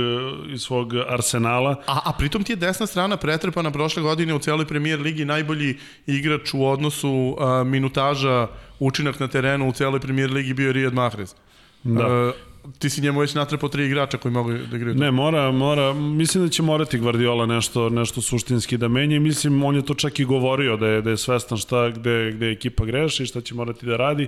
iz 0.53 0.61
svog 0.61 0.93
arsenala. 1.09 1.75
A, 1.87 1.99
a 2.05 2.13
pritom 2.17 2.43
ti 2.43 2.51
je 2.51 2.55
desna 2.55 2.85
strana 2.85 3.17
pretrpana 3.17 3.71
prošle 3.71 4.01
godine 4.01 4.33
u 4.33 4.39
celoj 4.39 4.65
premier 4.65 4.99
ligi 4.99 5.25
najbolji 5.25 5.77
igrač 6.07 6.53
u 6.53 6.65
odnosu 6.65 7.37
a, 7.39 7.63
minutaža 7.63 8.47
učinak 8.79 9.19
na 9.19 9.27
terenu 9.27 9.69
u 9.69 9.71
celoj 9.71 9.99
premier 9.99 10.31
ligi 10.31 10.53
bio 10.53 10.73
Riyad 10.73 10.93
Mahrez. 10.93 11.35
Da. 11.83 12.33
Ti 12.79 12.89
si 12.89 13.01
njemu 13.01 13.19
već 13.19 13.33
natrepao 13.33 13.69
tri 13.69 13.85
igrača 13.85 14.17
koji 14.17 14.31
mogu 14.31 14.51
da 14.51 14.77
igraju. 14.77 14.95
Ne, 14.95 15.11
mora, 15.11 15.51
mora, 15.51 15.93
mislim 15.93 16.43
da 16.43 16.49
će 16.49 16.63
morati 16.63 16.97
Guardiola 16.97 17.45
nešto, 17.45 17.89
nešto 17.89 18.21
suštinski 18.21 18.77
da 18.77 18.87
menja 18.87 19.15
i 19.15 19.19
mislim 19.19 19.63
on 19.63 19.75
je 19.75 19.85
to 19.85 19.93
čak 19.93 20.19
i 20.19 20.25
govorio 20.25 20.77
da 20.77 20.87
je, 20.87 21.01
da 21.01 21.09
je 21.09 21.17
svestan 21.17 21.57
šta, 21.57 21.89
gde, 21.89 22.31
gde 22.31 22.51
ekipa 22.51 22.85
greši, 22.85 23.25
šta 23.25 23.41
će 23.41 23.55
morati 23.55 23.85
da 23.85 23.97
radi. 23.97 24.27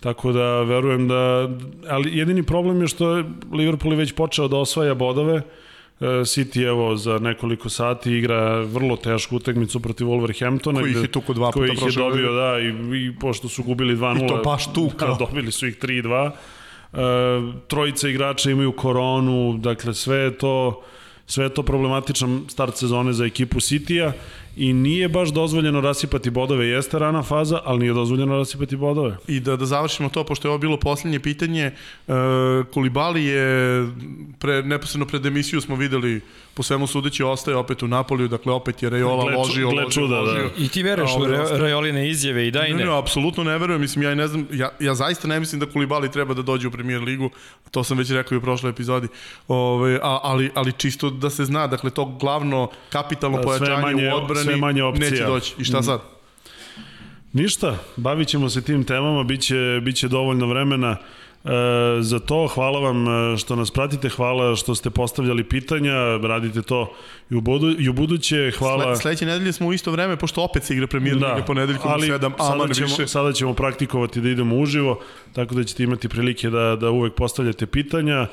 Tako 0.00 0.32
da 0.32 0.62
verujem 0.62 1.08
da, 1.08 1.48
ali 1.88 2.18
jedini 2.18 2.42
problem 2.42 2.80
je 2.80 2.88
što 2.88 3.16
je 3.16 3.24
Liverpool 3.52 3.92
je 3.92 3.98
već 3.98 4.12
počeo 4.12 4.48
da 4.48 4.56
osvaja 4.56 4.94
bodove, 4.94 5.42
City 6.00 6.66
evo 6.66 6.96
za 6.96 7.18
nekoliko 7.18 7.68
sati 7.68 8.12
igra 8.12 8.60
vrlo 8.60 8.96
tešku 8.96 9.36
utakmicu 9.36 9.80
protiv 9.80 10.06
Wolverhamptona. 10.06 10.80
Koji 10.80 10.90
ih 10.90 10.96
je 10.96 11.08
tuko 11.12 11.32
dva 11.32 11.50
puta 11.50 11.58
Koji 11.58 11.70
ih 11.70 11.82
je 11.82 11.92
dobio, 11.92 12.32
da, 12.32 12.58
i, 12.58 12.68
i 13.06 13.12
pošto 13.20 13.48
su 13.48 13.62
gubili 13.62 13.96
2-0. 13.96 14.24
I 14.24 14.28
to 14.28 14.42
baš 14.44 14.72
tuka. 14.72 15.06
Da, 15.10 15.16
dobili 15.18 15.52
su 15.52 15.66
ih 15.66 15.78
3-2. 15.78 16.30
Trojica 17.68 18.08
igrača 18.08 18.50
imaju 18.50 18.72
koronu, 18.72 19.58
dakle 19.58 19.94
sve 19.94 20.16
je 20.16 20.38
to 20.38 20.82
sve 21.30 21.44
je 21.44 21.54
to 21.54 21.62
problematičan 21.62 22.44
start 22.48 22.76
sezone 22.76 23.12
za 23.12 23.24
ekipu 23.24 23.60
Citya 23.60 24.12
i 24.56 24.72
nije 24.72 25.08
baš 25.08 25.28
dozvoljeno 25.28 25.80
rasipati 25.80 26.30
bodove, 26.30 26.66
jeste 26.66 26.98
rana 26.98 27.22
faza, 27.22 27.60
ali 27.64 27.78
nije 27.78 27.92
dozvoljeno 27.92 28.36
rasipati 28.36 28.76
bodove. 28.76 29.16
I 29.26 29.40
da, 29.40 29.56
da 29.56 29.66
završimo 29.66 30.08
to, 30.08 30.24
pošto 30.24 30.48
je 30.48 30.50
ovo 30.50 30.58
bilo 30.58 30.76
poslednje 30.76 31.20
pitanje, 31.20 31.70
uh, 32.06 32.14
Kulibali 32.74 33.24
je, 33.24 33.86
pre, 34.38 34.62
neposredno 34.62 35.06
pred 35.06 35.26
emisiju 35.26 35.60
smo 35.60 35.76
videli, 35.76 36.20
po 36.54 36.62
svemu 36.62 36.86
sudeći 36.86 37.22
ostaje 37.22 37.56
opet 37.56 37.82
u 37.82 37.88
Napoliju, 37.88 38.28
dakle 38.28 38.52
opet 38.52 38.82
je 38.82 38.90
Rejola 38.90 39.24
Gle, 39.24 39.36
ložio, 39.36 39.70
gle 39.70 39.82
ložio, 39.84 39.90
čuda, 39.92 40.14
da. 40.14 40.20
ložio. 40.20 40.50
I 40.58 40.68
ti 40.68 40.82
veruješ 40.82 41.10
u 41.12 41.24
Re- 41.24 41.58
Rajoline 41.58 42.08
izjave 42.10 42.46
i 42.46 42.50
daj 42.50 42.68
Ne, 42.68 42.74
ne. 42.74 42.84
ne, 42.84 42.98
apsolutno 42.98 43.44
ne 43.44 43.58
verujem, 43.58 43.80
mislim, 43.80 44.02
ja 44.02 44.14
ne 44.14 44.28
znam, 44.28 44.46
ja, 44.52 44.70
ja 44.80 44.94
zaista 44.94 45.28
ne 45.28 45.40
mislim 45.40 45.60
da 45.60 45.66
Kulibali 45.66 46.10
treba 46.10 46.34
da 46.34 46.42
dođe 46.42 46.68
u 46.68 46.70
premier 46.70 47.02
ligu, 47.02 47.30
to 47.70 47.84
sam 47.84 47.98
već 47.98 48.10
rekao 48.10 48.36
i 48.36 48.38
u 48.38 48.42
prošloj 48.42 48.70
epizodi, 48.70 49.08
Ove, 49.48 49.94
a, 49.96 50.18
ali, 50.22 50.50
ali 50.54 50.72
čisto 50.72 51.10
da 51.10 51.30
se 51.30 51.44
zna, 51.44 51.66
dakle, 51.66 51.90
to 51.90 52.04
glavno 52.06 52.70
kapitalno 52.90 53.36
Da, 53.36 53.42
pojačanje 53.42 53.82
manje- 53.82 54.12
u 54.12 54.16
odbrani 54.16 54.49
sve 54.50 54.60
manje 54.60 54.82
opcija. 54.82 55.10
neće 55.10 55.24
doći. 55.24 55.54
I 55.58 55.64
šta 55.64 55.82
sad? 55.82 56.00
Ništa, 57.32 57.78
bavit 57.96 58.28
ćemo 58.28 58.48
se 58.48 58.62
tim 58.62 58.84
temama, 58.84 59.24
bit 59.24 59.40
će, 59.40 59.80
bit 59.82 59.96
će 59.96 60.08
dovoljno 60.08 60.46
vremena 60.46 60.96
e, 61.44 61.48
za 62.00 62.18
to. 62.18 62.46
Hvala 62.46 62.80
vam 62.80 63.08
e, 63.08 63.36
što 63.36 63.56
nas 63.56 63.70
pratite, 63.70 64.08
hvala 64.08 64.56
što 64.56 64.74
ste 64.74 64.90
postavljali 64.90 65.44
pitanja, 65.44 66.16
radite 66.16 66.62
to 66.62 66.92
i 67.30 67.34
u, 67.34 67.40
budu, 67.40 67.74
i 67.78 67.88
u 67.88 67.92
buduće. 67.92 68.52
Hvala... 68.58 68.84
Sle, 68.84 68.96
sledeće 68.96 69.26
nedelje 69.26 69.52
smo 69.52 69.66
u 69.66 69.72
isto 69.72 69.90
vreme, 69.90 70.16
pošto 70.16 70.42
opet 70.42 70.64
se 70.64 70.74
igra 70.74 70.86
premier 70.86 71.16
da, 71.16 71.34
liga 71.34 71.46
ponedeljkom 71.46 71.92
u 71.92 71.94
7, 71.94 72.32
sada 72.38 72.74
ćemo, 72.74 72.88
više. 72.88 73.06
sada 73.06 73.32
ćemo 73.32 73.54
praktikovati 73.54 74.20
da 74.20 74.28
idemo 74.28 74.56
uživo, 74.56 75.00
tako 75.32 75.54
da 75.54 75.64
ćete 75.64 75.82
imati 75.82 76.08
prilike 76.08 76.50
da, 76.50 76.76
da 76.80 76.90
uvek 76.90 77.14
postavljate 77.14 77.66
pitanja. 77.66 78.16
E, 78.16 78.28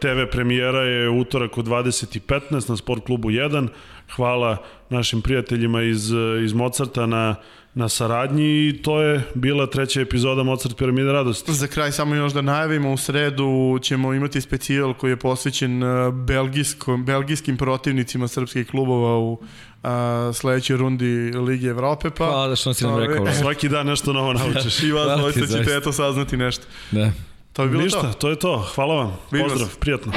TV 0.00 0.30
premijera 0.32 0.82
je 0.82 1.08
utorak 1.08 1.58
u 1.58 1.62
20.15 1.62 2.70
na 2.70 2.76
Sport 2.76 3.06
klubu 3.06 3.30
1. 3.30 3.68
Hvala 4.16 4.56
našim 4.90 5.22
prijateljima 5.22 5.82
iz, 5.82 6.12
iz 6.44 6.52
Mozarta 6.52 7.06
na, 7.06 7.34
na 7.74 7.88
saradnji 7.88 8.68
i 8.68 8.82
to 8.82 9.02
je 9.02 9.22
bila 9.34 9.66
treća 9.66 10.00
epizoda 10.00 10.42
Mozart 10.42 10.76
Piramide 10.76 11.12
radosti. 11.12 11.52
Za 11.52 11.66
kraj 11.66 11.92
samo 11.92 12.14
još 12.14 12.32
da 12.32 12.42
najavimo, 12.42 12.92
u 12.92 12.96
sredu 12.96 13.78
ćemo 13.82 14.14
imati 14.14 14.40
specijal 14.40 14.94
koji 14.94 15.10
je 15.10 15.16
posvećen 15.16 15.82
uh, 15.82 16.14
belgijskom, 16.14 17.04
belgijskim 17.04 17.56
protivnicima 17.56 18.28
srpskih 18.28 18.70
klubova 18.70 19.18
u 19.18 19.38
a, 19.82 20.30
sledećoj 20.34 20.76
rundi 20.76 21.32
Lige 21.34 21.66
Evrope. 21.68 22.10
Pa, 22.10 22.26
Hvala 22.26 22.48
da 22.48 22.56
što 22.56 22.74
si 22.74 22.84
nam 22.84 22.98
rekao. 22.98 23.26
Svaki 23.40 23.68
dan 23.68 23.86
nešto 23.86 24.12
novo 24.12 24.32
naučiš. 24.32 24.82
I 24.82 24.92
vas 24.92 25.14
ti, 25.14 25.18
dvojica 25.18 25.58
ćete 25.58 25.76
eto 25.76 25.92
saznati 25.92 26.36
nešto. 26.36 26.64
Da. 26.90 27.10
To 27.52 27.62
bi 27.62 27.70
bilo 27.70 27.82
Ništa, 27.82 28.00
to. 28.00 28.12
to 28.12 28.30
je 28.30 28.38
to. 28.38 28.68
Hvala 28.74 28.94
vam. 28.94 29.16
Vidimo 29.30 29.48
Pozdrav, 29.48 29.68
se. 29.68 29.80
prijatno. 29.80 30.12